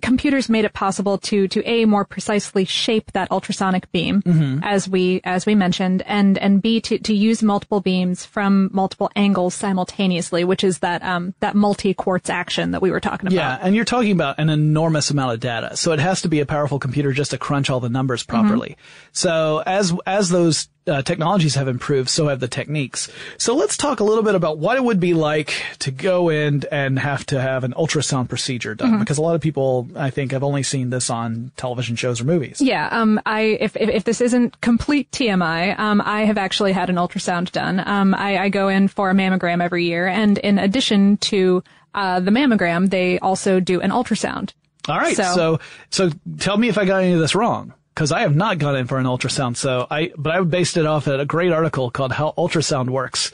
computers 0.00 0.48
made 0.48 0.64
it 0.64 0.72
possible 0.72 1.18
to 1.18 1.48
to 1.48 1.64
a 1.66 1.84
more 1.84 2.04
precisely 2.04 2.64
shape 2.64 3.12
that 3.12 3.30
ultrasonic 3.30 3.90
beam 3.92 4.22
mm-hmm. 4.22 4.62
as 4.62 4.88
we 4.88 5.20
as 5.24 5.46
we 5.46 5.54
mentioned 5.54 6.02
and 6.06 6.38
and 6.38 6.62
b 6.62 6.80
to 6.80 6.98
to 6.98 7.14
use 7.14 7.42
multiple 7.42 7.80
beams 7.80 8.24
from 8.24 8.70
multiple 8.72 9.10
angles 9.16 9.54
simultaneously 9.54 10.44
which 10.44 10.64
is 10.64 10.78
that 10.78 11.02
um 11.02 11.34
that 11.40 11.54
multi 11.54 11.94
quartz 11.94 12.30
action 12.30 12.72
that 12.72 12.82
we 12.82 12.90
were 12.90 13.00
talking 13.00 13.26
about 13.26 13.34
yeah 13.34 13.58
and 13.60 13.74
you're 13.74 13.84
talking 13.84 14.12
about 14.12 14.38
an 14.38 14.48
enormous 14.48 15.10
amount 15.10 15.32
of 15.32 15.40
data 15.40 15.76
so 15.76 15.92
it 15.92 16.00
has 16.00 16.22
to 16.22 16.28
be 16.28 16.40
a 16.40 16.46
powerful 16.46 16.78
computer 16.78 17.12
just 17.12 17.30
to 17.30 17.38
crunch 17.38 17.70
all 17.70 17.80
the 17.80 17.88
numbers 17.88 18.22
properly 18.22 18.70
mm-hmm. 18.70 19.08
so 19.12 19.62
as 19.66 19.92
as 20.06 20.28
those 20.28 20.68
uh, 20.88 21.02
technologies 21.02 21.54
have 21.54 21.68
improved, 21.68 22.08
so 22.08 22.28
have 22.28 22.40
the 22.40 22.48
techniques. 22.48 23.10
So 23.36 23.54
let's 23.54 23.76
talk 23.76 24.00
a 24.00 24.04
little 24.04 24.22
bit 24.24 24.34
about 24.34 24.58
what 24.58 24.76
it 24.76 24.82
would 24.84 24.98
be 25.00 25.14
like 25.14 25.52
to 25.80 25.90
go 25.90 26.28
in 26.30 26.64
and 26.72 26.98
have 26.98 27.24
to 27.26 27.40
have 27.40 27.64
an 27.64 27.72
ultrasound 27.76 28.28
procedure 28.28 28.74
done, 28.74 28.94
Mhm. 28.94 28.98
because 29.00 29.18
a 29.18 29.22
lot 29.22 29.34
of 29.34 29.40
people, 29.40 29.88
I 29.94 30.10
think, 30.10 30.32
have 30.32 30.42
only 30.42 30.62
seen 30.62 30.90
this 30.90 31.10
on 31.10 31.50
television 31.56 31.96
shows 31.96 32.20
or 32.20 32.24
movies. 32.24 32.60
Yeah, 32.60 32.88
um, 32.90 33.20
I 33.26 33.40
if, 33.60 33.76
if 33.76 33.88
if 33.90 34.04
this 34.04 34.20
isn't 34.20 34.60
complete 34.60 35.10
TMI, 35.12 35.78
um, 35.78 36.00
I 36.04 36.24
have 36.24 36.38
actually 36.38 36.72
had 36.72 36.88
an 36.90 36.96
ultrasound 36.96 37.52
done. 37.52 37.82
Um, 37.86 38.14
I, 38.14 38.38
I 38.38 38.48
go 38.48 38.68
in 38.68 38.88
for 38.88 39.10
a 39.10 39.14
mammogram 39.14 39.62
every 39.62 39.84
year, 39.84 40.06
and 40.06 40.38
in 40.38 40.58
addition 40.58 41.16
to 41.18 41.62
uh, 41.94 42.20
the 42.20 42.30
mammogram, 42.30 42.90
they 42.90 43.18
also 43.18 43.60
do 43.60 43.80
an 43.80 43.90
ultrasound. 43.90 44.52
All 44.88 44.96
right. 44.96 45.16
So, 45.16 45.58
so, 45.90 46.10
tell 46.38 46.56
me 46.56 46.68
if 46.68 46.78
I 46.78 46.84
got 46.86 47.02
any 47.02 47.12
of 47.12 47.20
this 47.20 47.34
wrong. 47.34 47.74
Cause 47.98 48.12
I 48.12 48.20
have 48.20 48.36
not 48.36 48.58
gone 48.58 48.76
in 48.76 48.86
for 48.86 48.98
an 48.98 49.06
ultrasound. 49.06 49.56
So 49.56 49.84
I, 49.90 50.12
but 50.16 50.32
I 50.32 50.40
based 50.42 50.76
it 50.76 50.86
off 50.86 51.08
at 51.08 51.18
a 51.18 51.24
great 51.24 51.50
article 51.50 51.90
called 51.90 52.12
How 52.12 52.32
Ultrasound 52.38 52.90
Works 52.90 53.32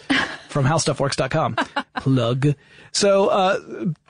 from 0.49 0.65
HowStuffWorks.com. 0.65 1.57
Plug. 1.97 2.55
So, 2.91 3.27
uh, 3.29 3.59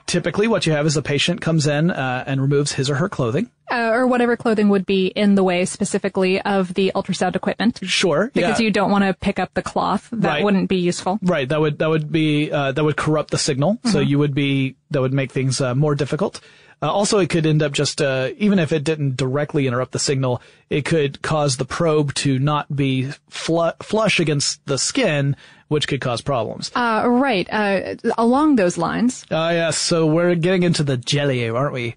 typically 0.05 0.47
what 0.47 0.65
you 0.65 0.71
have 0.71 0.85
is 0.85 0.95
a 0.95 1.01
patient 1.01 1.41
comes 1.41 1.67
in, 1.67 1.91
uh, 1.91 2.23
and 2.25 2.41
removes 2.41 2.71
his 2.71 2.89
or 2.89 2.95
her 2.95 3.09
clothing. 3.09 3.49
Uh, 3.69 3.89
or 3.91 4.07
whatever 4.07 4.37
clothing 4.37 4.69
would 4.69 4.85
be 4.85 5.07
in 5.07 5.35
the 5.35 5.43
way 5.43 5.65
specifically 5.65 6.39
of 6.41 6.73
the 6.75 6.91
ultrasound 6.95 7.35
equipment. 7.35 7.79
Sure. 7.83 8.31
Because 8.33 8.59
yeah. 8.59 8.65
you 8.65 8.71
don't 8.71 8.91
want 8.91 9.03
to 9.03 9.13
pick 9.13 9.39
up 9.39 9.53
the 9.55 9.61
cloth. 9.61 10.07
That 10.13 10.27
Right. 10.35 10.43
wouldn't 10.43 10.69
be 10.69 10.77
useful. 10.77 11.19
Right. 11.21 11.49
That 11.49 11.59
would 11.59 11.79
that 11.79 11.89
would 11.89 12.11
be 12.11 12.49
uh, 12.51 12.71
that 12.71 12.83
would 12.83 12.95
corrupt 12.95 13.31
the 13.31 13.37
signal. 13.39 13.79
So 13.85 14.01
Mhm. 14.01 14.07
you 14.07 14.19
would 14.19 14.33
be 14.35 14.75
that 14.91 15.01
would 15.01 15.13
make 15.13 15.31
things 15.33 15.59
uh, 15.59 15.75
more 15.75 15.95
difficult. 15.95 16.39
Uh, 16.81 16.91
also, 16.91 17.19
it 17.19 17.29
could 17.29 17.45
end 17.45 17.63
up 17.63 17.71
just 17.71 18.01
uh, 18.01 18.29
even 18.37 18.59
if 18.59 18.71
it 18.71 18.83
didn't 18.83 19.17
directly 19.17 19.67
interrupt 19.67 19.91
the 19.91 19.99
signal, 19.99 20.41
it 20.69 20.85
could 20.85 21.21
cause 21.21 21.57
the 21.57 21.65
probe 21.65 22.13
to 22.15 22.37
not 22.39 22.75
be 22.75 23.11
flu- 23.29 23.71
flush 23.81 24.19
against 24.19 24.65
the 24.65 24.77
skin, 24.77 25.35
which 25.67 25.87
could 25.87 26.01
cause 26.01 26.21
problems. 26.21 26.71
Uh, 26.75 27.03
right. 27.07 27.47
Uh, 27.51 27.95
along 28.17 28.55
those 28.57 28.77
lines. 28.77 29.25
Ah, 29.31 29.51
yes. 29.51 29.77
So 29.77 30.05
we're 30.05 30.35
getting 30.35 30.63
into 30.63 30.83
the 30.83 30.97
jelly, 30.97 31.49
aren't 31.49 31.73
we? 31.73 31.95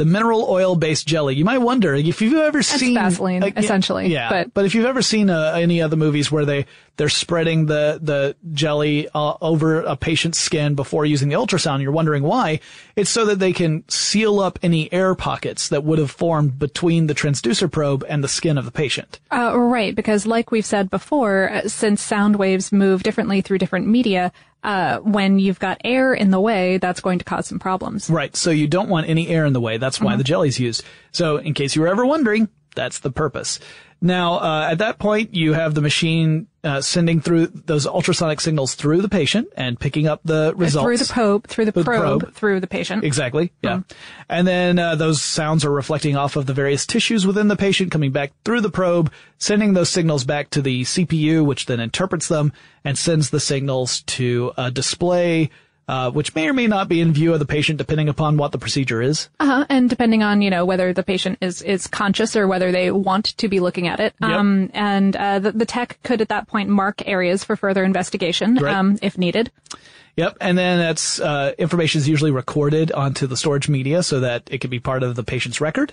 The 0.00 0.06
mineral 0.06 0.46
oil 0.48 0.76
based 0.76 1.06
jelly. 1.06 1.34
You 1.34 1.44
might 1.44 1.58
wonder 1.58 1.94
if 1.94 2.22
you've 2.22 2.32
ever 2.32 2.60
That's 2.60 2.68
seen 2.80 2.94
Vaseline, 2.94 3.42
essentially, 3.54 4.06
Yeah, 4.10 4.30
but- 4.30 4.54
but 4.54 4.64
if 4.64 4.74
you've 4.74 4.86
ever 4.86 5.02
seen 5.02 5.28
uh, 5.28 5.52
any 5.54 5.82
other 5.82 5.96
movies 5.96 6.32
where 6.32 6.46
they 6.46 6.64
they're 6.96 7.10
spreading 7.10 7.66
the 7.66 7.98
the 8.02 8.34
jelly 8.54 9.08
uh, 9.14 9.34
over 9.42 9.82
a 9.82 9.96
patient's 9.96 10.38
skin 10.38 10.74
before 10.74 11.04
using 11.04 11.28
the 11.28 11.34
ultrasound, 11.34 11.82
you're 11.82 11.92
wondering 11.92 12.22
why. 12.22 12.60
It's 12.96 13.10
so 13.10 13.26
that 13.26 13.40
they 13.40 13.52
can 13.52 13.84
seal 13.88 14.40
up 14.40 14.58
any 14.62 14.90
air 14.90 15.14
pockets 15.14 15.68
that 15.68 15.84
would 15.84 15.98
have 15.98 16.10
formed 16.10 16.58
between 16.58 17.06
the 17.06 17.14
transducer 17.14 17.70
probe 17.70 18.02
and 18.08 18.24
the 18.24 18.28
skin 18.28 18.56
of 18.56 18.64
the 18.64 18.70
patient. 18.70 19.20
Uh, 19.30 19.54
right, 19.58 19.94
because 19.94 20.24
like 20.24 20.50
we've 20.50 20.64
said 20.64 20.88
before, 20.88 21.50
uh, 21.50 21.68
since 21.68 22.00
sound 22.00 22.36
waves 22.36 22.72
move 22.72 23.02
differently 23.02 23.42
through 23.42 23.58
different 23.58 23.86
media, 23.86 24.32
uh, 24.62 24.98
when 24.98 25.38
you've 25.38 25.58
got 25.58 25.80
air 25.84 26.12
in 26.14 26.30
the 26.30 26.40
way, 26.40 26.78
that's 26.78 27.00
going 27.00 27.18
to 27.18 27.24
cause 27.24 27.46
some 27.46 27.58
problems. 27.58 28.10
Right. 28.10 28.34
So 28.36 28.50
you 28.50 28.66
don't 28.68 28.88
want 28.88 29.08
any 29.08 29.28
air 29.28 29.44
in 29.46 29.52
the 29.52 29.60
way. 29.60 29.78
That's 29.78 30.00
why 30.00 30.14
Mhm. 30.14 30.18
the 30.18 30.24
jelly's 30.24 30.60
used. 30.60 30.84
So 31.12 31.38
in 31.38 31.54
case 31.54 31.74
you 31.74 31.82
were 31.82 31.88
ever 31.88 32.04
wondering, 32.04 32.48
that's 32.74 32.98
the 33.00 33.10
purpose. 33.10 33.58
Now, 34.02 34.34
uh, 34.38 34.68
at 34.70 34.78
that 34.78 34.98
point, 34.98 35.34
you 35.34 35.52
have 35.52 35.74
the 35.74 35.82
machine 35.82 36.46
uh, 36.64 36.80
sending 36.80 37.20
through 37.20 37.48
those 37.48 37.86
ultrasonic 37.86 38.40
signals 38.40 38.74
through 38.74 39.02
the 39.02 39.08
patient 39.08 39.48
and 39.56 39.78
picking 39.78 40.06
up 40.06 40.20
the 40.24 40.54
results 40.56 40.84
Through 40.84 40.96
the 40.96 41.12
probe, 41.12 41.46
through 41.46 41.64
the 41.66 41.72
Through 41.72 41.82
the 41.82 41.90
probe, 41.90 42.20
probe. 42.20 42.34
through 42.34 42.60
the 42.60 42.66
patient. 42.66 43.04
Exactly. 43.04 43.52
Yeah. 43.62 43.80
And 44.28 44.46
then 44.46 44.78
uh, 44.78 44.94
those 44.94 45.20
sounds 45.20 45.64
are 45.64 45.70
reflecting 45.70 46.16
off 46.16 46.36
of 46.36 46.46
the 46.46 46.54
various 46.54 46.86
tissues 46.86 47.26
within 47.26 47.48
the 47.48 47.56
patient, 47.56 47.90
coming 47.90 48.10
back 48.10 48.32
through 48.44 48.62
the 48.62 48.70
probe, 48.70 49.12
sending 49.38 49.74
those 49.74 49.90
signals 49.90 50.24
back 50.24 50.48
to 50.50 50.62
the 50.62 50.82
CPU, 50.82 51.44
which 51.44 51.66
then 51.66 51.80
interprets 51.80 52.28
them 52.28 52.52
and 52.84 52.96
sends 52.96 53.30
the 53.30 53.40
signals 53.40 54.02
to 54.02 54.52
a 54.56 54.70
display, 54.70 55.50
uh, 55.90 56.08
which 56.12 56.36
may 56.36 56.48
or 56.48 56.52
may 56.52 56.68
not 56.68 56.88
be 56.88 57.00
in 57.00 57.12
view 57.12 57.32
of 57.32 57.40
the 57.40 57.46
patient, 57.46 57.76
depending 57.76 58.08
upon 58.08 58.36
what 58.36 58.52
the 58.52 58.58
procedure 58.58 59.02
is. 59.02 59.28
Uh-huh. 59.40 59.66
And 59.68 59.90
depending 59.90 60.22
on, 60.22 60.40
you 60.40 60.48
know, 60.48 60.64
whether 60.64 60.92
the 60.92 61.02
patient 61.02 61.38
is, 61.40 61.62
is 61.62 61.88
conscious 61.88 62.36
or 62.36 62.46
whether 62.46 62.70
they 62.70 62.92
want 62.92 63.36
to 63.38 63.48
be 63.48 63.58
looking 63.58 63.88
at 63.88 63.98
it. 63.98 64.14
Yep. 64.20 64.30
Um, 64.30 64.70
and, 64.72 65.16
uh, 65.16 65.40
the, 65.40 65.50
the 65.50 65.66
tech 65.66 65.98
could 66.04 66.20
at 66.20 66.28
that 66.28 66.46
point 66.46 66.68
mark 66.68 67.02
areas 67.08 67.42
for 67.42 67.56
further 67.56 67.82
investigation, 67.82 68.54
Right. 68.54 68.72
um, 68.72 68.98
if 69.02 69.18
needed. 69.18 69.50
Yep, 70.16 70.36
and 70.40 70.56
then 70.56 70.78
that's 70.78 71.18
uh, 71.20 71.54
information 71.58 71.98
is 71.98 72.08
usually 72.08 72.30
recorded 72.30 72.92
onto 72.92 73.26
the 73.26 73.36
storage 73.36 73.68
media 73.68 74.04
so 74.04 74.20
that 74.20 74.48
it 74.48 74.60
can 74.60 74.70
be 74.70 74.78
part 74.78 75.02
of 75.02 75.16
the 75.16 75.24
patient's 75.24 75.60
record, 75.60 75.92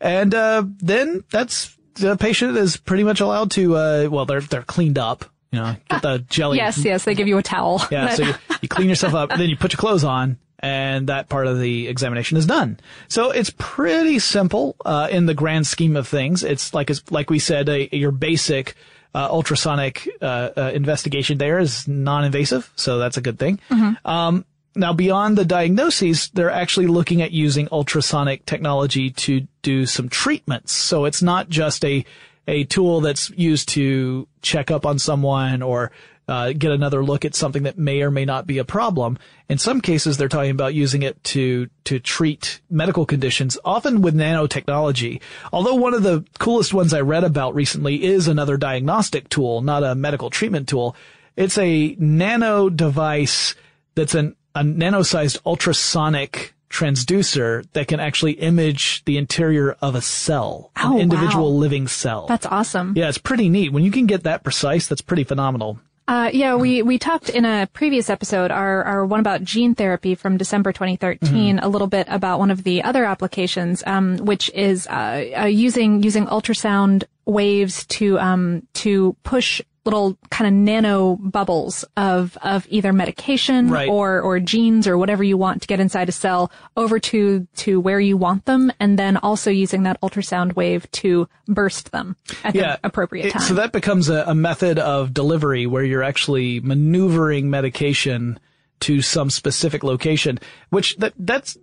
and 0.00 0.34
uh, 0.34 0.64
then 0.78 1.24
that's 1.30 1.76
the 1.94 2.16
patient 2.16 2.56
is 2.56 2.76
pretty 2.76 3.04
much 3.04 3.20
allowed 3.20 3.50
to. 3.52 3.76
Uh, 3.76 4.08
well, 4.10 4.24
they're 4.24 4.40
they're 4.40 4.62
cleaned 4.62 4.98
up. 4.98 5.24
You 5.52 5.60
know, 5.60 5.76
get 5.88 6.02
the 6.02 6.18
jelly. 6.28 6.58
Yes, 6.58 6.78
yes, 6.84 7.04
they 7.04 7.14
give 7.14 7.26
you 7.26 7.38
a 7.38 7.42
towel. 7.42 7.82
Yeah, 7.90 8.14
so 8.14 8.22
you, 8.24 8.34
you 8.62 8.68
clean 8.68 8.88
yourself 8.88 9.14
up, 9.14 9.30
then 9.30 9.48
you 9.48 9.56
put 9.56 9.72
your 9.72 9.78
clothes 9.78 10.04
on, 10.04 10.38
and 10.60 11.08
that 11.08 11.28
part 11.28 11.48
of 11.48 11.58
the 11.58 11.88
examination 11.88 12.36
is 12.36 12.46
done. 12.46 12.78
So 13.08 13.30
it's 13.32 13.52
pretty 13.58 14.20
simple 14.20 14.76
uh, 14.84 15.08
in 15.10 15.26
the 15.26 15.34
grand 15.34 15.66
scheme 15.66 15.96
of 15.96 16.06
things. 16.06 16.44
It's 16.44 16.72
like 16.72 16.90
like 17.10 17.30
we 17.30 17.40
said, 17.40 17.68
a, 17.68 17.88
your 17.96 18.12
basic 18.12 18.76
uh, 19.12 19.28
ultrasonic 19.28 20.08
uh, 20.22 20.50
uh, 20.56 20.70
investigation 20.72 21.38
there 21.38 21.58
is 21.58 21.88
non-invasive, 21.88 22.70
so 22.76 22.98
that's 22.98 23.16
a 23.16 23.20
good 23.20 23.38
thing. 23.40 23.58
Um, 24.04 24.44
now, 24.76 24.92
beyond 24.92 25.36
the 25.36 25.44
diagnoses, 25.44 26.28
they're 26.28 26.50
actually 26.50 26.86
looking 26.86 27.22
at 27.22 27.32
using 27.32 27.68
ultrasonic 27.72 28.46
technology 28.46 29.10
to 29.10 29.48
do 29.62 29.84
some 29.84 30.08
treatments. 30.08 30.72
So 30.72 31.06
it's 31.06 31.22
not 31.22 31.48
just 31.48 31.84
a 31.84 32.04
a 32.46 32.64
tool 32.64 33.00
that's 33.00 33.30
used 33.30 33.68
to 33.70 34.26
check 34.42 34.70
up 34.70 34.86
on 34.86 34.98
someone 34.98 35.62
or 35.62 35.92
uh, 36.30 36.52
get 36.52 36.70
another 36.70 37.04
look 37.04 37.24
at 37.24 37.34
something 37.34 37.64
that 37.64 37.76
may 37.76 38.02
or 38.02 38.10
may 38.10 38.24
not 38.24 38.46
be 38.46 38.58
a 38.58 38.64
problem. 38.64 39.18
In 39.48 39.58
some 39.58 39.80
cases, 39.80 40.16
they're 40.16 40.28
talking 40.28 40.52
about 40.52 40.74
using 40.74 41.02
it 41.02 41.22
to 41.24 41.68
to 41.84 41.98
treat 41.98 42.60
medical 42.70 43.04
conditions, 43.04 43.58
often 43.64 44.00
with 44.00 44.14
nanotechnology. 44.14 45.20
Although 45.52 45.74
one 45.74 45.92
of 45.92 46.04
the 46.04 46.24
coolest 46.38 46.72
ones 46.72 46.94
I 46.94 47.00
read 47.00 47.24
about 47.24 47.56
recently 47.56 48.04
is 48.04 48.28
another 48.28 48.56
diagnostic 48.56 49.28
tool, 49.28 49.60
not 49.60 49.82
a 49.82 49.96
medical 49.96 50.30
treatment 50.30 50.68
tool. 50.68 50.94
It's 51.34 51.58
a 51.58 51.96
nano 51.98 52.68
device 52.68 53.56
that's 53.96 54.14
an 54.14 54.36
a 54.54 54.62
nano-sized 54.62 55.38
ultrasonic 55.44 56.54
transducer 56.70 57.64
that 57.72 57.88
can 57.88 58.00
actually 58.00 58.32
image 58.32 59.04
the 59.04 59.18
interior 59.18 59.76
of 59.82 59.94
a 59.94 60.00
cell, 60.00 60.70
Oh, 60.82 60.94
an 60.94 61.00
individual 61.00 61.52
wow. 61.52 61.58
living 61.58 61.88
cell. 61.88 62.26
That's 62.26 62.46
awesome. 62.46 62.94
Yeah, 62.96 63.08
it's 63.08 63.18
pretty 63.18 63.48
neat. 63.48 63.72
When 63.72 63.82
you 63.82 63.90
can 63.90 64.06
get 64.06 64.22
that 64.22 64.42
precise, 64.44 64.86
that's 64.86 65.02
pretty 65.02 65.24
phenomenal. 65.24 65.78
Uh, 66.08 66.28
yeah, 66.32 66.56
we, 66.56 66.82
we 66.82 66.98
talked 66.98 67.28
in 67.28 67.44
a 67.44 67.68
previous 67.72 68.10
episode, 68.10 68.50
our, 68.50 68.82
our 68.82 69.06
one 69.06 69.20
about 69.20 69.44
gene 69.44 69.76
therapy 69.76 70.16
from 70.16 70.36
December 70.36 70.72
2013, 70.72 71.60
a 71.60 71.68
little 71.68 71.86
bit 71.86 72.04
about 72.10 72.40
one 72.40 72.50
of 72.50 72.64
the 72.64 72.82
other 72.82 73.04
applications, 73.04 73.84
um, 73.86 74.16
which 74.18 74.50
is, 74.52 74.88
uh, 74.88 75.24
uh, 75.42 75.44
using, 75.44 76.02
using 76.02 76.26
ultrasound 76.26 77.04
waves 77.26 77.86
to, 77.86 78.18
um, 78.18 78.66
to 78.74 79.14
push 79.22 79.62
little 79.84 80.18
kind 80.30 80.46
of 80.46 80.52
nano 80.52 81.16
bubbles 81.16 81.84
of, 81.96 82.36
of 82.42 82.66
either 82.68 82.92
medication 82.92 83.68
Right. 83.70 83.88
or, 83.88 84.20
or 84.20 84.38
genes 84.40 84.86
or 84.86 84.98
whatever 84.98 85.24
you 85.24 85.36
want 85.38 85.62
to 85.62 85.68
get 85.68 85.80
inside 85.80 86.08
a 86.08 86.12
cell 86.12 86.52
over 86.76 86.98
to, 86.98 87.46
to 87.56 87.80
where 87.80 87.98
you 88.00 88.16
want 88.16 88.44
them. 88.44 88.70
And 88.78 88.98
then 88.98 89.16
also 89.16 89.50
using 89.50 89.84
that 89.84 90.00
ultrasound 90.02 90.54
wave 90.54 90.90
to 90.92 91.28
burst 91.48 91.92
them 91.92 92.16
at 92.44 92.52
the 92.52 92.78
appropriate 92.84 93.26
It- 93.26 93.32
time. 93.32 93.42
So 93.42 93.54
that 93.54 93.72
becomes 93.72 94.08
a, 94.10 94.24
a 94.26 94.34
method 94.34 94.78
of 94.78 95.14
delivery 95.14 95.66
where 95.66 95.82
you're 95.84 96.02
actually 96.02 96.60
maneuvering 96.60 97.48
medication 97.48 98.38
to 98.80 99.00
some 99.02 99.30
specific 99.30 99.82
location, 99.82 100.38
which 100.70 100.96
that 100.96 101.12
that's 101.18 101.56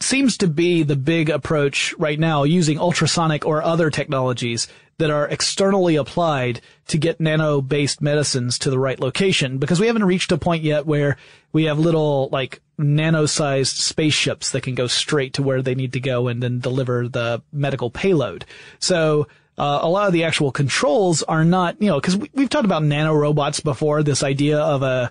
seems 0.00 0.36
to 0.38 0.48
be 0.48 0.82
the 0.82 0.96
big 0.96 1.30
approach 1.30 1.94
right 1.98 2.18
now 2.18 2.42
using 2.42 2.78
ultrasonic 2.78 3.46
or 3.46 3.62
other 3.62 3.90
technologies 3.90 4.68
that 4.98 5.10
are 5.10 5.28
externally 5.28 5.96
applied 5.96 6.60
to 6.88 6.98
get 6.98 7.20
nano 7.20 7.60
based 7.60 8.00
medicines 8.00 8.58
to 8.58 8.70
the 8.70 8.78
right 8.78 9.00
location 9.00 9.58
because 9.58 9.80
we 9.80 9.86
haven't 9.86 10.04
reached 10.04 10.30
a 10.32 10.38
point 10.38 10.62
yet 10.62 10.86
where 10.86 11.16
we 11.52 11.64
have 11.64 11.78
little 11.78 12.28
like 12.30 12.60
nano 12.78 13.26
sized 13.26 13.76
spaceships 13.76 14.50
that 14.50 14.62
can 14.62 14.74
go 14.74 14.86
straight 14.86 15.34
to 15.34 15.42
where 15.42 15.62
they 15.62 15.74
need 15.74 15.92
to 15.92 16.00
go 16.00 16.28
and 16.28 16.42
then 16.42 16.58
deliver 16.60 17.08
the 17.08 17.42
medical 17.52 17.90
payload. 17.90 18.44
So 18.78 19.26
uh, 19.56 19.80
a 19.82 19.88
lot 19.88 20.06
of 20.06 20.12
the 20.12 20.24
actual 20.24 20.50
controls 20.50 21.22
are 21.22 21.44
not, 21.44 21.80
you 21.80 21.88
know, 21.88 22.00
because 22.00 22.16
we, 22.16 22.30
we've 22.34 22.48
talked 22.50 22.64
about 22.64 22.82
nano 22.82 23.14
robots 23.14 23.60
before. 23.60 24.02
This 24.02 24.24
idea 24.24 24.58
of 24.58 24.82
a 24.82 25.10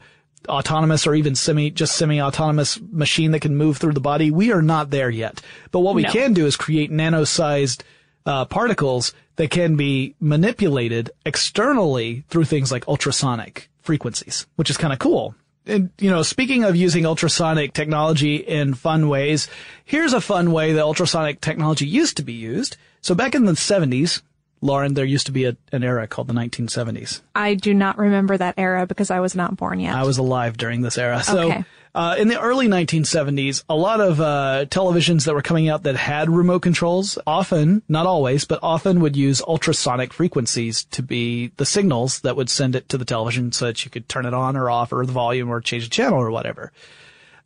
autonomous 0.49 1.07
or 1.07 1.15
even 1.15 1.35
semi, 1.35 1.69
just 1.69 1.95
semi-autonomous 1.95 2.79
machine 2.91 3.31
that 3.31 3.39
can 3.39 3.55
move 3.55 3.77
through 3.77 3.93
the 3.93 4.01
body. 4.01 4.31
We 4.31 4.51
are 4.51 4.61
not 4.61 4.89
there 4.89 5.09
yet. 5.09 5.41
But 5.71 5.79
what 5.79 5.95
we 5.95 6.01
No. 6.03 6.11
can 6.11 6.33
do 6.33 6.45
is 6.45 6.57
create 6.57 6.91
nano-sized 6.91 7.83
uh, 8.25 8.45
particles 8.45 9.13
that 9.35 9.49
can 9.49 9.75
be 9.75 10.15
manipulated 10.19 11.11
externally 11.25 12.23
through 12.29 12.45
things 12.45 12.71
like 12.71 12.87
ultrasonic 12.87 13.69
frequencies, 13.81 14.47
which 14.55 14.69
is 14.69 14.77
kind 14.77 14.93
of 14.93 14.99
cool. 14.99 15.35
And, 15.65 15.91
you 15.99 16.09
know, 16.09 16.23
speaking 16.23 16.63
of 16.63 16.75
using 16.75 17.05
ultrasonic 17.05 17.73
technology 17.73 18.35
in 18.35 18.73
fun 18.73 19.07
ways, 19.07 19.47
here's 19.85 20.13
a 20.13 20.19
fun 20.21 20.51
way 20.51 20.73
that 20.73 20.81
ultrasonic 20.83 21.39
technology 21.41 21.85
used 21.87 22.17
to 22.17 22.23
be 22.23 22.33
used. 22.33 22.75
So 23.01 23.15
back 23.15 23.33
in 23.33 23.45
the 23.45 23.53
70s, 23.53 24.21
Lauren, 24.61 24.93
there 24.93 25.05
used 25.05 25.25
to 25.25 25.31
be 25.31 25.45
a, 25.45 25.55
an 25.71 25.83
era 25.83 26.07
called 26.07 26.27
the 26.27 26.33
1970s. 26.33 27.21
I 27.35 27.55
do 27.55 27.73
not 27.73 27.97
remember 27.97 28.37
that 28.37 28.55
era 28.57 28.85
because 28.87 29.11
I 29.11 29.19
was 29.19 29.35
not 29.35 29.55
born 29.57 29.79
yet. 29.79 29.95
I 29.95 30.03
was 30.03 30.17
alive 30.17 30.57
during 30.57 30.81
this 30.81 30.97
era. 30.97 31.23
So, 31.23 31.51
Okay. 31.51 31.65
Uh, 31.95 32.15
in 32.17 32.27
the 32.27 32.39
early 32.39 32.67
1970s, 32.67 33.63
a 33.69 33.75
lot 33.75 34.01
of 34.01 34.19
uh, 34.19 34.65
televisions 34.69 35.25
that 35.25 35.33
were 35.33 35.41
coming 35.41 35.69
out 35.69 35.83
that 35.83 35.95
had 35.95 36.29
remote 36.29 36.61
controls, 36.61 37.17
often, 37.27 37.83
not 37.87 38.07
always, 38.07 38.45
but 38.45 38.59
often 38.63 38.99
would 39.01 39.15
use 39.15 39.41
ultrasonic 39.43 40.11
frequencies 40.11 40.85
to 40.85 41.03
be 41.03 41.51
the 41.57 41.65
signals 41.65 42.21
that 42.21 42.35
would 42.35 42.49
send 42.49 42.75
it 42.75 42.89
to 42.89 42.97
the 42.97 43.05
television 43.05 43.51
so 43.51 43.65
that 43.65 43.85
you 43.85 43.91
could 43.91 44.09
turn 44.09 44.25
it 44.25 44.33
on 44.33 44.57
or 44.57 44.69
off 44.69 44.91
or 44.91 45.05
the 45.05 45.11
volume 45.11 45.49
or 45.49 45.61
change 45.61 45.83
the 45.83 45.89
channel 45.89 46.19
or 46.19 46.31
whatever. 46.31 46.71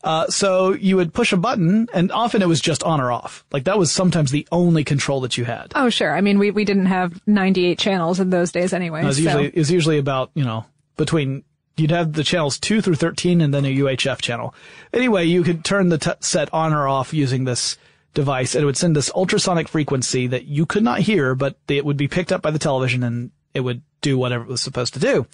Uh, 0.04 0.28
so 0.28 0.74
you 0.74 0.96
would 0.96 1.14
push 1.14 1.34
a 1.34 1.38
button 1.38 1.90
and 1.94 2.12
often 2.12 2.42
it 2.42 2.48
was 2.48 2.62
just 2.62 2.84
on 2.84 3.02
or 3.02 3.12
off. 3.12 3.44
Like 3.52 3.66
that 3.66 3.78
was 3.78 3.92
sometimes 3.92 4.32
the 4.32 4.48
only 4.52 4.84
control 4.84 5.22
that 5.22 5.38
you 5.38 5.44
had. 5.44 5.74
Oh, 5.76 5.90
sure. 5.90 6.14
I 6.16 6.22
mean, 6.22 6.40
we, 6.40 6.52
we 6.52 6.64
didn't 6.66 6.86
have 6.86 7.20
98 7.28 7.80
channels 7.80 8.20
in 8.20 8.30
those 8.30 8.52
days 8.52 8.74
anyway. 8.74 9.02
No, 9.02 9.10
it's 9.10 9.18
so- 9.18 9.24
usually 9.24 9.48
it's 9.50 9.72
usually 9.72 9.98
about 9.98 10.32
you 10.36 10.46
know 10.46 10.66
between 10.96 11.44
you'd 11.78 11.92
have 11.92 12.14
the 12.14 12.24
channels 12.24 12.60
two 12.60 12.82
through 12.82 12.96
thirteen 12.96 13.42
and 13.42 13.54
then 13.54 13.66
a 13.66 13.76
UHF 13.76 14.22
channel. 14.22 14.54
Anyway, 14.94 15.26
you 15.26 15.44
could 15.44 15.64
turn 15.64 15.90
the 15.90 15.98
t- 15.98 16.12
set 16.20 16.54
on 16.54 16.74
or 16.74 16.88
off 16.88 17.14
using 17.14 17.46
this 17.46 17.78
device, 18.14 18.56
and 18.56 18.64
it 18.64 18.66
would 18.66 18.78
send 18.78 18.96
this 18.96 19.12
ultrasonic 19.14 19.68
frequency 19.68 20.28
that 20.28 20.46
you 20.46 20.66
could 20.66 20.84
not 20.84 21.00
hear, 21.02 21.36
but 21.36 21.58
it 21.68 21.86
would 21.86 21.98
be 21.98 22.08
picked 22.08 22.32
up 22.32 22.42
by 22.42 22.52
the 22.52 22.60
television 22.60 23.04
and 23.04 23.32
it 23.54 23.62
would 23.62 23.82
do 24.02 24.18
whatever 24.18 24.44
it 24.44 24.50
was 24.50 24.62
supposed 24.62 24.94
to 24.94 25.00
do. 25.00 25.26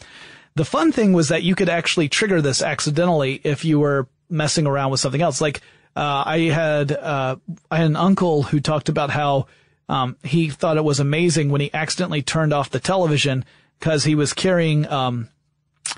The 0.56 0.66
fun 0.66 0.92
thing 0.92 1.14
was 1.14 1.30
that 1.30 1.44
you 1.44 1.56
could 1.56 1.70
actually 1.70 2.10
trigger 2.10 2.42
this 2.42 2.62
accidentally 2.62 3.42
if 3.44 3.66
you 3.66 3.80
were 3.80 4.08
messing 4.30 4.68
around 4.68 4.92
with 4.92 5.00
something 5.00 5.22
else. 5.22 5.42
Like 5.42 5.62
uh, 5.96 6.24
I 6.26 6.40
had 6.50 6.92
uh, 6.92 7.38
I 7.72 7.78
had 7.78 7.88
an 7.88 7.96
uncle 7.96 8.44
who 8.44 8.60
talked 8.60 8.90
about 8.90 9.10
how 9.10 9.48
um, 9.90 10.18
he 10.24 10.50
thought 10.50 10.78
it 10.78 10.84
was 10.84 11.00
amazing 11.00 11.50
when 11.50 11.62
he 11.62 11.74
accidentally 11.74 12.22
turned 12.22 12.54
off 12.54 12.70
the 12.70 12.80
television 12.80 13.46
because 13.80 14.04
he 14.04 14.16
was 14.16 14.34
carrying 14.34 14.88
um, 14.88 15.30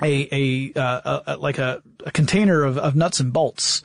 a 0.02 0.28
a, 0.74 0.80
uh, 0.80 1.20
a 1.26 1.36
like 1.36 1.58
a, 1.58 1.82
a 2.04 2.10
container 2.10 2.62
of, 2.64 2.78
of 2.78 2.94
nuts 2.96 3.20
and 3.20 3.32
bolts. 3.32 3.82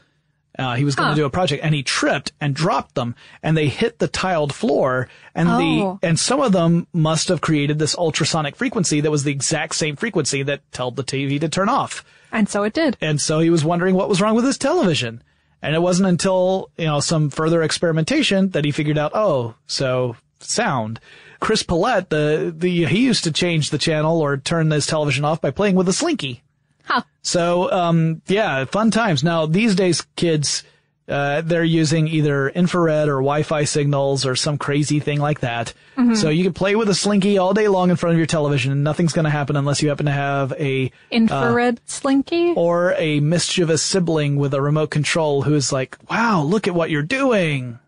Uh, 0.59 0.75
he 0.75 0.83
was 0.83 0.95
going 0.95 1.07
to 1.07 1.11
Huh. 1.13 1.15
do 1.15 1.25
a 1.25 1.29
project 1.29 1.63
and 1.63 1.73
he 1.73 1.81
tripped 1.81 2.33
and 2.41 2.53
dropped 2.53 2.93
them 2.95 3.15
and 3.41 3.55
they 3.55 3.67
hit 3.69 3.99
the 3.99 4.07
tiled 4.09 4.53
floor 4.53 5.07
and 5.33 5.47
Oh. 5.49 5.57
the 6.01 6.07
and 6.07 6.19
some 6.19 6.41
of 6.41 6.51
them 6.51 6.87
must 6.91 7.29
have 7.29 7.39
created 7.39 7.79
this 7.79 7.95
ultrasonic 7.97 8.57
frequency 8.57 8.99
that 8.99 9.09
was 9.09 9.23
the 9.23 9.31
exact 9.31 9.75
same 9.75 9.95
frequency 9.95 10.43
that 10.43 10.59
told 10.73 10.97
the 10.97 11.05
TV 11.05 11.39
to 11.39 11.47
turn 11.47 11.69
off. 11.69 12.03
And 12.33 12.49
so 12.49 12.63
it 12.63 12.73
did. 12.73 12.97
And 12.99 13.19
so 13.21 13.39
he 13.39 13.49
was 13.49 13.63
wondering 13.63 13.95
what 13.95 14.09
was 14.09 14.21
wrong 14.21 14.35
with 14.35 14.45
his 14.45 14.57
television. 14.57 15.23
And 15.61 15.73
it 15.73 15.81
wasn't 15.81 16.09
until, 16.09 16.69
you 16.77 16.85
know, 16.85 16.99
some 16.99 17.29
further 17.29 17.61
experimentation 17.63 18.49
that 18.49 18.65
he 18.65 18.71
figured 18.71 18.97
out, 18.97 19.11
oh, 19.13 19.55
so 19.67 20.15
sound. 20.39 20.99
Chris 21.41 21.63
Pollette, 21.63 22.07
the, 22.09 22.53
the, 22.55 22.85
he 22.85 23.03
used 23.03 23.25
to 23.25 23.31
change 23.31 23.71
the 23.71 23.77
channel 23.79 24.21
or 24.21 24.37
turn 24.37 24.71
his 24.71 24.85
television 24.87 25.25
off 25.25 25.41
by 25.41 25.51
playing 25.51 25.75
with 25.75 25.89
a 25.89 25.93
slinky. 25.93 26.43
Huh. 26.85 27.01
So, 27.23 27.69
um, 27.71 28.21
yeah, 28.27 28.63
fun 28.65 28.91
times. 28.91 29.23
Now, 29.23 29.47
these 29.47 29.73
days, 29.75 30.05
kids, 30.15 30.63
uh, 31.09 31.41
they're 31.41 31.63
using 31.63 32.07
either 32.07 32.47
infrared 32.49 33.07
or 33.09 33.15
Wi-Fi 33.15 33.63
signals 33.63 34.23
or 34.25 34.35
some 34.35 34.59
crazy 34.59 34.99
thing 34.99 35.19
like 35.19 35.39
that. 35.39 35.73
Mhm. 35.97 36.15
So 36.15 36.29
you 36.29 36.43
can 36.43 36.53
play 36.53 36.75
with 36.75 36.89
a 36.89 36.95
slinky 36.95 37.39
all 37.39 37.53
day 37.55 37.67
long 37.67 37.89
in 37.89 37.95
front 37.95 38.13
of 38.13 38.17
your 38.17 38.27
television 38.27 38.71
and 38.71 38.83
nothing's 38.83 39.11
going 39.11 39.25
to 39.25 39.31
happen 39.31 39.55
unless 39.55 39.81
you 39.81 39.89
happen 39.89 40.05
to 40.05 40.11
have 40.11 40.53
a 40.59 40.85
uh, 40.85 40.89
Infrared 41.09 41.81
slinky? 41.85 42.53
or 42.55 42.93
a 42.99 43.19
mischievous 43.19 43.81
sibling 43.81 44.35
with 44.37 44.53
a 44.53 44.61
remote 44.61 44.91
control 44.91 45.41
who 45.41 45.55
is 45.55 45.73
like, 45.73 45.97
wow, 46.09 46.43
look 46.43 46.67
at 46.67 46.75
what 46.75 46.91
you're 46.91 47.01
doing. 47.01 47.79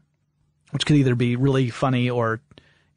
Which 0.72 0.88
could 0.88 0.96
either 0.98 1.14
be 1.16 1.36
really 1.36 1.70
funny 1.70 2.10
or, 2.10 2.42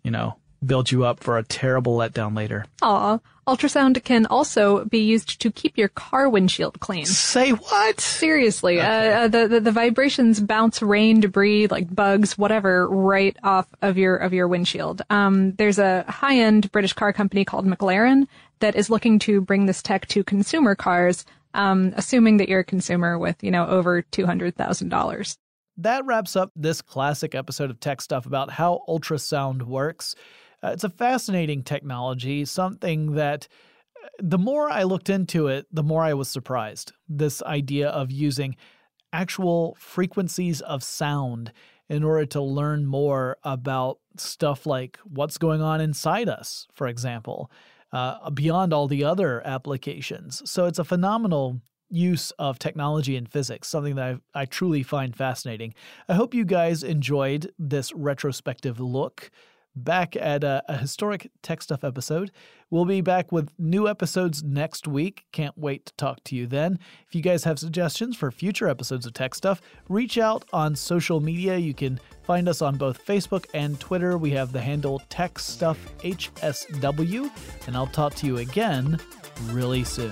you 0.02 0.10
know, 0.10 0.36
build 0.66 0.90
you 0.90 1.04
up 1.04 1.20
for 1.20 1.38
a 1.38 1.42
terrible 1.42 1.96
letdown 1.96 2.36
later. 2.36 2.66
Aw. 2.82 3.18
Ultrasound 3.46 4.02
can 4.02 4.26
also 4.26 4.84
be 4.86 4.98
used 4.98 5.40
to 5.40 5.52
keep 5.52 5.78
your 5.78 5.86
car 5.86 6.28
windshield 6.28 6.80
clean. 6.80 7.06
Say 7.06 7.50
what? 7.50 8.00
Seriously. 8.00 8.80
Uh, 8.80 8.86
uh, 8.86 9.28
the, 9.28 9.46
the, 9.46 9.60
the 9.60 9.70
vibrations 9.70 10.40
bounce 10.40 10.82
rain, 10.82 11.20
debris, 11.20 11.68
like 11.68 11.94
bugs, 11.94 12.36
whatever, 12.36 12.88
right 12.88 13.36
off 13.44 13.68
of 13.82 13.96
your, 13.96 14.16
of 14.16 14.32
your 14.32 14.48
windshield. 14.48 15.02
Um, 15.10 15.52
there's 15.52 15.78
a 15.78 16.04
high-end 16.08 16.72
British 16.72 16.92
car 16.92 17.12
company 17.12 17.44
called 17.44 17.66
McLaren 17.66 18.26
that 18.58 18.74
is 18.74 18.90
looking 18.90 19.20
to 19.20 19.40
bring 19.40 19.66
this 19.66 19.80
tech 19.80 20.06
to 20.08 20.24
consumer 20.24 20.74
cars, 20.74 21.24
um, 21.54 21.92
assuming 21.96 22.38
that 22.38 22.48
you're 22.48 22.60
a 22.60 22.64
consumer 22.64 23.16
with, 23.16 23.44
you 23.44 23.52
know, 23.52 23.66
over 23.68 24.02
$200,000. 24.02 25.36
That 25.78 26.04
wraps 26.04 26.34
up 26.34 26.50
this 26.56 26.82
classic 26.82 27.34
episode 27.36 27.70
of 27.70 27.78
Tech 27.78 28.00
Stuff 28.00 28.26
about 28.26 28.50
how 28.50 28.82
ultrasound 28.88 29.62
works. 29.62 30.16
Uh, 30.62 30.68
it's 30.68 30.84
a 30.84 30.90
fascinating 30.90 31.62
technology, 31.62 32.44
something 32.44 33.12
that 33.12 33.48
uh, 34.02 34.08
the 34.18 34.38
more 34.38 34.70
I 34.70 34.84
looked 34.84 35.10
into 35.10 35.48
it, 35.48 35.66
the 35.70 35.82
more 35.82 36.02
I 36.02 36.14
was 36.14 36.28
surprised. 36.28 36.92
This 37.08 37.42
idea 37.42 37.88
of 37.88 38.10
using 38.10 38.56
actual 39.12 39.76
frequencies 39.78 40.60
of 40.62 40.82
sound 40.82 41.52
in 41.88 42.02
order 42.02 42.26
to 42.26 42.42
learn 42.42 42.84
more 42.84 43.36
about 43.44 43.98
stuff 44.16 44.66
like 44.66 44.98
what's 45.04 45.38
going 45.38 45.62
on 45.62 45.80
inside 45.80 46.28
us, 46.28 46.66
for 46.74 46.88
example, 46.88 47.50
uh, 47.92 48.28
beyond 48.30 48.72
all 48.72 48.88
the 48.88 49.04
other 49.04 49.46
applications. 49.46 50.42
So 50.50 50.66
it's 50.66 50.78
a 50.78 50.84
phenomenal 50.84 51.60
use 51.88 52.32
of 52.32 52.58
technology 52.58 53.16
and 53.16 53.28
physics, 53.28 53.68
something 53.68 53.94
that 53.94 54.18
I, 54.34 54.40
I 54.42 54.44
truly 54.46 54.82
find 54.82 55.14
fascinating. 55.14 55.74
I 56.08 56.14
hope 56.14 56.34
you 56.34 56.44
guys 56.44 56.82
enjoyed 56.82 57.52
this 57.58 57.92
retrospective 57.92 58.80
look 58.80 59.30
back 59.76 60.16
at 60.16 60.42
a, 60.42 60.62
a 60.68 60.78
historic 60.78 61.30
tech 61.42 61.62
stuff 61.62 61.84
episode. 61.84 62.32
We'll 62.70 62.84
be 62.84 63.00
back 63.00 63.30
with 63.30 63.50
new 63.58 63.86
episodes 63.86 64.42
next 64.42 64.88
week. 64.88 65.26
Can't 65.30 65.56
wait 65.56 65.86
to 65.86 65.94
talk 65.94 66.24
to 66.24 66.34
you 66.34 66.48
then. 66.48 66.80
If 67.06 67.14
you 67.14 67.20
guys 67.20 67.44
have 67.44 67.60
suggestions 67.60 68.16
for 68.16 68.32
future 68.32 68.68
episodes 68.68 69.06
of 69.06 69.12
Tech 69.12 69.36
Stuff, 69.36 69.60
reach 69.88 70.18
out 70.18 70.44
on 70.52 70.74
social 70.74 71.20
media. 71.20 71.56
You 71.56 71.74
can 71.74 72.00
find 72.24 72.48
us 72.48 72.62
on 72.62 72.76
both 72.76 73.04
Facebook 73.06 73.46
and 73.54 73.78
Twitter. 73.78 74.18
We 74.18 74.30
have 74.32 74.50
the 74.52 74.60
handle 74.60 75.00
Tech 75.08 75.38
Stuff 75.38 75.78
HSW, 75.98 77.30
and 77.68 77.76
I'll 77.76 77.86
talk 77.86 78.14
to 78.16 78.26
you 78.26 78.38
again 78.38 78.98
really 79.52 79.84
soon. 79.84 80.10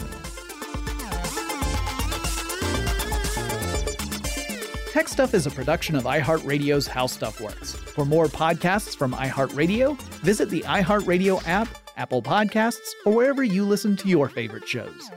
Tech 4.94 5.08
Stuff 5.08 5.34
is 5.34 5.44
a 5.44 5.50
production 5.50 5.96
of 5.96 6.04
iHeartRadio's 6.04 6.86
How 6.86 7.08
Stuff 7.08 7.40
Works. 7.40 7.74
For 7.74 8.04
more 8.04 8.26
podcasts 8.26 8.96
from 8.96 9.12
iHeartRadio, 9.12 10.00
visit 10.22 10.50
the 10.50 10.60
iHeartRadio 10.60 11.44
app, 11.48 11.66
Apple 11.96 12.22
Podcasts, 12.22 12.92
or 13.04 13.12
wherever 13.12 13.42
you 13.42 13.64
listen 13.64 13.96
to 13.96 14.08
your 14.08 14.28
favorite 14.28 14.68
shows. 14.68 15.10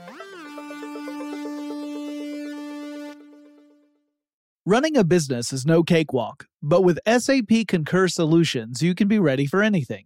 Running 4.66 4.98
a 4.98 5.04
business 5.04 5.54
is 5.54 5.64
no 5.64 5.84
cakewalk, 5.84 6.48
but 6.64 6.82
with 6.82 6.98
SAP 7.08 7.68
Concur 7.68 8.08
Solutions, 8.08 8.82
you 8.82 8.96
can 8.96 9.08
be 9.08 9.20
ready 9.20 9.46
for 9.46 9.62
anything. 9.62 10.06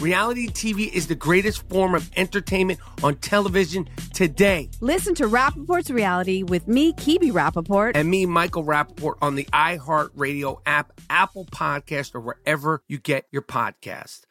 Reality 0.00 0.48
TV 0.48 0.92
is 0.92 1.06
the 1.06 1.14
greatest 1.14 1.68
form 1.68 1.94
of 1.94 2.10
entertainment 2.16 2.80
on 3.02 3.16
television 3.16 3.88
today. 4.12 4.68
Listen 4.80 5.14
to 5.14 5.24
Rapaport's 5.24 5.90
Reality 5.90 6.42
with 6.42 6.66
me, 6.68 6.92
Kebe 6.94 7.32
Rapaport. 7.32 7.92
And 7.94 8.10
me, 8.10 8.26
Michael 8.26 8.64
Rapaport, 8.64 9.14
on 9.22 9.34
the 9.34 9.44
iHeartRadio 9.52 10.60
app, 10.66 10.92
Apple 11.08 11.46
Podcast, 11.46 12.14
or 12.14 12.20
wherever 12.20 12.82
you 12.88 12.98
get 12.98 13.26
your 13.30 13.42
podcast. 13.42 14.22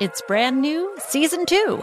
It's 0.00 0.22
brand 0.26 0.60
new, 0.60 0.94
season 0.98 1.46
two. 1.46 1.82